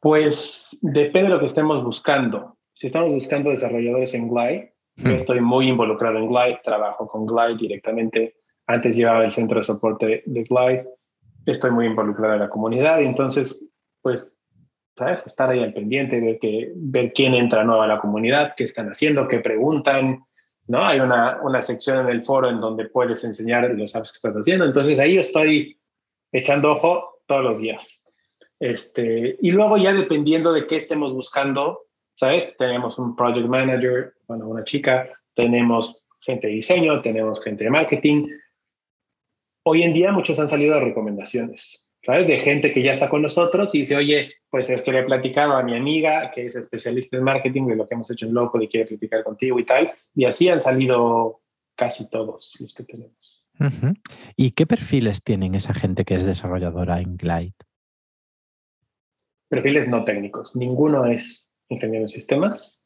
Pues 0.00 0.68
depende 0.82 1.28
de 1.28 1.34
lo 1.34 1.38
que 1.38 1.46
estemos 1.46 1.82
buscando. 1.82 2.58
Si 2.74 2.88
estamos 2.88 3.12
buscando 3.12 3.50
desarrolladores 3.50 4.12
en 4.14 4.28
Glide, 4.28 4.74
yo 4.96 5.10
hmm. 5.10 5.14
estoy 5.14 5.40
muy 5.40 5.68
involucrado 5.68 6.18
en 6.18 6.28
Glide, 6.28 6.60
trabajo 6.62 7.06
con 7.06 7.24
Glide 7.24 7.56
directamente. 7.56 8.36
Antes 8.66 8.96
llevaba 8.96 9.24
el 9.24 9.30
centro 9.30 9.58
de 9.58 9.64
soporte 9.64 10.22
de 10.26 10.42
Glide, 10.42 10.88
estoy 11.46 11.70
muy 11.70 11.86
involucrado 11.86 12.34
en 12.34 12.40
la 12.40 12.48
comunidad 12.48 13.02
entonces 13.02 13.66
pues, 14.04 14.30
¿sabes? 14.98 15.26
Estar 15.26 15.48
ahí 15.48 15.60
al 15.60 15.72
pendiente, 15.72 16.20
ver, 16.20 16.38
que, 16.38 16.72
ver 16.76 17.12
quién 17.14 17.34
entra 17.34 17.64
nuevo 17.64 17.80
a 17.80 17.86
la 17.86 17.98
comunidad, 17.98 18.54
qué 18.54 18.64
están 18.64 18.88
haciendo, 18.88 19.26
qué 19.26 19.40
preguntan, 19.40 20.22
¿no? 20.66 20.84
Hay 20.86 21.00
una, 21.00 21.40
una 21.42 21.62
sección 21.62 22.00
en 22.00 22.12
el 22.12 22.20
foro 22.20 22.50
en 22.50 22.60
donde 22.60 22.84
puedes 22.90 23.24
enseñar 23.24 23.68
los 23.70 23.96
apps 23.96 24.12
que 24.12 24.16
estás 24.16 24.36
haciendo. 24.36 24.66
Entonces 24.66 24.98
ahí 24.98 25.16
estoy 25.16 25.80
echando 26.32 26.72
ojo 26.72 27.22
todos 27.26 27.42
los 27.42 27.60
días. 27.60 28.06
Este, 28.60 29.38
y 29.40 29.50
luego 29.52 29.78
ya 29.78 29.94
dependiendo 29.94 30.52
de 30.52 30.66
qué 30.66 30.76
estemos 30.76 31.14
buscando, 31.14 31.86
¿sabes? 32.14 32.54
Tenemos 32.58 32.98
un 32.98 33.16
project 33.16 33.48
manager, 33.48 34.14
bueno, 34.28 34.48
una 34.48 34.64
chica, 34.64 35.08
tenemos 35.34 36.04
gente 36.20 36.48
de 36.48 36.54
diseño, 36.54 37.00
tenemos 37.00 37.42
gente 37.42 37.64
de 37.64 37.70
marketing. 37.70 38.28
Hoy 39.64 39.82
en 39.82 39.94
día 39.94 40.12
muchos 40.12 40.38
han 40.38 40.48
salido 40.48 40.74
de 40.74 40.80
recomendaciones. 40.80 41.83
¿Sabes? 42.04 42.26
De 42.26 42.38
gente 42.38 42.72
que 42.72 42.82
ya 42.82 42.92
está 42.92 43.08
con 43.08 43.22
nosotros 43.22 43.74
y 43.74 43.80
dice, 43.80 43.96
oye, 43.96 44.34
pues 44.50 44.70
es 44.70 44.82
que 44.82 44.92
le 44.92 45.00
he 45.00 45.04
platicado 45.04 45.54
a 45.54 45.62
mi 45.62 45.76
amiga 45.76 46.30
que 46.30 46.46
es 46.46 46.56
especialista 46.56 47.16
en 47.16 47.24
marketing 47.24 47.66
de 47.66 47.76
lo 47.76 47.88
que 47.88 47.94
hemos 47.94 48.10
hecho 48.10 48.26
en 48.26 48.34
Loco 48.34 48.60
y 48.60 48.68
quiere 48.68 48.86
platicar 48.86 49.24
contigo 49.24 49.58
y 49.58 49.64
tal. 49.64 49.92
Y 50.14 50.24
así 50.24 50.48
han 50.48 50.60
salido 50.60 51.42
casi 51.74 52.08
todos 52.10 52.56
los 52.60 52.74
que 52.74 52.84
tenemos. 52.84 53.44
¿Y 54.36 54.50
qué 54.50 54.66
perfiles 54.66 55.22
tienen 55.22 55.54
esa 55.54 55.74
gente 55.74 56.04
que 56.04 56.16
es 56.16 56.24
desarrolladora 56.24 57.00
en 57.00 57.16
Glide? 57.16 57.54
Perfiles 59.48 59.88
no 59.88 60.04
técnicos. 60.04 60.56
Ninguno 60.56 61.06
es 61.06 61.54
ingeniero 61.68 62.04
en 62.04 62.08
sistemas. 62.08 62.84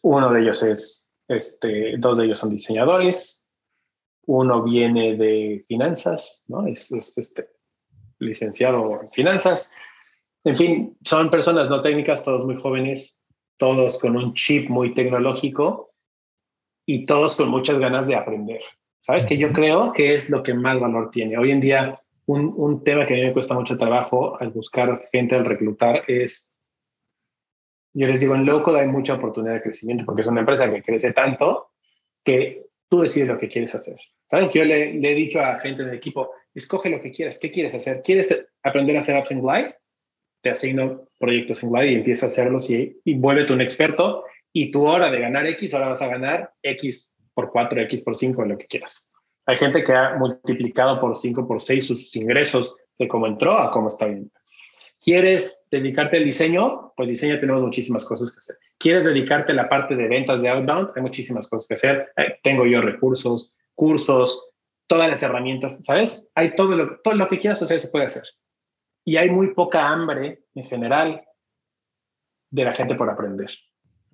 Uno 0.00 0.32
de 0.32 0.42
ellos 0.42 0.62
es, 0.62 1.12
este, 1.28 1.96
dos 1.98 2.18
de 2.18 2.26
ellos 2.26 2.38
son 2.38 2.50
diseñadores. 2.50 3.48
Uno 4.26 4.62
viene 4.62 5.16
de 5.16 5.64
finanzas, 5.66 6.44
¿no? 6.46 6.66
Es, 6.66 6.92
es 6.92 7.12
este, 7.18 7.48
licenciado 8.18 9.00
en 9.02 9.10
finanzas. 9.10 9.74
En 10.44 10.56
fin, 10.56 10.96
son 11.04 11.30
personas 11.30 11.70
no 11.70 11.80
técnicas, 11.82 12.22
todos 12.22 12.44
muy 12.44 12.56
jóvenes, 12.56 13.22
todos 13.56 13.98
con 13.98 14.16
un 14.16 14.34
chip 14.34 14.68
muy 14.68 14.92
tecnológico 14.94 15.92
y 16.86 17.06
todos 17.06 17.36
con 17.36 17.48
muchas 17.48 17.78
ganas 17.78 18.06
de 18.06 18.16
aprender. 18.16 18.60
¿Sabes? 19.00 19.26
Que 19.26 19.36
yo 19.36 19.52
creo 19.52 19.92
que 19.92 20.14
es 20.14 20.30
lo 20.30 20.42
que 20.42 20.54
más 20.54 20.80
valor 20.80 21.10
tiene. 21.10 21.36
Hoy 21.36 21.50
en 21.50 21.60
día, 21.60 22.00
un, 22.26 22.54
un 22.56 22.82
tema 22.84 23.04
que 23.04 23.14
a 23.14 23.16
mí 23.16 23.22
me 23.24 23.32
cuesta 23.34 23.54
mucho 23.54 23.76
trabajo 23.76 24.40
al 24.40 24.50
buscar 24.50 25.08
gente, 25.12 25.34
al 25.34 25.44
reclutar, 25.44 26.04
es, 26.08 26.54
yo 27.92 28.06
les 28.06 28.20
digo, 28.20 28.34
en 28.34 28.46
Loco 28.46 28.74
hay 28.74 28.86
mucha 28.86 29.14
oportunidad 29.14 29.54
de 29.54 29.62
crecimiento 29.62 30.06
porque 30.06 30.22
es 30.22 30.28
una 30.28 30.40
empresa 30.40 30.70
que 30.70 30.82
crece 30.82 31.12
tanto 31.12 31.70
que 32.24 32.66
tú 32.88 33.02
decides 33.02 33.28
lo 33.28 33.38
que 33.38 33.48
quieres 33.48 33.74
hacer. 33.74 33.96
¿Sabes? 34.30 34.54
Yo 34.54 34.64
le, 34.64 34.94
le 34.94 35.12
he 35.12 35.14
dicho 35.14 35.40
a 35.40 35.58
gente 35.58 35.84
del 35.84 35.94
equipo, 35.94 36.30
escoge 36.54 36.90
lo 36.90 37.00
que 37.00 37.12
quieras. 37.12 37.38
¿Qué 37.38 37.50
quieres 37.50 37.74
hacer? 37.74 38.02
¿Quieres 38.02 38.46
aprender 38.62 38.96
a 38.96 39.00
hacer 39.00 39.16
apps 39.16 39.30
en 39.30 39.42
Glide? 39.42 39.76
Te 40.42 40.50
asigno 40.50 41.08
proyectos 41.18 41.62
en 41.62 41.70
Glide 41.70 41.92
y 41.92 41.94
empieza 41.96 42.26
a 42.26 42.28
hacerlos 42.28 42.70
y, 42.70 43.00
y 43.04 43.14
vuélvete 43.14 43.52
un 43.52 43.60
experto. 43.60 44.24
Y 44.52 44.70
tu 44.70 44.86
hora 44.86 45.10
de 45.10 45.20
ganar 45.20 45.46
X, 45.46 45.74
ahora 45.74 45.88
vas 45.88 46.02
a 46.02 46.08
ganar 46.08 46.52
X 46.62 47.16
por 47.34 47.50
4, 47.50 47.82
X 47.82 48.02
por 48.02 48.16
5, 48.16 48.44
lo 48.44 48.56
que 48.56 48.66
quieras. 48.66 49.10
Hay 49.46 49.56
gente 49.58 49.82
que 49.82 49.92
ha 49.92 50.14
multiplicado 50.16 51.00
por 51.00 51.16
5, 51.16 51.46
por 51.46 51.60
6 51.60 51.86
sus 51.86 52.16
ingresos 52.16 52.76
de 52.98 53.08
cómo 53.08 53.26
entró 53.26 53.52
a 53.52 53.70
cómo 53.70 53.88
está 53.88 54.06
viendo. 54.06 54.30
¿Quieres 55.00 55.68
dedicarte 55.70 56.16
al 56.16 56.24
diseño? 56.24 56.94
Pues 56.96 57.10
diseño 57.10 57.38
tenemos 57.38 57.62
muchísimas 57.62 58.06
cosas 58.06 58.32
que 58.32 58.38
hacer. 58.38 58.56
¿Quieres 58.78 59.04
dedicarte 59.04 59.52
a 59.52 59.56
la 59.56 59.68
parte 59.68 59.96
de 59.96 60.08
ventas 60.08 60.40
de 60.40 60.48
outbound? 60.48 60.92
Hay 60.96 61.02
muchísimas 61.02 61.48
cosas 61.48 61.68
que 61.68 61.74
hacer. 61.74 62.08
Eh, 62.16 62.38
tengo 62.42 62.64
yo 62.64 62.80
recursos, 62.80 63.52
cursos, 63.74 64.53
todas 64.86 65.08
las 65.08 65.22
herramientas, 65.22 65.84
¿sabes? 65.84 66.30
Hay 66.34 66.54
todo 66.54 66.76
lo, 66.76 67.00
todo 67.00 67.14
lo 67.14 67.28
que 67.28 67.38
quieras 67.38 67.62
hacer 67.62 67.80
se 67.80 67.88
puede 67.88 68.06
hacer. 68.06 68.24
Y 69.04 69.16
hay 69.16 69.30
muy 69.30 69.54
poca 69.54 69.88
hambre 69.88 70.44
en 70.54 70.64
general 70.64 71.24
de 72.50 72.64
la 72.64 72.72
gente 72.72 72.94
por 72.94 73.10
aprender. 73.10 73.50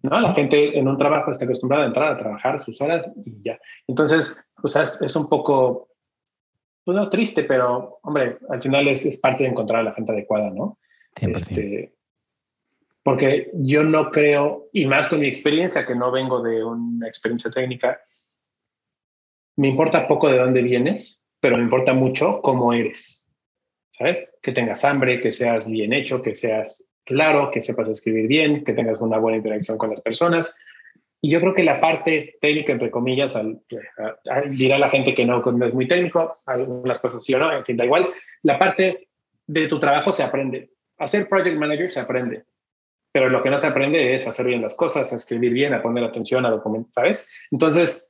¿no? 0.02 0.20
La 0.20 0.32
gente 0.32 0.78
en 0.78 0.88
un 0.88 0.96
trabajo 0.96 1.30
está 1.30 1.44
acostumbrada 1.44 1.84
a 1.84 1.88
entrar 1.88 2.12
a 2.12 2.16
trabajar 2.16 2.60
sus 2.60 2.80
horas 2.80 3.08
y 3.24 3.42
ya. 3.42 3.58
Entonces, 3.86 4.38
pues 4.60 4.76
es, 4.76 5.16
un 5.16 5.28
poco, 5.28 5.88
pues 6.84 6.96
no 6.96 7.08
triste, 7.08 7.44
pero 7.44 7.98
hombre, 8.02 8.38
al 8.48 8.62
final 8.62 8.88
es, 8.88 9.04
es, 9.04 9.18
parte 9.18 9.44
de 9.44 9.50
encontrar 9.50 9.80
a 9.80 9.84
la 9.84 9.94
gente 9.94 10.12
adecuada, 10.12 10.50
¿no? 10.50 10.78
Este, 11.20 11.92
porque 13.02 13.50
yo 13.54 13.82
no 13.82 14.10
creo, 14.10 14.68
y 14.72 14.86
más 14.86 15.08
con 15.08 15.20
mi 15.20 15.26
experiencia, 15.26 15.84
que 15.84 15.94
no 15.94 16.10
vengo 16.10 16.42
de 16.42 16.64
una 16.64 17.06
experiencia 17.06 17.50
técnica, 17.50 18.00
me 19.56 19.68
importa 19.68 20.06
poco 20.06 20.28
de 20.28 20.38
dónde 20.38 20.62
vienes, 20.62 21.24
pero 21.40 21.56
me 21.56 21.62
importa 21.62 21.92
mucho 21.94 22.40
cómo 22.42 22.72
eres. 22.72 23.30
¿Sabes? 23.98 24.28
Que 24.42 24.52
tengas 24.52 24.84
hambre, 24.84 25.20
que 25.20 25.32
seas 25.32 25.70
bien 25.70 25.92
hecho, 25.92 26.22
que 26.22 26.34
seas 26.34 26.90
claro, 27.04 27.50
que 27.50 27.60
sepas 27.60 27.88
escribir 27.88 28.28
bien, 28.28 28.64
que 28.64 28.72
tengas 28.72 29.00
una 29.00 29.18
buena 29.18 29.38
interacción 29.38 29.76
con 29.76 29.90
las 29.90 30.00
personas. 30.00 30.56
Y 31.20 31.30
yo 31.30 31.40
creo 31.40 31.54
que 31.54 31.64
la 31.64 31.80
parte 31.80 32.38
técnica, 32.40 32.72
entre 32.72 32.90
comillas, 32.90 33.38
dirá 34.52 34.78
la 34.78 34.88
gente 34.88 35.12
que 35.12 35.26
no, 35.26 35.44
es 35.66 35.74
muy 35.74 35.86
técnico, 35.86 36.38
algunas 36.46 36.98
cosas 36.98 37.22
sí 37.22 37.34
o 37.34 37.38
no, 37.38 37.52
en 37.52 37.64
fin, 37.64 37.76
da 37.76 37.84
igual. 37.84 38.08
La 38.42 38.58
parte 38.58 39.08
de 39.46 39.66
tu 39.66 39.78
trabajo 39.78 40.12
se 40.12 40.22
aprende. 40.22 40.70
Hacer 40.98 41.28
project 41.28 41.58
manager 41.58 41.90
se 41.90 42.00
aprende. 42.00 42.44
Pero 43.12 43.28
lo 43.28 43.42
que 43.42 43.50
no 43.50 43.58
se 43.58 43.66
aprende 43.66 44.14
es 44.14 44.26
hacer 44.28 44.46
bien 44.46 44.62
las 44.62 44.76
cosas, 44.76 45.12
escribir 45.12 45.52
bien, 45.52 45.74
a 45.74 45.82
poner 45.82 46.04
atención, 46.04 46.46
a 46.46 46.50
documentar, 46.50 46.92
¿sabes? 46.94 47.30
Entonces, 47.50 48.09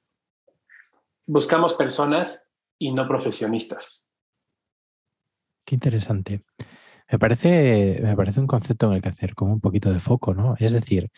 buscamos 1.30 1.74
personas 1.74 2.50
y 2.78 2.92
no 2.92 3.06
profesionistas. 3.06 4.10
Qué 5.64 5.76
interesante. 5.76 6.44
Me 7.10 7.18
parece, 7.18 8.00
me 8.02 8.16
parece 8.16 8.40
un 8.40 8.48
concepto 8.48 8.86
en 8.86 8.94
el 8.94 9.02
que 9.02 9.10
hacer 9.10 9.34
como 9.34 9.52
un 9.52 9.60
poquito 9.60 9.92
de 9.92 10.00
foco, 10.00 10.34
¿no? 10.34 10.56
Es 10.58 10.72
decir, 10.72 11.08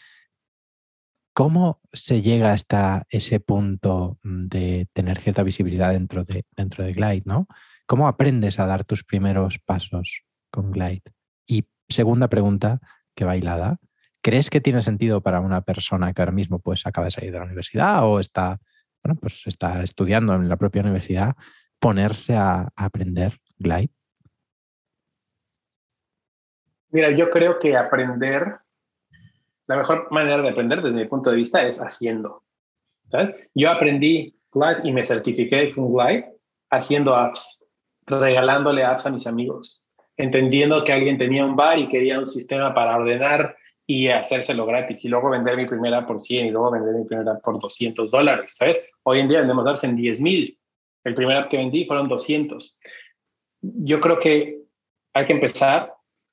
¿cómo 1.34 1.80
se 1.92 2.20
llega 2.20 2.52
hasta 2.52 3.06
ese 3.08 3.40
punto 3.40 4.18
de 4.22 4.86
tener 4.92 5.18
cierta 5.18 5.42
visibilidad 5.42 5.92
dentro 5.92 6.24
de, 6.24 6.44
dentro 6.56 6.84
de 6.84 6.92
Glide, 6.92 7.22
¿no? 7.24 7.46
¿Cómo 7.86 8.06
aprendes 8.06 8.58
a 8.58 8.66
dar 8.66 8.84
tus 8.84 9.04
primeros 9.04 9.58
pasos 9.58 10.24
con 10.50 10.72
Glide? 10.72 11.12
Y 11.46 11.64
segunda 11.88 12.28
pregunta, 12.28 12.80
que 13.14 13.24
bailada, 13.24 13.78
¿crees 14.22 14.50
que 14.50 14.60
tiene 14.60 14.82
sentido 14.82 15.22
para 15.22 15.40
una 15.40 15.62
persona 15.62 16.12
que 16.12 16.20
ahora 16.20 16.32
mismo 16.32 16.58
pues 16.58 16.86
acaba 16.86 17.06
de 17.06 17.12
salir 17.12 17.32
de 17.32 17.38
la 17.38 17.44
universidad 17.44 18.06
o 18.06 18.20
está, 18.20 18.60
bueno, 19.02 19.18
pues 19.20 19.46
está 19.46 19.82
estudiando 19.82 20.34
en 20.34 20.48
la 20.48 20.56
propia 20.56 20.82
universidad 20.82 21.34
ponerse 21.78 22.34
a 22.34 22.68
aprender 22.76 23.38
Glide? 23.58 23.90
Mira, 26.90 27.10
yo 27.10 27.30
creo 27.30 27.58
que 27.58 27.76
aprender, 27.76 28.52
la 29.66 29.76
mejor 29.76 30.08
manera 30.12 30.42
de 30.42 30.50
aprender 30.50 30.82
desde 30.82 30.96
mi 30.96 31.06
punto 31.06 31.30
de 31.30 31.36
vista 31.36 31.66
es 31.66 31.80
haciendo. 31.80 32.44
Yo 33.54 33.70
aprendí 33.70 34.38
Glide 34.52 34.80
y 34.84 34.92
me 34.92 35.02
certifiqué 35.02 35.72
con 35.72 35.92
Glide 35.92 36.36
haciendo 36.70 37.16
apps, 37.16 37.66
regalándole 38.06 38.84
apps 38.84 39.06
a 39.06 39.10
mis 39.10 39.26
amigos, 39.26 39.82
entendiendo 40.16 40.84
que 40.84 40.92
alguien 40.92 41.18
tenía 41.18 41.44
un 41.44 41.56
bar 41.56 41.78
y 41.78 41.88
quería 41.88 42.18
un 42.18 42.26
sistema 42.26 42.74
para 42.74 42.96
ordenar 42.96 43.56
y 43.94 44.08
hacérselo 44.08 44.64
gratis 44.64 45.04
y 45.04 45.10
luego 45.10 45.28
vender 45.28 45.54
mi 45.54 45.66
primera 45.66 46.06
por 46.06 46.18
100 46.18 46.46
y 46.46 46.50
luego 46.50 46.70
vender 46.70 46.94
mi 46.94 47.04
primera 47.04 47.38
por 47.40 47.60
200 47.60 48.10
dólares, 48.10 48.54
¿sabes? 48.56 48.80
Hoy 49.02 49.20
en 49.20 49.28
día 49.28 49.40
vendemos 49.40 49.66
apps 49.66 49.84
en 49.84 49.96
10 49.96 50.22
mil. 50.22 50.58
El 51.04 51.12
primer 51.12 51.36
app 51.36 51.50
que 51.50 51.58
vendí 51.58 51.84
fueron 51.84 52.08
200. 52.08 52.78
Yo 53.60 54.00
creo 54.00 54.18
que 54.18 54.62
hay 55.12 55.24
que 55.26 55.34
empezar 55.34 55.92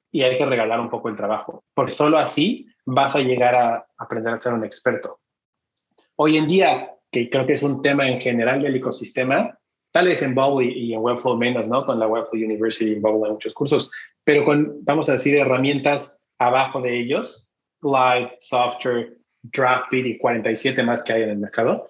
y 0.09 0.21
hay 0.21 0.37
que 0.37 0.45
regalar 0.45 0.79
un 0.79 0.89
poco 0.89 1.09
el 1.09 1.17
trabajo, 1.17 1.65
porque 1.73 1.91
solo 1.91 2.17
así 2.17 2.65
vas 2.85 3.17
a 3.17 3.19
llegar 3.19 3.55
a 3.55 3.85
aprender 3.97 4.33
a 4.33 4.37
ser 4.37 4.53
un 4.53 4.63
experto. 4.63 5.19
Hoy 6.15 6.37
en 6.37 6.47
día, 6.47 6.95
que 7.11 7.29
creo 7.29 7.45
que 7.45 7.53
es 7.53 7.63
un 7.63 7.81
tema 7.81 8.07
en 8.07 8.21
general 8.21 8.61
del 8.61 8.77
ecosistema, 8.77 9.59
tal 9.91 10.07
vez 10.07 10.21
en 10.21 10.33
Bubble 10.33 10.71
y, 10.71 10.93
en 10.93 11.01
Webflow 11.01 11.35
menos, 11.35 11.67
¿no? 11.67 11.85
Con 11.85 11.99
la 11.99 12.07
Webflow 12.07 12.41
University, 12.41 12.93
en 12.93 13.01
Bubble 13.01 13.27
hay 13.27 13.33
muchos 13.33 13.53
cursos, 13.53 13.91
pero 14.23 14.45
con, 14.45 14.77
vamos 14.85 15.09
a 15.09 15.13
decir, 15.13 15.35
herramientas 15.35 16.21
abajo 16.37 16.79
de 16.79 16.97
ellos, 16.97 17.48
Glide, 17.81 18.35
Software, 18.39 19.17
DraftBeat 19.41 20.05
y 20.05 20.17
47 20.17 20.83
más 20.83 21.03
que 21.03 21.13
hay 21.13 21.23
en 21.23 21.29
el 21.29 21.37
mercado, 21.37 21.87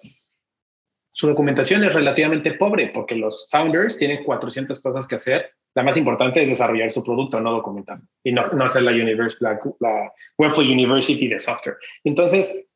su 1.10 1.26
documentación 1.26 1.84
es 1.84 1.94
relativamente 1.94 2.54
pobre 2.54 2.90
porque 2.94 3.16
los 3.16 3.48
founders 3.50 3.98
tienen 3.98 4.24
400 4.24 4.80
cosas 4.80 5.08
que 5.08 5.16
hacer 5.16 5.52
la 5.74 5.82
más 5.82 5.96
importante 5.96 6.42
es 6.42 6.48
desarrollar 6.48 6.90
su 6.90 7.02
producto, 7.02 7.40
no 7.40 7.52
documentar 7.52 8.00
y 8.24 8.32
no, 8.32 8.42
no 8.42 8.64
hacer 8.64 8.82
la, 8.82 8.92
la, 8.92 9.60
la 9.78 10.12
Webflow 10.36 10.66
University 10.66 11.28
de 11.28 11.38
software. 11.38 11.76
Entonces, 12.02 12.66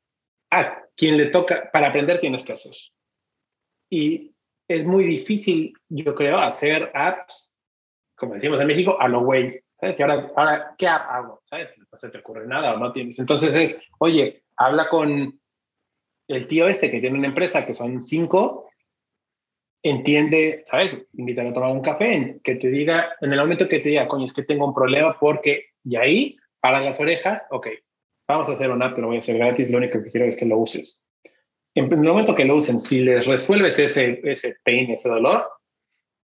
a 0.50 0.80
quien 0.96 1.16
le 1.16 1.26
toca, 1.26 1.70
para 1.72 1.88
aprender 1.88 2.20
tienes 2.20 2.44
que 2.44 2.52
hacer. 2.52 2.72
Y 3.90 4.32
es 4.68 4.84
muy 4.84 5.04
difícil, 5.04 5.74
yo 5.88 6.14
creo, 6.14 6.38
hacer 6.38 6.90
apps, 6.94 7.54
como 8.16 8.34
decimos 8.34 8.60
en 8.60 8.68
México, 8.68 8.96
a 9.00 9.08
lo 9.08 9.24
güey. 9.24 9.63
¿Sabes? 9.84 10.00
Y 10.00 10.02
ahora, 10.02 10.32
ahora, 10.34 10.74
¿qué 10.78 10.86
hago? 10.86 11.42
¿Sabes? 11.44 11.74
No 11.78 11.98
se 11.98 12.08
te 12.08 12.18
ocurre 12.18 12.46
nada 12.46 12.76
no 12.76 12.92
tienes. 12.92 13.18
Entonces 13.18 13.54
es, 13.54 13.76
oye, 13.98 14.44
habla 14.56 14.88
con 14.88 15.38
el 16.28 16.48
tío 16.48 16.68
este 16.68 16.90
que 16.90 17.00
tiene 17.00 17.18
una 17.18 17.28
empresa 17.28 17.66
que 17.66 17.74
son 17.74 18.00
cinco 18.00 18.70
entiende, 19.82 20.62
¿sabes? 20.64 21.06
Invitar 21.12 21.46
a 21.46 21.52
tomar 21.52 21.70
un 21.70 21.82
café, 21.82 22.40
que 22.42 22.54
te 22.54 22.68
diga, 22.68 23.14
en 23.20 23.32
el 23.32 23.38
momento 23.38 23.68
que 23.68 23.80
te 23.80 23.90
diga, 23.90 24.08
coño, 24.08 24.24
es 24.24 24.32
que 24.32 24.42
tengo 24.42 24.66
un 24.66 24.74
problema 24.74 25.18
porque, 25.20 25.66
y 25.84 25.96
ahí, 25.96 26.36
para 26.60 26.80
las 26.80 26.98
orejas, 27.00 27.46
ok, 27.50 27.68
vamos 28.26 28.48
a 28.48 28.52
hacer 28.52 28.70
un 28.70 28.82
app, 28.82 28.94
te 28.94 29.02
lo 29.02 29.08
voy 29.08 29.16
a 29.16 29.18
hacer 29.18 29.36
gratis, 29.36 29.70
lo 29.70 29.76
único 29.76 30.02
que 30.02 30.10
quiero 30.10 30.26
es 30.26 30.38
que 30.38 30.46
lo 30.46 30.56
uses. 30.56 31.04
En 31.74 31.92
el 31.92 31.98
momento 31.98 32.34
que 32.34 32.46
lo 32.46 32.56
usen, 32.56 32.80
si 32.80 33.00
les 33.00 33.26
resuelves 33.26 33.78
ese, 33.78 34.22
ese 34.24 34.56
pain, 34.64 34.90
ese 34.90 35.10
dolor, 35.10 35.46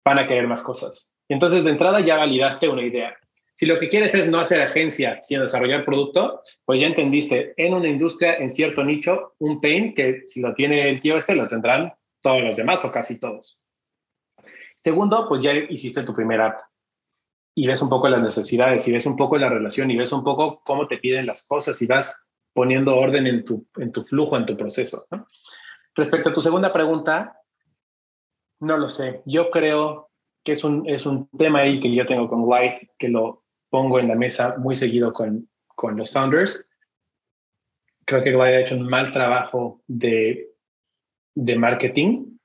van 0.04 0.20
a 0.20 0.28
querer 0.28 0.48
más 0.48 0.62
cosas. 0.62 1.16
Entonces, 1.30 1.64
de 1.64 1.72
entrada 1.72 2.02
ya 2.02 2.18
validaste 2.18 2.68
una 2.68 2.84
idea. 2.84 3.16
Si 3.56 3.66
lo 3.66 3.80
que 3.80 3.88
quieres 3.88 4.14
es 4.14 4.30
no 4.30 4.40
hacer 4.40 4.62
agencia, 4.62 5.20
sino 5.22 5.44
desarrollar 5.44 5.86
producto, 5.86 6.42
pues 6.66 6.82
ya 6.82 6.88
entendiste 6.88 7.54
en 7.56 7.74
una 7.74 7.88
industria, 7.88 8.36
en 8.36 8.50
cierto 8.50 8.84
nicho, 8.84 9.34
un 9.40 9.62
pain 9.62 9.94
que 9.94 10.24
si 10.28 10.42
lo 10.42 10.54
tiene 10.54 10.90
el 10.90 11.00
tío 11.00 11.18
este, 11.18 11.36
lo 11.36 11.48
tendrán 11.48 11.94
todos 12.22 12.44
los 12.44 12.58
demás 12.58 12.84
o 12.84 12.92
casi 12.92 13.18
todos. 13.18 13.62
Segundo, 14.76 15.28
pues 15.30 15.42
ya 15.42 15.54
hiciste 15.54 16.04
tu 16.04 16.14
primer 16.14 16.42
app 16.42 16.60
y 17.56 17.66
ves 17.66 17.82
un 17.82 17.88
poco 17.88 18.10
las 18.10 18.22
necesidades 18.22 18.86
y 18.90 18.92
ves 18.92 19.06
un 19.06 19.16
poco 19.16 19.38
la 19.38 19.48
relación 19.48 19.90
y 19.90 19.96
ves 19.96 20.12
un 20.12 20.26
poco 20.26 20.62
cómo 20.66 20.86
te 20.88 20.98
piden 20.98 21.26
las 21.26 21.48
cosas 21.48 21.82
y 21.82 21.88
vas 21.88 22.28
poniendo 22.54 22.98
orden 22.98 23.26
en 23.26 23.46
tu, 23.46 23.66
en 23.78 23.94
tu 23.94 24.04
flujo, 24.04 24.36
en 24.36 24.46
tu 24.46 24.58
proceso. 24.58 25.08
Respecto 25.96 26.30
a 26.30 26.34
tu 26.34 26.42
segunda 26.42 26.74
pregunta, 26.74 27.40
no 28.60 28.78
lo 28.78 28.90
sé. 28.90 29.22
Yo 29.26 29.50
creo 29.50 30.10
que 30.44 30.52
es 30.52 30.64
un, 30.66 30.88
es 30.90 31.06
un 31.06 31.30
tema 31.30 31.60
ahí 31.60 31.80
que 31.80 31.94
yo 31.94 32.06
tengo 32.06 32.28
con 32.28 32.50
Life, 32.50 32.90
que 33.00 33.08
lo 33.08 33.45
pongo 33.76 34.00
en 34.00 34.08
la 34.08 34.16
mesa 34.16 34.56
muy 34.58 34.74
seguido 34.74 35.12
con, 35.12 35.50
con 35.68 35.98
los 35.98 36.14
founders. 36.14 36.66
Creo 38.06 38.24
que 38.24 38.32
Glide 38.32 38.56
ha 38.56 38.62
hecho 38.62 38.78
un 38.78 38.88
mal 38.88 39.12
trabajo 39.12 39.82
de 39.88 40.56
de 41.36 41.58
marketing, 41.58 42.38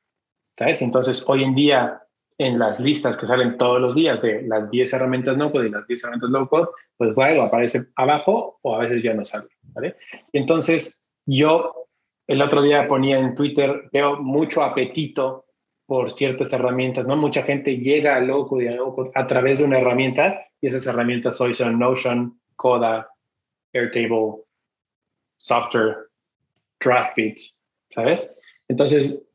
¿sabes? 0.58 0.82
Entonces, 0.82 1.24
hoy 1.28 1.44
en 1.44 1.54
día, 1.54 2.02
en 2.38 2.58
las 2.58 2.80
listas 2.80 3.16
que 3.16 3.28
salen 3.28 3.56
todos 3.56 3.80
los 3.80 3.94
días 3.94 4.20
de 4.20 4.42
las 4.42 4.68
10 4.70 4.92
herramientas 4.92 5.36
no 5.36 5.52
code 5.52 5.68
y 5.68 5.70
las 5.70 5.86
10 5.86 6.02
herramientas 6.02 6.30
low 6.30 6.48
code, 6.48 6.68
pues 6.96 7.14
bueno, 7.14 7.42
aparece 7.42 7.86
abajo 7.94 8.58
o 8.62 8.74
a 8.74 8.80
veces 8.80 9.04
ya 9.04 9.14
no 9.14 9.24
sale, 9.24 9.50
¿vale? 9.74 9.96
Entonces, 10.32 11.00
yo 11.24 11.86
el 12.26 12.42
otro 12.42 12.62
día 12.62 12.88
ponía 12.88 13.20
en 13.20 13.36
Twitter, 13.36 13.88
veo 13.92 14.16
mucho 14.16 14.64
apetito 14.64 15.46
por 15.90 16.08
ciertas 16.08 16.52
herramientas, 16.52 17.08
¿no? 17.08 17.16
Mucha 17.16 17.42
gente 17.42 17.78
llega 17.78 18.14
a 18.14 18.20
low 18.20 18.46
code 18.46 18.64
y 18.66 19.08
a 19.12 19.26
través 19.26 19.58
de 19.58 19.64
una 19.64 19.80
herramienta 19.80 20.40
y 20.60 20.68
esas 20.68 20.86
herramientas 20.86 21.40
hoy 21.40 21.52
son 21.52 21.80
Notion, 21.80 22.40
Coda, 22.54 23.10
Airtable, 23.72 24.44
Software, 25.36 25.96
DraftBeat, 26.78 27.38
¿sabes? 27.90 28.38
Entonces, 28.68 29.26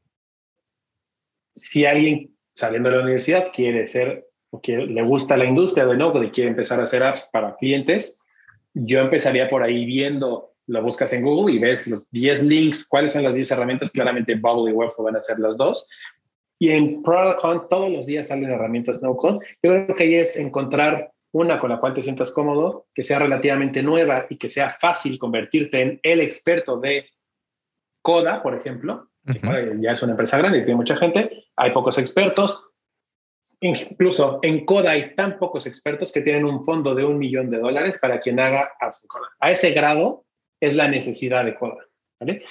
si 1.58 1.86
alguien 1.86 2.34
saliendo 2.54 2.90
de 2.90 2.96
la 2.96 3.04
universidad 3.04 3.50
quiere 3.52 3.86
ser 3.86 4.26
o 4.50 4.62
le 4.66 5.04
gusta 5.04 5.36
la 5.36 5.44
industria 5.44 5.86
de 5.86 5.98
no 5.98 6.24
y 6.24 6.32
quiere 6.32 6.52
empezar 6.52 6.80
a 6.80 6.84
hacer 6.84 7.04
apps 7.04 7.30
para 7.34 7.58
clientes, 7.58 8.22
yo 8.74 9.02
empezaría 9.02 9.50
por 9.50 9.62
ahí 9.62 9.84
viendo, 9.86 10.54
lo 10.68 10.82
buscas 10.82 11.12
en 11.12 11.24
Google 11.24 11.54
y 11.54 11.60
ves 11.60 11.86
los 11.88 12.10
10 12.12 12.44
links, 12.44 12.88
cuáles 12.88 13.12
son 13.12 13.24
las 13.24 13.34
10 13.34 13.52
herramientas, 13.52 13.92
claramente 13.92 14.36
Bubble 14.36 14.72
y 14.72 14.74
Webflow 14.74 15.08
van 15.08 15.18
a 15.18 15.22
ser 15.22 15.38
las 15.40 15.58
dos. 15.58 15.86
Y 16.60 16.70
en 16.70 17.04
ProductHunt 17.04 17.70
todos 17.70 17.92
los 17.92 18.06
días 18.06 18.28
salen 18.28 18.50
herramientas 18.50 19.02
no 19.02 19.16
code. 19.16 19.46
Yo 19.62 19.72
creo 19.72 19.96
que 19.96 20.04
ahí 20.04 20.16
es 20.16 20.38
encontrar 20.38 21.12
una 21.34 21.60
con 21.60 21.70
la 21.70 21.80
cual 21.80 21.94
te 21.94 22.02
sientas 22.02 22.32
cómodo, 22.32 22.88
que 22.94 23.04
sea 23.04 23.20
relativamente 23.20 23.84
nueva 23.84 24.26
y 24.30 24.38
que 24.38 24.48
sea 24.48 24.70
fácil 24.70 25.20
convertirte 25.20 25.82
en 25.82 26.00
el 26.02 26.22
experto 26.22 26.80
de 26.80 27.10
Coda, 28.02 28.42
por 28.42 28.56
ejemplo, 28.56 29.10
ya 29.80 29.92
es 29.92 30.04
una 30.04 30.12
empresa 30.12 30.38
grande 30.38 30.60
y 30.60 30.62
tiene 30.62 30.78
mucha 30.78 30.96
gente, 30.96 31.46
hay 31.56 31.72
pocos 31.72 31.98
expertos. 31.98 32.70
Incluso 33.60 34.40
en 34.44 34.64
Coda 34.64 34.92
hay 34.92 35.16
tan 35.16 35.38
pocos 35.38 35.66
expertos 35.66 36.12
que 36.12 36.22
tienen 36.22 36.46
un 36.46 36.64
fondo 36.64 36.94
de 36.94 37.04
un 37.04 37.18
millón 37.18 37.50
de 37.50 37.58
dólares 37.58 37.98
para 38.00 38.20
quien 38.20 38.40
haga 38.40 38.72
apps 38.80 39.04
en 39.04 39.08
Coda. 39.08 39.28
A 39.40 39.52
ese 39.52 39.72
grado 39.72 40.26
es 40.62 40.76
la 40.76 40.88
necesidad 40.88 41.44
de 41.44 41.56
Coda. 41.56 41.84
¿vale? 42.20 42.46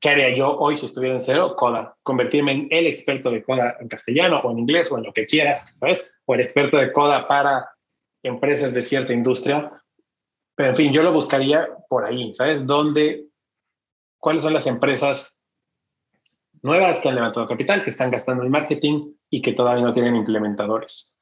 ¿Qué 0.00 0.10
haría 0.10 0.36
yo 0.36 0.56
hoy 0.58 0.76
si 0.76 0.86
estuviera 0.86 1.14
en 1.14 1.20
cero? 1.20 1.54
Coda. 1.56 1.96
Convertirme 2.02 2.52
en 2.52 2.68
el 2.70 2.86
experto 2.86 3.30
de 3.30 3.42
Coda 3.42 3.76
en 3.80 3.88
castellano 3.88 4.40
o 4.40 4.50
en 4.50 4.58
inglés 4.58 4.90
o 4.92 4.98
en 4.98 5.04
lo 5.04 5.12
que 5.12 5.26
quieras, 5.26 5.76
¿sabes? 5.78 6.04
O 6.26 6.34
el 6.34 6.40
experto 6.40 6.76
de 6.76 6.92
Coda 6.92 7.26
para 7.26 7.68
empresas 8.22 8.74
de 8.74 8.82
cierta 8.82 9.12
industria. 9.12 9.72
Pero 10.54 10.70
en 10.70 10.76
fin, 10.76 10.92
yo 10.92 11.02
lo 11.02 11.12
buscaría 11.12 11.68
por 11.88 12.04
ahí, 12.04 12.34
¿sabes? 12.34 12.66
¿Dónde, 12.66 13.26
cuáles 14.18 14.42
son 14.42 14.54
las 14.54 14.66
empresas 14.66 15.40
nuevas 16.62 17.00
que 17.00 17.08
han 17.08 17.14
levantado 17.14 17.46
capital, 17.46 17.82
que 17.82 17.90
están 17.90 18.10
gastando 18.10 18.42
en 18.42 18.50
marketing 18.50 19.12
y 19.30 19.42
que 19.42 19.52
todavía 19.52 19.84
no 19.84 19.92
tienen 19.92 20.16
implementadores? 20.16 21.16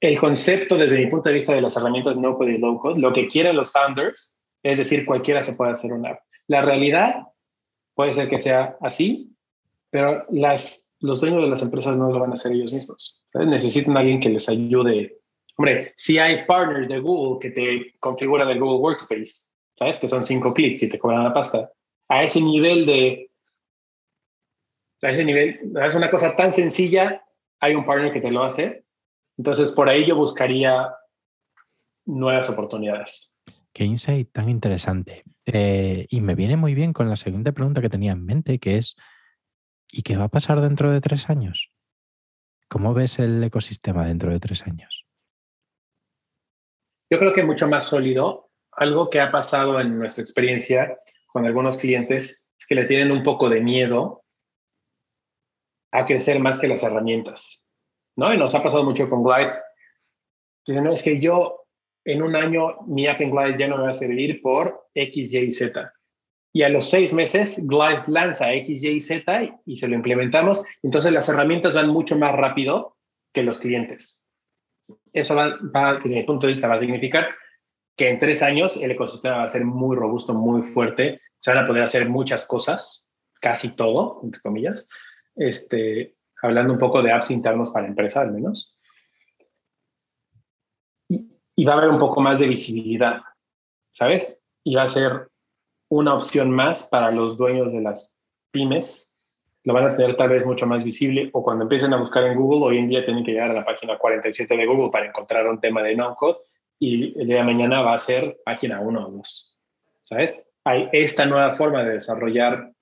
El 0.00 0.18
concepto 0.18 0.76
desde 0.76 0.98
mi 0.98 1.06
punto 1.06 1.28
de 1.28 1.36
vista 1.36 1.54
de 1.54 1.60
las 1.60 1.76
herramientas 1.76 2.16
no 2.16 2.36
code 2.36 2.52
y 2.52 2.58
low 2.58 2.78
code, 2.80 3.00
lo 3.00 3.12
que 3.12 3.28
quieren 3.28 3.56
los 3.56 3.72
founders 3.72 4.36
es 4.62 4.78
decir, 4.78 5.04
cualquiera 5.04 5.42
se 5.42 5.54
puede 5.54 5.72
hacer 5.72 5.92
una. 5.92 6.18
La 6.46 6.62
realidad 6.62 7.26
puede 7.94 8.12
ser 8.12 8.28
que 8.28 8.38
sea 8.38 8.76
así, 8.80 9.34
pero 9.90 10.24
las, 10.30 10.96
los 11.00 11.20
dueños 11.20 11.42
de 11.42 11.48
las 11.48 11.62
empresas 11.62 11.96
no 11.96 12.10
lo 12.10 12.18
van 12.18 12.30
a 12.30 12.34
hacer 12.34 12.52
ellos 12.52 12.72
mismos. 12.72 13.22
Necesitan 13.34 13.96
a 13.96 14.00
alguien 14.00 14.20
que 14.20 14.30
les 14.30 14.48
ayude. 14.48 15.18
Hombre, 15.56 15.92
si 15.96 16.18
hay 16.18 16.44
partners 16.46 16.88
de 16.88 16.98
Google 16.98 17.38
que 17.40 17.50
te 17.50 17.98
configuran 18.00 18.48
el 18.48 18.58
Google 18.58 18.78
Workspace, 18.78 19.52
¿sabes? 19.78 19.98
Que 19.98 20.08
son 20.08 20.22
cinco 20.22 20.54
clics 20.54 20.82
y 20.82 20.88
te 20.88 20.98
cobran 20.98 21.24
la 21.24 21.34
pasta. 21.34 21.70
A 22.08 22.22
ese 22.22 22.40
nivel 22.40 22.86
de... 22.86 23.30
A 25.02 25.10
ese 25.10 25.24
nivel, 25.24 25.60
es 25.84 25.94
una 25.94 26.10
cosa 26.10 26.36
tan 26.36 26.52
sencilla, 26.52 27.22
hay 27.60 27.74
un 27.74 27.84
partner 27.84 28.12
que 28.12 28.20
te 28.20 28.30
lo 28.30 28.44
hace. 28.44 28.84
Entonces, 29.36 29.70
por 29.72 29.88
ahí 29.88 30.06
yo 30.06 30.16
buscaría 30.16 30.94
nuevas 32.04 32.48
oportunidades. 32.48 33.31
Qué 33.72 33.84
insight 33.84 34.30
tan 34.32 34.48
interesante. 34.48 35.24
Eh, 35.46 36.06
y 36.10 36.20
me 36.20 36.34
viene 36.34 36.56
muy 36.56 36.74
bien 36.74 36.92
con 36.92 37.08
la 37.08 37.16
siguiente 37.16 37.52
pregunta 37.52 37.80
que 37.80 37.88
tenía 37.88 38.12
en 38.12 38.24
mente, 38.24 38.58
que 38.58 38.76
es, 38.76 38.96
¿y 39.90 40.02
qué 40.02 40.16
va 40.16 40.24
a 40.24 40.28
pasar 40.28 40.60
dentro 40.60 40.90
de 40.90 41.00
tres 41.00 41.30
años? 41.30 41.70
¿Cómo 42.68 42.94
ves 42.94 43.18
el 43.18 43.42
ecosistema 43.42 44.06
dentro 44.06 44.30
de 44.30 44.40
tres 44.40 44.62
años? 44.66 45.06
Yo 47.10 47.18
creo 47.18 47.32
que 47.32 47.44
mucho 47.44 47.68
más 47.68 47.84
sólido. 47.84 48.50
Algo 48.72 49.10
que 49.10 49.20
ha 49.20 49.30
pasado 49.30 49.80
en 49.80 49.98
nuestra 49.98 50.22
experiencia 50.22 50.98
con 51.26 51.44
algunos 51.44 51.76
clientes 51.76 52.48
es 52.58 52.66
que 52.66 52.74
le 52.74 52.84
tienen 52.84 53.10
un 53.10 53.22
poco 53.22 53.50
de 53.50 53.60
miedo 53.60 54.24
a 55.92 56.06
crecer 56.06 56.40
más 56.40 56.58
que 56.58 56.68
las 56.68 56.82
herramientas. 56.82 57.62
¿no? 58.16 58.32
Y 58.32 58.38
nos 58.38 58.54
ha 58.54 58.62
pasado 58.62 58.84
mucho 58.84 59.08
con 59.08 59.22
Glide. 59.22 59.52
Que 60.64 60.80
no, 60.80 60.92
es 60.92 61.02
que 61.02 61.20
yo 61.20 61.61
en 62.04 62.22
un 62.22 62.36
año 62.36 62.76
mi 62.86 63.06
app 63.06 63.20
en 63.20 63.30
Glide 63.30 63.58
ya 63.58 63.68
no 63.68 63.76
me 63.76 63.84
va 63.84 63.90
a 63.90 63.94
servir 63.94 64.40
por 64.42 64.88
X, 64.94 65.32
Y, 65.34 65.50
Z. 65.50 65.92
Y 66.54 66.62
a 66.62 66.68
los 66.68 66.90
seis 66.90 67.12
meses, 67.12 67.66
Glide 67.66 68.02
lanza 68.08 68.52
X, 68.52 68.84
Y, 68.84 69.00
Z 69.00 69.60
y 69.64 69.76
se 69.76 69.88
lo 69.88 69.94
implementamos. 69.94 70.62
Entonces 70.82 71.12
las 71.12 71.28
herramientas 71.28 71.74
van 71.74 71.88
mucho 71.88 72.18
más 72.18 72.34
rápido 72.34 72.96
que 73.32 73.42
los 73.42 73.58
clientes. 73.58 74.20
Eso 75.12 75.34
va, 75.34 75.58
desde 76.02 76.16
mi 76.16 76.22
punto 76.24 76.46
de 76.46 76.52
vista, 76.52 76.68
va 76.68 76.74
a 76.74 76.78
significar 76.78 77.28
que 77.96 78.08
en 78.08 78.18
tres 78.18 78.42
años 78.42 78.76
el 78.76 78.90
ecosistema 78.90 79.38
va 79.38 79.44
a 79.44 79.48
ser 79.48 79.64
muy 79.64 79.96
robusto, 79.96 80.34
muy 80.34 80.62
fuerte. 80.62 81.20
Se 81.38 81.52
van 81.52 81.64
a 81.64 81.66
poder 81.66 81.82
hacer 81.82 82.08
muchas 82.08 82.46
cosas, 82.46 83.12
casi 83.40 83.76
todo, 83.76 84.20
entre 84.22 84.40
comillas. 84.40 84.88
Este, 85.34 86.16
hablando 86.42 86.72
un 86.72 86.78
poco 86.78 87.02
de 87.02 87.12
apps 87.12 87.30
internos 87.30 87.70
para 87.70 87.86
empresa, 87.86 88.20
al 88.20 88.32
menos 88.32 88.76
y 91.56 91.64
va 91.64 91.74
a 91.74 91.76
haber 91.78 91.90
un 91.90 91.98
poco 91.98 92.20
más 92.20 92.38
de 92.38 92.48
visibilidad, 92.48 93.20
¿sabes? 93.90 94.40
Y 94.64 94.74
va 94.74 94.82
a 94.82 94.88
ser 94.88 95.28
una 95.88 96.14
opción 96.14 96.50
más 96.50 96.88
para 96.88 97.10
los 97.10 97.36
dueños 97.36 97.72
de 97.72 97.82
las 97.82 98.18
pymes. 98.50 99.14
Lo 99.64 99.74
van 99.74 99.86
a 99.86 99.94
tener 99.94 100.16
tal 100.16 100.30
vez 100.30 100.46
mucho 100.46 100.66
más 100.66 100.84
visible 100.84 101.30
o 101.32 101.42
cuando 101.42 101.64
empiecen 101.64 101.92
a 101.92 101.98
buscar 101.98 102.24
en 102.24 102.36
Google, 102.36 102.64
hoy 102.64 102.78
en 102.78 102.88
día 102.88 103.04
tienen 103.04 103.24
que 103.24 103.32
llegar 103.32 103.50
a 103.50 103.54
la 103.54 103.64
página 103.64 103.98
47 103.98 104.56
de 104.56 104.66
Google 104.66 104.90
para 104.90 105.06
encontrar 105.06 105.46
un 105.46 105.60
tema 105.60 105.82
de 105.82 105.94
no-code 105.94 106.38
y 106.78 107.18
el 107.20 107.28
día 107.28 107.38
de 107.38 107.44
mañana 107.44 107.82
va 107.82 107.94
a 107.94 107.98
ser 107.98 108.40
página 108.44 108.80
1 108.80 109.06
o 109.06 109.10
2, 109.10 109.58
¿sabes? 110.02 110.44
Hay 110.64 110.88
esta 110.92 111.26
nueva 111.26 111.52
forma 111.52 111.84
de 111.84 111.92
desarrollar 111.92 112.72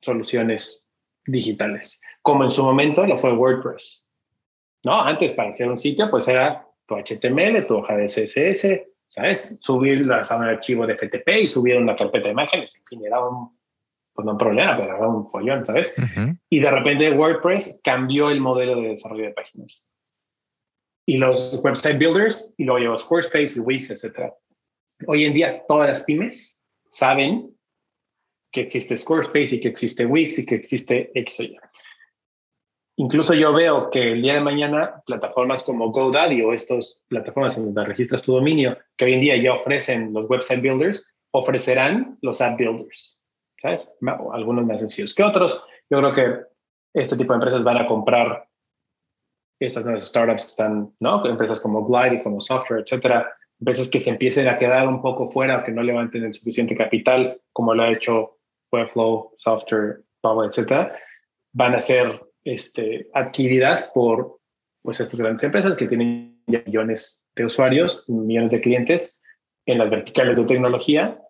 soluciones 0.00 0.86
digitales, 1.26 2.00
como 2.22 2.44
en 2.44 2.50
su 2.50 2.62
momento 2.62 3.06
lo 3.06 3.16
fue 3.16 3.32
WordPress. 3.32 4.08
¿No? 4.84 4.94
Antes 4.94 5.34
para 5.34 5.48
hacer 5.48 5.68
un 5.68 5.76
sitio 5.76 6.08
pues 6.10 6.28
era 6.28 6.65
tu 6.86 6.94
HTML, 6.96 7.66
tu 7.66 7.76
hoja 7.76 7.96
de 7.96 8.06
CSS, 8.06 8.82
¿sabes? 9.08 9.58
Subir 9.60 10.10
a 10.10 10.36
un 10.36 10.44
archivo 10.44 10.86
de 10.86 10.96
FTP 10.96 11.28
y 11.42 11.46
subir 11.48 11.76
una 11.76 11.96
carpeta 11.96 12.28
de 12.28 12.32
imágenes, 12.32 12.76
en 12.76 12.84
fin, 12.84 13.06
era 13.06 13.24
un, 13.24 13.56
pues 14.12 14.26
un 14.26 14.38
problema, 14.38 14.76
pero 14.76 14.96
era 14.96 15.08
un 15.08 15.28
follón, 15.28 15.64
¿sabes? 15.64 15.94
Y 16.48 16.60
de 16.60 16.70
repente 16.70 17.10
WordPress 17.10 17.80
cambió 17.82 18.30
el 18.30 18.40
modelo 18.40 18.80
de 18.80 18.88
desarrollo 18.88 19.24
de 19.24 19.32
páginas. 19.32 19.88
Y 21.06 21.18
los 21.18 21.60
website 21.62 21.98
builders, 21.98 22.54
y 22.56 22.64
luego 22.64 22.80
llegó 22.80 22.98
Squarespace 22.98 23.60
y 23.60 23.60
Wix, 23.60 23.90
etc. 23.90 24.32
Hoy 25.06 25.24
en 25.24 25.34
día 25.34 25.64
todas 25.68 25.88
las 25.88 26.02
pymes 26.02 26.64
saben 26.88 27.54
que 28.50 28.62
existe 28.62 28.96
Squarespace 28.96 29.56
y 29.56 29.60
que 29.60 29.68
existe 29.68 30.06
Wix 30.06 30.38
y 30.38 30.46
que 30.46 30.56
existe 30.56 31.10
X 31.14 31.52
Incluso 32.98 33.34
yo 33.34 33.52
veo 33.52 33.90
que 33.90 34.12
el 34.12 34.22
día 34.22 34.34
de 34.34 34.40
mañana 34.40 35.02
plataformas 35.04 35.64
como 35.64 35.90
GoDaddy 35.90 36.42
o 36.42 36.54
estas 36.54 37.04
plataformas 37.08 37.58
en 37.58 37.66
donde 37.66 37.84
registras 37.84 38.22
tu 38.22 38.32
dominio, 38.32 38.78
que 38.96 39.04
hoy 39.04 39.14
en 39.14 39.20
día 39.20 39.36
ya 39.36 39.52
ofrecen 39.52 40.14
los 40.14 40.28
website 40.30 40.62
builders, 40.62 41.06
ofrecerán 41.30 42.18
los 42.22 42.40
app 42.40 42.58
builders, 42.58 43.18
¿sabes? 43.60 43.92
Algunos 44.32 44.64
más 44.64 44.80
sencillos 44.80 45.14
que 45.14 45.22
otros. 45.22 45.62
Yo 45.90 45.98
creo 45.98 46.12
que 46.12 46.40
este 46.94 47.16
tipo 47.16 47.34
de 47.34 47.36
empresas 47.36 47.64
van 47.64 47.76
a 47.76 47.86
comprar 47.86 48.48
estas 49.60 49.84
nuevas 49.84 50.08
startups 50.08 50.44
que 50.44 50.48
están, 50.48 50.94
¿no? 50.98 51.24
Empresas 51.26 51.60
como 51.60 51.84
Glide 51.84 52.16
y 52.16 52.22
como 52.22 52.40
Software, 52.40 52.80
etcétera. 52.80 53.30
Empresas 53.60 53.88
que 53.88 54.00
se 54.00 54.10
empiecen 54.10 54.48
a 54.48 54.56
quedar 54.56 54.88
un 54.88 55.02
poco 55.02 55.26
fuera 55.26 55.58
o 55.58 55.64
que 55.64 55.72
no 55.72 55.82
levanten 55.82 56.24
el 56.24 56.32
suficiente 56.32 56.74
capital, 56.74 57.40
como 57.52 57.74
lo 57.74 57.82
ha 57.82 57.92
hecho 57.92 58.38
Webflow, 58.72 59.34
Software, 59.36 60.02
Power, 60.22 60.48
etcétera. 60.48 60.98
Van 61.52 61.74
a 61.74 61.80
ser 61.80 62.25
este, 62.46 63.10
adquiridas 63.12 63.90
por 63.92 64.38
pues, 64.80 65.00
estas 65.00 65.20
grandes 65.20 65.42
empresas 65.42 65.76
que 65.76 65.88
tienen 65.88 66.40
millones 66.46 67.26
de 67.34 67.44
usuarios, 67.44 68.08
millones 68.08 68.52
de 68.52 68.60
clientes 68.60 69.20
en 69.66 69.78
las 69.78 69.90
verticales 69.90 70.36
de 70.36 70.44
tecnología 70.44 71.20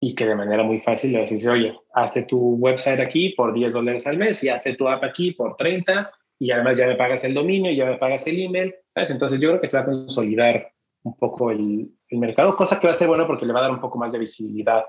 y 0.00 0.14
que 0.14 0.26
de 0.26 0.34
manera 0.34 0.62
muy 0.62 0.80
fácil 0.80 1.12
le 1.12 1.20
vas 1.20 1.46
oye, 1.46 1.78
hazte 1.94 2.22
tu 2.22 2.54
website 2.54 3.00
aquí 3.00 3.34
por 3.36 3.52
10 3.52 3.74
dólares 3.74 4.06
al 4.06 4.16
mes 4.16 4.42
y 4.42 4.48
hazte 4.48 4.74
tu 4.74 4.88
app 4.88 5.04
aquí 5.04 5.32
por 5.32 5.54
30 5.54 6.10
y 6.38 6.50
además 6.50 6.78
ya 6.78 6.86
me 6.86 6.96
pagas 6.96 7.24
el 7.24 7.34
dominio, 7.34 7.70
ya 7.70 7.84
me 7.84 7.98
pagas 7.98 8.26
el 8.26 8.40
email, 8.40 8.74
¿sabes? 8.94 9.10
Entonces 9.10 9.38
yo 9.38 9.50
creo 9.50 9.60
que 9.60 9.68
se 9.68 9.76
va 9.76 9.82
a 9.82 9.86
consolidar 9.86 10.72
un 11.02 11.16
poco 11.18 11.50
el, 11.50 11.90
el 12.08 12.18
mercado, 12.18 12.56
cosa 12.56 12.80
que 12.80 12.86
va 12.86 12.92
a 12.92 12.96
ser 12.96 13.08
bueno 13.08 13.26
porque 13.26 13.44
le 13.44 13.52
va 13.52 13.60
a 13.60 13.64
dar 13.64 13.70
un 13.70 13.80
poco 13.80 13.98
más 13.98 14.12
de 14.12 14.18
visibilidad 14.18 14.82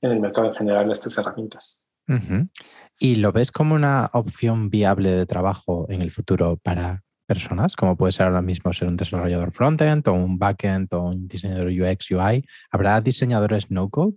en 0.00 0.12
el 0.12 0.20
mercado 0.20 0.48
en 0.48 0.54
general 0.54 0.88
a 0.88 0.92
estas 0.92 1.18
herramientas. 1.18 1.84
¿Y 3.00 3.16
lo 3.16 3.30
ves 3.30 3.52
como 3.52 3.76
una 3.76 4.10
opción 4.12 4.70
viable 4.70 5.10
de 5.10 5.24
trabajo 5.24 5.86
en 5.88 6.02
el 6.02 6.10
futuro 6.10 6.56
para 6.56 7.04
personas, 7.26 7.76
como 7.76 7.96
puede 7.96 8.10
ser 8.10 8.26
ahora 8.26 8.42
mismo 8.42 8.72
ser 8.72 8.88
un 8.88 8.96
desarrollador 8.96 9.52
frontend 9.52 10.08
o 10.08 10.14
un 10.14 10.38
backend 10.38 10.92
o 10.92 11.02
un 11.02 11.28
diseñador 11.28 11.68
UX, 11.68 12.10
UI? 12.10 12.44
¿Habrá 12.70 13.00
diseñadores 13.00 13.70
no 13.70 13.88
code? 13.88 14.16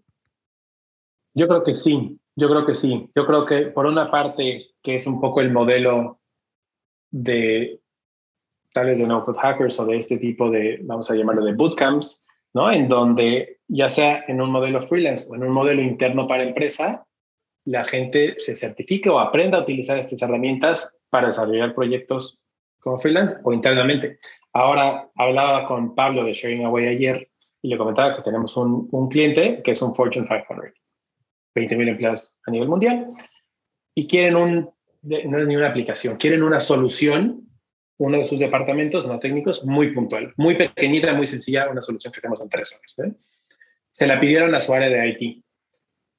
Yo 1.35 1.47
creo 1.47 1.63
que 1.63 1.75
sí, 1.75 2.19
yo 2.35 2.49
creo 2.49 2.65
que 2.65 2.73
sí. 2.73 3.09
Yo 3.15 3.27
creo 3.27 3.45
que 3.45 3.67
por 3.67 3.85
una 3.85 4.09
parte, 4.09 4.71
que 4.81 4.95
es 4.95 5.05
un 5.05 5.21
poco 5.21 5.41
el 5.41 5.51
modelo 5.51 6.19
de 7.11 7.81
tal 8.73 8.95
de 8.95 9.05
no 9.05 9.23
code 9.25 9.39
hackers 9.39 9.79
o 9.79 9.85
de 9.85 9.97
este 9.97 10.17
tipo 10.17 10.49
de, 10.49 10.79
vamos 10.83 11.11
a 11.11 11.15
llamarlo 11.15 11.45
de 11.45 11.53
bootcamps, 11.53 12.25
¿no? 12.53 12.71
En 12.71 12.87
donde 12.87 13.59
ya 13.67 13.89
sea 13.89 14.23
en 14.27 14.41
un 14.41 14.49
modelo 14.49 14.81
freelance 14.81 15.27
o 15.29 15.35
en 15.35 15.43
un 15.43 15.51
modelo 15.51 15.81
interno 15.81 16.25
para 16.25 16.43
empresa, 16.43 17.05
la 17.65 17.85
gente 17.85 18.35
se 18.39 18.55
certifique 18.55 19.09
o 19.09 19.19
aprenda 19.19 19.57
a 19.57 19.61
utilizar 19.61 19.97
estas 19.99 20.21
herramientas 20.21 20.97
para 21.09 21.27
desarrollar 21.27 21.75
proyectos 21.75 22.39
como 22.79 22.97
freelance 22.97 23.37
o 23.43 23.53
internamente. 23.53 24.19
Ahora 24.53 25.09
hablaba 25.15 25.65
con 25.65 25.95
Pablo 25.95 26.23
de 26.23 26.33
Sharing 26.33 26.65
Away 26.65 26.87
ayer 26.87 27.29
y 27.61 27.69
le 27.69 27.77
comentaba 27.77 28.15
que 28.15 28.23
tenemos 28.23 28.57
un, 28.57 29.09
cliente 29.09 29.61
que 29.63 29.71
es 29.71 29.81
un 29.81 29.93
Fortune 29.93 30.27
500, 30.27 30.73
20.000 31.55 31.89
empleados 31.89 32.33
a 32.45 32.51
nivel 32.51 32.67
mundial 32.67 33.13
y 33.93 34.07
quieren 34.07 34.35
un, 34.35 34.69
no 35.03 35.39
es 35.39 35.47
ni 35.47 35.55
una 35.55 35.69
aplicación, 35.69 36.17
quieren 36.17 36.43
una 36.43 36.59
solución, 36.59 37.47
uno 37.97 38.17
de 38.17 38.25
sus 38.25 38.39
departamentos 38.39 39.07
no 39.07 39.19
técnicos 39.19 39.63
muy 39.65 39.93
puntual, 39.93 40.33
muy 40.37 40.55
pequeñita, 40.55 41.13
muy 41.13 41.27
sencilla, 41.27 41.69
una 41.69 41.81
solución 41.81 42.11
que 42.11 42.17
hacemos 42.17 42.41
en 42.41 42.49
tres 42.49 42.73
horas. 42.73 42.95
¿eh? 42.99 43.13
Se 43.91 44.07
la 44.07 44.19
pidieron 44.19 44.55
a 44.55 44.59
su 44.59 44.73
área 44.73 44.89
de 44.89 45.09
IT 45.09 45.43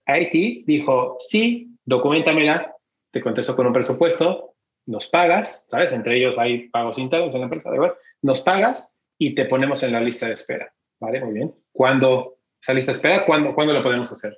IT 0.06 0.66
dijo, 0.66 1.16
sí, 1.20 1.76
documentamela, 1.84 2.74
te 3.10 3.20
contesto 3.20 3.54
con 3.54 3.66
un 3.66 3.72
presupuesto, 3.72 4.54
nos 4.86 5.08
pagas, 5.08 5.66
¿sabes? 5.68 5.92
Entre 5.92 6.16
ellos 6.16 6.38
hay 6.38 6.68
pagos 6.68 6.98
internos 6.98 7.34
en 7.34 7.40
la 7.40 7.46
empresa, 7.46 7.70
¿de 7.70 7.92
Nos 8.22 8.42
pagas 8.42 9.00
y 9.18 9.34
te 9.34 9.44
ponemos 9.44 9.82
en 9.82 9.92
la 9.92 10.00
lista 10.00 10.26
de 10.26 10.34
espera, 10.34 10.72
¿vale? 11.00 11.20
Muy 11.20 11.34
bien. 11.34 11.54
¿Cuándo, 11.72 12.38
esa 12.60 12.74
lista 12.74 12.92
de 12.92 12.96
espera, 12.96 13.24
¿cuándo, 13.24 13.54
¿cuándo 13.54 13.72
lo 13.72 13.82
podemos 13.82 14.10
hacer? 14.10 14.36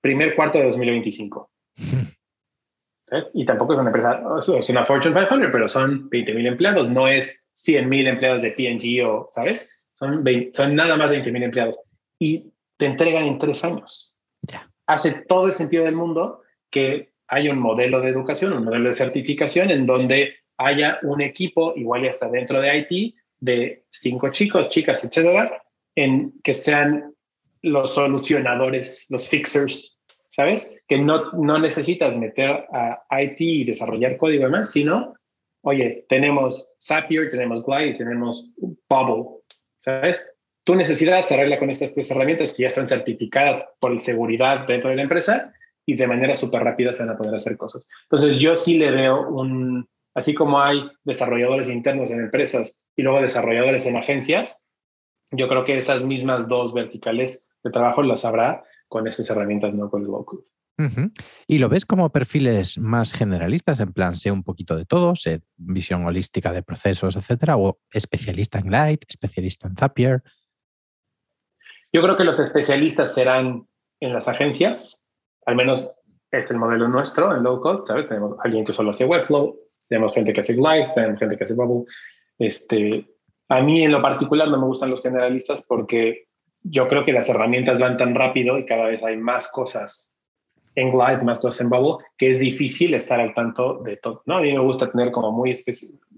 Primer 0.00 0.34
cuarto 0.34 0.58
de 0.58 0.66
2025. 0.66 1.50
Y 3.34 3.44
tampoco 3.44 3.72
es 3.72 3.80
una 3.80 3.88
empresa, 3.88 4.22
es 4.38 4.70
una 4.70 4.84
Fortune 4.84 5.12
500, 5.12 5.48
pero 5.50 5.66
son 5.66 6.08
20.000 6.10 6.46
empleados, 6.46 6.90
no 6.90 7.08
es 7.08 7.48
100.000 7.56 8.06
empleados 8.06 8.42
de 8.42 8.52
P&G 8.52 9.04
o, 9.04 9.28
¿sabes? 9.32 9.76
Son, 9.94 10.24
son 10.52 10.76
nada 10.76 10.96
más 10.96 11.10
de 11.10 11.20
20.000 11.20 11.42
empleados. 11.42 11.80
Y 12.20 12.52
te 12.76 12.86
entregan 12.86 13.24
en 13.24 13.38
tres 13.40 13.64
años. 13.64 14.16
Ya. 14.42 14.69
Hace 14.90 15.12
todo 15.28 15.46
el 15.46 15.52
sentido 15.52 15.84
del 15.84 15.94
mundo 15.94 16.42
que 16.68 17.12
haya 17.28 17.52
un 17.52 17.60
modelo 17.60 18.00
de 18.00 18.08
educación, 18.08 18.52
un 18.52 18.64
modelo 18.64 18.88
de 18.88 18.92
certificación 18.92 19.70
en 19.70 19.86
donde 19.86 20.34
haya 20.56 20.98
un 21.02 21.20
equipo, 21.20 21.74
igual 21.76 22.02
ya 22.02 22.08
está 22.08 22.28
dentro 22.28 22.60
de 22.60 22.76
IT, 22.76 23.14
de 23.38 23.84
cinco 23.90 24.32
chicos, 24.32 24.68
chicas, 24.68 25.04
etcétera, 25.04 25.62
en 25.94 26.32
que 26.42 26.52
sean 26.52 27.14
los 27.62 27.94
solucionadores, 27.94 29.06
los 29.10 29.28
fixers, 29.28 30.00
¿sabes? 30.28 30.68
Que 30.88 30.98
no, 30.98 31.24
no 31.34 31.56
necesitas 31.60 32.18
meter 32.18 32.66
a 32.72 33.22
IT 33.22 33.40
y 33.40 33.64
desarrollar 33.64 34.16
código 34.16 34.42
y 34.42 34.44
demás, 34.46 34.72
sino, 34.72 35.14
oye, 35.62 36.04
tenemos 36.08 36.68
Zapier, 36.82 37.30
tenemos 37.30 37.64
Glide, 37.64 37.94
tenemos 37.94 38.50
Bubble, 38.88 39.38
¿sabes? 39.78 40.20
Tu 40.70 40.76
necesidad 40.76 41.24
se 41.24 41.34
arregla 41.34 41.58
con 41.58 41.68
estas 41.68 41.92
tres 41.94 42.08
herramientas 42.12 42.52
que 42.52 42.62
ya 42.62 42.68
están 42.68 42.86
certificadas 42.86 43.66
por 43.80 43.98
seguridad 43.98 44.68
dentro 44.68 44.88
de 44.88 44.94
la 44.94 45.02
empresa 45.02 45.52
y 45.84 45.96
de 45.96 46.06
manera 46.06 46.36
súper 46.36 46.62
rápida 46.62 46.92
se 46.92 47.02
van 47.02 47.16
a 47.16 47.18
poder 47.18 47.34
hacer 47.34 47.56
cosas. 47.56 47.88
Entonces, 48.04 48.38
yo 48.38 48.54
sí 48.54 48.78
le 48.78 48.92
veo 48.92 49.30
un, 49.30 49.88
así 50.14 50.32
como 50.32 50.62
hay 50.62 50.80
desarrolladores 51.02 51.68
internos 51.68 52.12
en 52.12 52.20
empresas 52.20 52.84
y 52.94 53.02
luego 53.02 53.20
desarrolladores 53.20 53.84
en 53.86 53.96
agencias, 53.96 54.68
yo 55.32 55.48
creo 55.48 55.64
que 55.64 55.76
esas 55.76 56.04
mismas 56.04 56.48
dos 56.48 56.72
verticales 56.72 57.50
de 57.64 57.70
trabajo 57.72 58.04
las 58.04 58.24
habrá 58.24 58.62
con 58.86 59.08
esas 59.08 59.28
herramientas, 59.28 59.74
no 59.74 59.90
con 59.90 60.02
el 60.02 60.06
low. 60.06 60.24
¿Y 61.48 61.58
lo 61.58 61.68
ves 61.68 61.84
como 61.84 62.10
perfiles 62.10 62.78
más 62.78 63.12
generalistas, 63.12 63.80
en 63.80 63.92
plan, 63.92 64.16
sé 64.16 64.30
un 64.30 64.44
poquito 64.44 64.76
de 64.76 64.86
todo, 64.86 65.16
sé 65.16 65.42
visión 65.56 66.04
holística 66.04 66.52
de 66.52 66.62
procesos, 66.62 67.16
etcétera, 67.16 67.56
o 67.56 67.80
especialista 67.90 68.60
en 68.60 68.66
Glide, 68.66 69.00
especialista 69.08 69.66
en 69.66 69.74
Zapier? 69.74 70.22
Yo 71.92 72.02
creo 72.02 72.16
que 72.16 72.24
los 72.24 72.38
especialistas 72.38 73.12
serán 73.14 73.66
en 74.00 74.12
las 74.12 74.28
agencias, 74.28 75.02
al 75.46 75.56
menos 75.56 75.88
es 76.30 76.50
el 76.50 76.58
modelo 76.58 76.88
nuestro 76.88 77.34
en 77.34 77.42
low 77.42 77.60
code, 77.60 77.82
¿sabes? 77.86 78.08
Tenemos 78.08 78.36
alguien 78.44 78.64
que 78.64 78.72
solo 78.72 78.90
hace 78.90 79.04
Webflow, 79.04 79.56
tenemos 79.88 80.14
gente 80.14 80.32
que 80.32 80.40
hace 80.40 80.54
Glide, 80.54 80.92
tenemos 80.94 81.18
gente 81.18 81.36
que 81.36 81.44
hace 81.44 81.54
Bubble. 81.54 81.84
Este, 82.38 83.06
a 83.48 83.60
mí 83.60 83.84
en 83.84 83.92
lo 83.92 84.00
particular 84.00 84.48
no 84.48 84.58
me 84.58 84.66
gustan 84.66 84.90
los 84.90 85.02
generalistas 85.02 85.64
porque 85.66 86.28
yo 86.62 86.86
creo 86.86 87.04
que 87.04 87.12
las 87.12 87.28
herramientas 87.28 87.80
van 87.80 87.96
tan 87.96 88.14
rápido 88.14 88.58
y 88.58 88.66
cada 88.66 88.86
vez 88.86 89.02
hay 89.02 89.16
más 89.16 89.50
cosas 89.50 90.16
en 90.76 90.90
Glide, 90.90 91.22
más 91.24 91.40
cosas 91.40 91.62
en 91.62 91.70
Bubble, 91.70 92.04
que 92.16 92.30
es 92.30 92.38
difícil 92.38 92.94
estar 92.94 93.18
al 93.18 93.34
tanto 93.34 93.82
de 93.82 93.96
todo. 93.96 94.22
¿no? 94.26 94.36
A 94.36 94.40
mí 94.40 94.52
me 94.52 94.60
gusta 94.60 94.90
tener 94.90 95.10
como 95.10 95.32
muy 95.32 95.52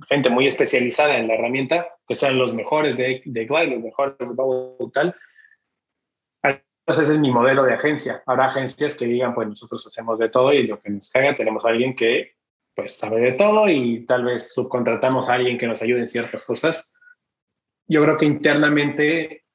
gente 0.09 0.29
muy 0.29 0.47
especializada 0.47 1.17
en 1.17 1.29
la 1.29 1.35
herramienta, 1.35 1.89
que 2.07 2.15
sean 2.15 2.39
los 2.39 2.55
mejores 2.55 2.99
de, 2.99 3.23
de 3.25 3.47
Glide, 3.47 3.77
los 3.77 3.83
mejores 3.83 4.19
de 4.19 4.35
Bubble 4.35 4.91
tal. 4.93 5.15
Entonces 6.93 7.09
ese 7.09 7.17
es 7.17 7.23
mi 7.23 7.33
modelo 7.33 7.63
de 7.63 7.73
agencia. 7.73 8.23
Habrá 8.27 8.49
agencias 8.49 8.95
que 8.97 9.07
digan, 9.07 9.35
pues 9.35 9.49
nosotros 9.49 9.87
hacemos 9.87 10.19
de 10.19 10.29
todo 10.29 10.53
y 10.53 10.67
lo 10.67 10.79
que 10.79 10.91
nos 10.91 11.09
caiga, 11.09 11.35
tenemos 11.35 11.65
a 11.65 11.71
alguien 11.71 11.97
que 11.97 12.35
pues 12.75 12.99
sabe 12.99 13.19
de 13.23 13.33
todo 13.33 13.67
y 13.67 14.05
tal 14.05 14.25
vez 14.27 14.53
subcontratamos 14.53 15.31
a 15.31 15.35
alguien 15.35 15.57
que 15.57 15.67
nos 15.67 15.81
ayude 15.81 16.01
en 16.01 16.07
ciertas 16.07 16.45
cosas. 16.45 16.93
Yo 17.87 18.03
creo 18.03 18.19
que 18.19 18.27
internamente 18.27 19.47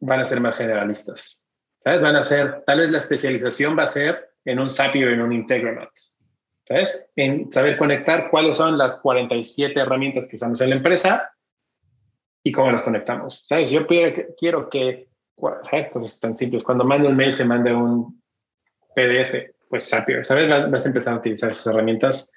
van 0.00 0.18
a 0.18 0.24
ser 0.24 0.40
más 0.40 0.56
generalistas. 0.56 1.48
¿Sabes? 1.84 2.02
Van 2.02 2.16
a 2.16 2.22
ser, 2.22 2.64
tal 2.66 2.80
vez 2.80 2.90
la 2.90 2.98
especialización 2.98 3.78
va 3.78 3.84
a 3.84 3.86
ser 3.86 4.30
en 4.44 4.58
un 4.58 4.68
Zapier, 4.68 5.10
en 5.10 5.22
un 5.22 5.32
Integramat. 5.32 5.90
¿Sabes? 6.66 7.08
En 7.14 7.52
saber 7.52 7.76
conectar 7.76 8.30
cuáles 8.30 8.56
son 8.56 8.76
las 8.76 9.00
47 9.00 9.78
herramientas 9.78 10.26
que 10.26 10.34
usamos 10.34 10.60
en 10.60 10.70
la 10.70 10.76
empresa 10.76 11.30
y 12.42 12.50
cómo 12.50 12.72
las 12.72 12.82
conectamos. 12.82 13.42
¿Sabes? 13.44 13.70
Yo 13.70 13.86
quiero 13.86 14.68
que, 14.68 15.08
¿sabes? 15.62 15.90
Cosas 15.92 16.20
tan 16.20 16.36
simples. 16.36 16.64
Cuando 16.64 16.84
mando 16.84 17.08
un 17.08 17.16
mail, 17.16 17.32
se 17.32 17.44
mande 17.44 17.74
un 17.74 18.22
PDF, 18.94 19.54
pues 19.68 19.88
Zapier. 19.88 20.24
¿Sabes? 20.24 20.48
Vas, 20.48 20.70
vas 20.70 20.84
a 20.84 20.88
empezar 20.88 21.14
a 21.14 21.18
utilizar 21.18 21.50
esas 21.50 21.66
herramientas. 21.66 22.32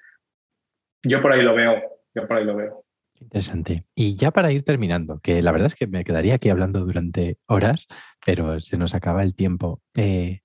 Yo 1.02 1.22
por 1.22 1.32
ahí 1.32 1.42
lo 1.42 1.54
veo. 1.54 1.80
Yo 2.14 2.26
por 2.26 2.36
ahí 2.36 2.44
lo 2.44 2.56
veo. 2.56 2.84
Interesante. 3.20 3.86
Y 3.94 4.16
ya 4.16 4.30
para 4.30 4.50
ir 4.50 4.64
terminando, 4.64 5.20
que 5.20 5.42
la 5.42 5.52
verdad 5.52 5.66
es 5.66 5.74
que 5.74 5.86
me 5.86 6.04
quedaría 6.04 6.34
aquí 6.34 6.48
hablando 6.48 6.80
durante 6.80 7.38
horas, 7.46 7.86
pero 8.24 8.60
se 8.60 8.78
nos 8.78 8.94
acaba 8.94 9.22
el 9.22 9.34
tiempo. 9.34 9.82
Eh, 9.94 10.40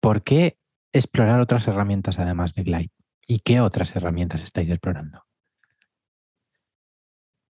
¿Por 0.00 0.22
qué 0.22 0.58
explorar 0.92 1.40
otras 1.40 1.66
herramientas 1.66 2.18
además 2.18 2.54
de 2.54 2.62
Glide? 2.62 2.92
¿Y 3.26 3.40
qué 3.40 3.60
otras 3.60 3.96
herramientas 3.96 4.42
estáis 4.44 4.70
explorando? 4.70 5.25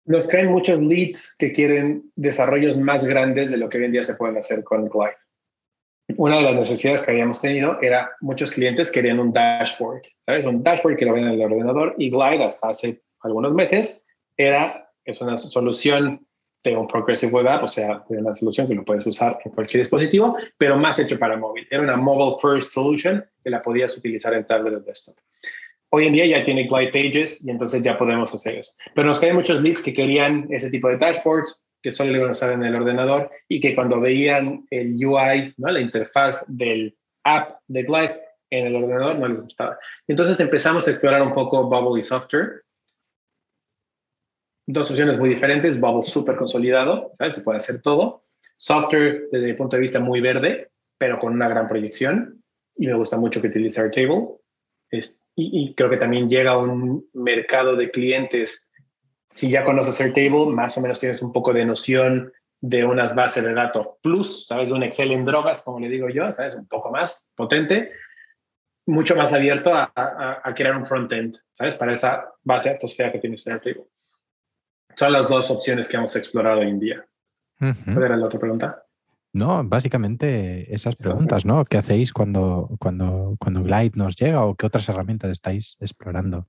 Nos 0.06 0.26
caen 0.26 0.50
muchos 0.50 0.80
leads 0.80 1.34
que 1.38 1.52
quieren 1.52 2.10
desarrollos 2.14 2.76
más 2.76 3.04
grandes 3.06 3.50
de 3.50 3.56
lo 3.56 3.68
que 3.68 3.78
hoy 3.78 3.84
en 3.84 3.92
día 3.92 4.04
se 4.04 4.14
pueden 4.16 4.36
hacer 4.36 4.62
con 4.62 4.86
Glide. 4.88 5.16
Una 6.16 6.36
de 6.36 6.42
las 6.42 6.54
necesidades 6.56 7.04
que 7.04 7.12
habíamos 7.12 7.40
tenido 7.40 7.80
era 7.80 8.10
muchos 8.20 8.52
clientes 8.52 8.92
querían 8.92 9.18
un 9.18 9.32
dashboard, 9.32 10.02
¿sabes? 10.20 10.44
Un 10.44 10.62
dashboard 10.62 10.96
que 10.98 11.06
lo 11.06 11.14
ven 11.14 11.24
en 11.24 11.32
el 11.32 11.42
ordenador 11.42 11.94
y 11.96 12.10
Glide 12.10 12.44
hasta 12.44 12.68
hace 12.68 13.02
algunos 13.20 13.54
meses 13.54 14.04
era, 14.36 14.90
es 15.06 15.20
una 15.22 15.38
solución 15.38 16.26
de 16.62 16.76
un 16.76 16.86
Progressive 16.86 17.32
Web 17.32 17.48
App, 17.48 17.64
o 17.64 17.68
sea, 17.68 18.04
de 18.08 18.18
una 18.18 18.34
solución 18.34 18.66
que 18.66 18.74
lo 18.74 18.84
puedes 18.84 19.06
usar 19.06 19.38
en 19.44 19.52
cualquier 19.52 19.82
dispositivo, 19.82 20.36
pero 20.58 20.76
más 20.76 20.98
hecho 20.98 21.18
para 21.18 21.36
móvil. 21.36 21.66
Era 21.70 21.82
una 21.82 21.96
mobile 21.96 22.36
first 22.40 22.72
solution 22.72 23.24
que 23.42 23.50
la 23.50 23.62
podías 23.62 23.96
utilizar 23.96 24.34
en 24.34 24.46
tablet 24.46 24.74
o 24.74 24.80
desktop. 24.80 25.16
Hoy 25.96 26.08
en 26.08 26.12
día 26.12 26.26
ya 26.26 26.42
tiene 26.42 26.66
Glide 26.66 26.90
Pages 26.90 27.46
y 27.46 27.50
entonces 27.52 27.80
ya 27.80 27.96
podemos 27.96 28.34
hacer 28.34 28.56
eso. 28.56 28.72
Pero 28.96 29.06
nos 29.06 29.20
caen 29.20 29.36
muchos 29.36 29.62
leads 29.62 29.80
que 29.80 29.94
querían 29.94 30.48
ese 30.50 30.68
tipo 30.68 30.88
de 30.88 30.96
dashboards, 30.96 31.68
que 31.80 31.92
solo 31.92 32.16
iban 32.16 32.30
a 32.30 32.32
usar 32.32 32.50
en 32.50 32.64
el 32.64 32.74
ordenador 32.74 33.30
y 33.48 33.60
que 33.60 33.76
cuando 33.76 34.00
veían 34.00 34.66
el 34.70 34.96
UI, 34.96 35.54
¿no? 35.56 35.70
la 35.70 35.80
interfaz 35.80 36.44
del 36.48 36.98
app 37.22 37.60
de 37.68 37.84
Glide 37.84 38.20
en 38.50 38.66
el 38.66 38.74
ordenador 38.74 39.20
no 39.20 39.28
les 39.28 39.40
gustaba. 39.40 39.78
Entonces 40.08 40.40
empezamos 40.40 40.88
a 40.88 40.90
explorar 40.90 41.22
un 41.22 41.30
poco 41.30 41.68
Bubble 41.68 42.00
y 42.00 42.02
Software 42.02 42.64
dos 44.66 44.90
opciones 44.90 45.16
muy 45.16 45.28
diferentes. 45.28 45.80
Bubble 45.80 46.04
súper 46.04 46.34
consolidado, 46.34 47.12
¿sabes? 47.18 47.34
se 47.34 47.42
puede 47.42 47.58
hacer 47.58 47.80
todo. 47.82 48.24
Software, 48.56 49.28
desde 49.30 49.46
mi 49.46 49.54
punto 49.54 49.76
de 49.76 49.82
vista, 49.82 50.00
muy 50.00 50.20
verde, 50.20 50.70
pero 50.98 51.20
con 51.20 51.34
una 51.34 51.48
gran 51.48 51.68
proyección. 51.68 52.42
Y 52.76 52.86
me 52.88 52.94
gusta 52.94 53.16
mucho 53.16 53.40
que 53.40 53.48
utilice 53.48 53.80
Airtable. 53.80 54.38
Es, 54.90 55.20
y, 55.36 55.62
y, 55.62 55.74
creo 55.74 55.90
que 55.90 55.96
también 55.96 56.28
llega 56.28 56.52
a 56.52 56.58
un 56.58 57.08
mercado 57.12 57.76
de 57.76 57.90
clientes. 57.90 58.68
Si 59.30 59.50
ya 59.50 59.64
conoces 59.64 60.00
Airtable, 60.00 60.46
más 60.46 60.78
o 60.78 60.80
menos 60.80 61.00
tienes 61.00 61.22
un 61.22 61.32
poco 61.32 61.52
de 61.52 61.64
noción 61.64 62.32
de 62.60 62.84
unas 62.84 63.14
bases 63.14 63.44
de 63.44 63.52
datos 63.52 63.88
plus, 64.02 64.46
¿sabes? 64.46 64.68
De 64.68 64.74
un 64.74 64.82
Excel 64.82 65.12
en 65.12 65.24
drogas, 65.24 65.62
como 65.62 65.80
le 65.80 65.88
digo 65.88 66.08
yo, 66.08 66.30
¿sabes? 66.32 66.54
Un 66.54 66.66
poco 66.66 66.90
más 66.90 67.28
potente, 67.34 67.92
mucho 68.86 69.16
más 69.16 69.32
abierto 69.32 69.74
a, 69.74 69.92
a, 69.94 70.40
a 70.42 70.54
crear 70.54 70.76
un 70.76 70.86
frontend, 70.86 71.36
¿sabes? 71.52 71.74
Para 71.74 71.92
esa 71.92 72.32
base 72.42 72.68
de 72.68 72.74
datos 72.76 72.96
fea 72.96 73.12
que 73.12 73.18
tienes 73.18 73.46
en 73.46 73.54
Airtable. 73.54 73.84
Son 74.96 75.12
las 75.12 75.28
dos 75.28 75.50
opciones 75.50 75.88
que 75.88 75.96
hemos 75.96 76.14
explorado 76.16 76.60
hoy 76.60 76.68
en 76.68 76.78
día. 76.78 77.06
¿Cuál 77.58 78.04
era 78.04 78.16
la 78.16 78.26
otra 78.26 78.38
pregunta? 78.38 78.83
No, 79.34 79.64
básicamente 79.64 80.72
esas 80.72 80.94
preguntas, 80.94 81.44
¿no? 81.44 81.64
¿Qué 81.64 81.76
hacéis 81.76 82.12
cuando, 82.12 82.70
cuando, 82.78 83.36
cuando 83.40 83.64
Glide 83.64 83.96
nos 83.96 84.14
llega 84.14 84.44
o 84.44 84.54
qué 84.54 84.64
otras 84.64 84.88
herramientas 84.88 85.32
estáis 85.32 85.76
explorando? 85.80 86.46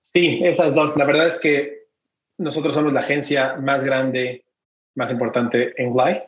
Sí, 0.00 0.40
esas 0.42 0.74
dos. 0.74 0.96
La 0.96 1.04
verdad 1.04 1.34
es 1.34 1.40
que 1.40 1.80
nosotros 2.38 2.72
somos 2.72 2.94
la 2.94 3.00
agencia 3.00 3.56
más 3.56 3.84
grande, 3.84 4.46
más 4.94 5.12
importante 5.12 5.74
en 5.76 5.92
Glide 5.92 6.22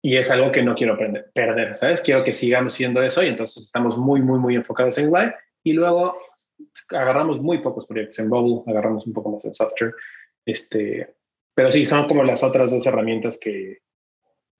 y 0.00 0.16
es 0.16 0.30
algo 0.30 0.50
que 0.50 0.62
no 0.62 0.74
quiero 0.74 0.96
perder, 0.96 1.76
¿sabes? 1.76 2.00
Quiero 2.00 2.24
que 2.24 2.32
sigamos 2.32 2.72
siendo 2.72 3.02
eso 3.02 3.22
y 3.22 3.26
entonces 3.26 3.64
estamos 3.64 3.98
muy, 3.98 4.22
muy, 4.22 4.38
muy 4.38 4.54
enfocados 4.54 4.96
en 4.96 5.10
Glide 5.10 5.34
y 5.62 5.74
luego 5.74 6.16
agarramos 6.88 7.42
muy 7.42 7.58
pocos 7.58 7.86
proyectos 7.86 8.18
en 8.20 8.30
Bubble, 8.30 8.62
agarramos 8.66 9.06
un 9.06 9.12
poco 9.12 9.32
más 9.32 9.44
en 9.44 9.52
software. 9.52 9.94
Este, 10.46 11.14
pero 11.54 11.70
sí, 11.70 11.84
son 11.84 12.08
como 12.08 12.24
las 12.24 12.42
otras 12.42 12.70
dos 12.70 12.86
herramientas 12.86 13.38
que, 13.38 13.84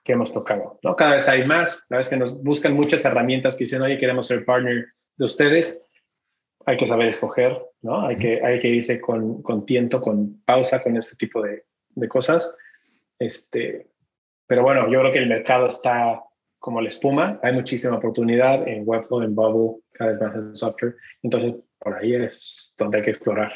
que 0.07 0.13
hemos 0.13 0.33
tocado. 0.33 0.79
¿no? 0.83 0.95
Cada 0.95 1.15
vez 1.15 1.29
hay 1.29 1.45
más, 1.45 1.87
la 1.91 1.99
vez 1.99 2.09
que 2.09 2.17
nos 2.17 2.41
buscan 2.43 2.75
muchas 2.75 3.05
herramientas 3.05 3.57
que 3.57 3.65
dicen, 3.65 3.83
oye, 3.83 3.99
queremos 3.99 4.29
ser 4.29 4.45
partner 4.45 4.87
de 5.17 5.25
ustedes. 5.25 5.85
Hay 6.65 6.77
que 6.77 6.87
saber 6.87 7.09
escoger, 7.09 7.61
¿no? 7.83 8.07
Hay 8.07 8.17
que, 8.17 8.41
hay 8.43 8.61
que 8.61 8.69
irse 8.69 9.01
con, 9.01 9.43
con 9.43 9.67
tiento, 9.67 10.01
con 10.01 10.41
pausa, 10.45 10.83
con 10.83 10.97
este 10.97 11.17
tipo 11.17 11.43
de, 11.43 11.65
de 11.91 12.09
cosas. 12.09 12.57
Este, 13.19 13.89
pero 14.47 14.63
bueno, 14.63 14.91
yo 14.91 15.01
creo 15.01 15.13
que 15.13 15.19
el 15.19 15.29
mercado 15.29 15.67
está 15.67 16.23
como 16.61 16.81
la 16.81 16.89
espuma. 16.89 17.41
Hay 17.43 17.53
muchísima 17.53 17.97
oportunidad 17.97 18.67
en 18.67 18.85
Webflow, 18.87 19.23
en 19.23 19.35
Bubble, 19.35 19.83
cada 19.93 20.13
vez 20.13 20.21
más 20.21 20.35
en 20.37 20.57
software. 20.57 20.97
Entonces, 21.23 21.55
por 21.81 21.95
ahí 21.95 22.15
es 22.15 22.75
donde 22.79 22.99
hay 22.99 23.05
que 23.05 23.11
explorar. 23.11 23.53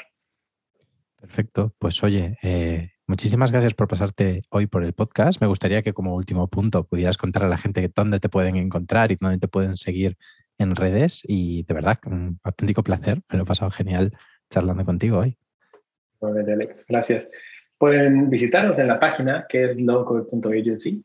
Perfecto. 1.20 1.74
Pues 1.78 2.02
oye, 2.02 2.36
eh, 2.42 2.90
muchísimas 3.10 3.50
gracias 3.50 3.74
por 3.74 3.88
pasarte 3.88 4.44
hoy 4.50 4.68
por 4.68 4.84
el 4.84 4.92
podcast. 4.92 5.40
Me 5.40 5.48
gustaría 5.48 5.82
que 5.82 5.92
como 5.92 6.14
último 6.14 6.46
punto 6.46 6.84
pudieras 6.84 7.16
contar 7.16 7.42
a 7.42 7.48
la 7.48 7.58
gente 7.58 7.90
dónde 7.92 8.20
te 8.20 8.28
pueden 8.28 8.54
encontrar 8.54 9.10
y 9.10 9.16
dónde 9.20 9.38
te 9.38 9.48
pueden 9.48 9.76
seguir 9.76 10.16
en 10.58 10.76
redes. 10.76 11.22
Y 11.24 11.64
de 11.64 11.74
verdad, 11.74 11.98
un 12.06 12.38
auténtico 12.44 12.84
placer. 12.84 13.20
Me 13.28 13.36
lo 13.36 13.42
he 13.42 13.46
pasado 13.46 13.72
genial 13.72 14.12
charlando 14.48 14.84
contigo 14.84 15.18
hoy. 15.18 15.36
Alex. 16.22 16.86
Gracias. 16.88 17.26
Pueden 17.78 18.30
visitarnos 18.30 18.78
en 18.78 18.86
la 18.86 19.00
página 19.00 19.44
que 19.48 19.64
es 19.64 19.80
local.agency 19.80 21.04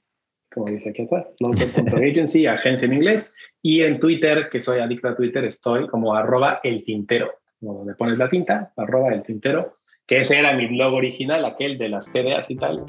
como 0.54 0.68
dice 0.68 0.92
aquí 0.92 1.02
atrás, 1.02 1.28
local.agency, 1.42 2.48
agencia 2.48 2.86
en 2.86 2.94
inglés, 2.94 3.36
y 3.62 3.82
en 3.82 4.00
Twitter, 4.00 4.48
que 4.50 4.62
soy 4.62 4.80
adicto 4.80 5.10
a 5.10 5.16
Twitter, 5.16 5.44
estoy 5.44 5.86
como 5.88 6.16
arroba 6.16 6.62
el 6.64 6.82
tintero, 6.86 7.30
como 7.60 7.80
donde 7.80 7.94
pones 7.96 8.18
la 8.20 8.30
tinta, 8.30 8.72
arroba 8.78 9.14
el 9.14 9.22
tintero, 9.22 9.76
que 10.08 10.20
ese 10.20 10.38
era 10.38 10.54
mi 10.54 10.68
blog 10.68 10.94
original, 10.94 11.46
aquel 11.46 11.78
de 11.78 11.90
las 11.90 12.12
CDAs 12.12 12.50
y 12.50 12.56
tal, 12.56 12.86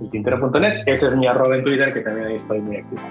el 0.00 0.10
tintero.net, 0.10 0.82
ese 0.86 1.06
es 1.06 1.16
mi 1.16 1.26
arroba 1.26 1.56
en 1.56 1.64
Twitter, 1.64 1.94
que 1.94 2.00
también 2.00 2.26
ahí 2.26 2.36
estoy 2.36 2.60
muy 2.60 2.76
activo. 2.76 3.02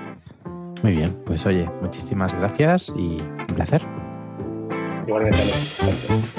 Muy 0.84 0.96
bien, 0.96 1.16
pues 1.26 1.46
oye, 1.46 1.68
muchísimas 1.82 2.34
gracias 2.36 2.94
y 2.96 3.18
un 3.22 3.56
placer. 3.56 3.82
Igualmente. 5.08 5.40
Gracias. 5.82 6.34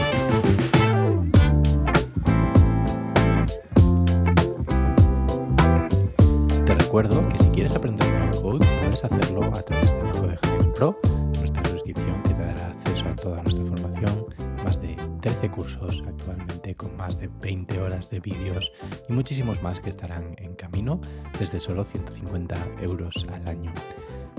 recuerdo 6.90 7.28
que 7.28 7.38
si 7.38 7.48
quieres 7.50 7.76
aprender 7.76 8.04
code 8.42 8.66
puedes 8.80 9.04
hacerlo 9.04 9.44
a 9.44 9.62
través 9.62 9.92
de 9.92 10.00
Code 10.48 10.72
Pro, 10.74 10.98
nuestra 11.38 11.64
suscripción 11.66 12.20
que 12.24 12.34
te 12.34 12.42
dará 12.42 12.66
acceso 12.66 13.08
a 13.08 13.14
toda 13.14 13.42
nuestra 13.42 13.64
formación, 13.64 14.26
más 14.64 14.80
de 14.80 14.96
13 15.20 15.50
cursos 15.50 16.02
actualmente 16.06 16.74
con 16.74 16.96
más 16.96 17.18
de 17.18 17.28
20 17.40 17.80
horas 17.80 18.10
de 18.10 18.20
vídeos 18.20 18.72
y 19.08 19.12
muchísimos 19.12 19.62
más 19.62 19.80
que 19.80 19.90
estarán 19.90 20.34
en 20.38 20.54
camino 20.54 21.00
desde 21.38 21.60
solo 21.60 21.84
150 21.84 22.56
euros 22.80 23.26
al 23.32 23.46
año. 23.46 23.72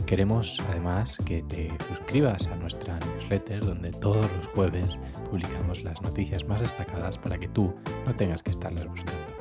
Queremos 0.06 0.60
además 0.70 1.18
que 1.26 1.44
te 1.44 1.72
suscribas 1.88 2.48
a 2.48 2.56
nuestra 2.56 3.00
newsletter 3.00 3.64
donde 3.64 3.92
todos 3.92 4.30
los 4.38 4.48
jueves 4.48 4.90
publicamos 5.30 5.84
las 5.84 6.02
noticias 6.02 6.46
más 6.46 6.62
destacadas 6.62 7.18
para 7.18 7.38
que 7.38 7.48
tú 7.48 7.74
no 8.06 8.16
tengas 8.16 8.44
que 8.44 8.52
estarlas 8.52 8.88
buscando. 8.88 9.41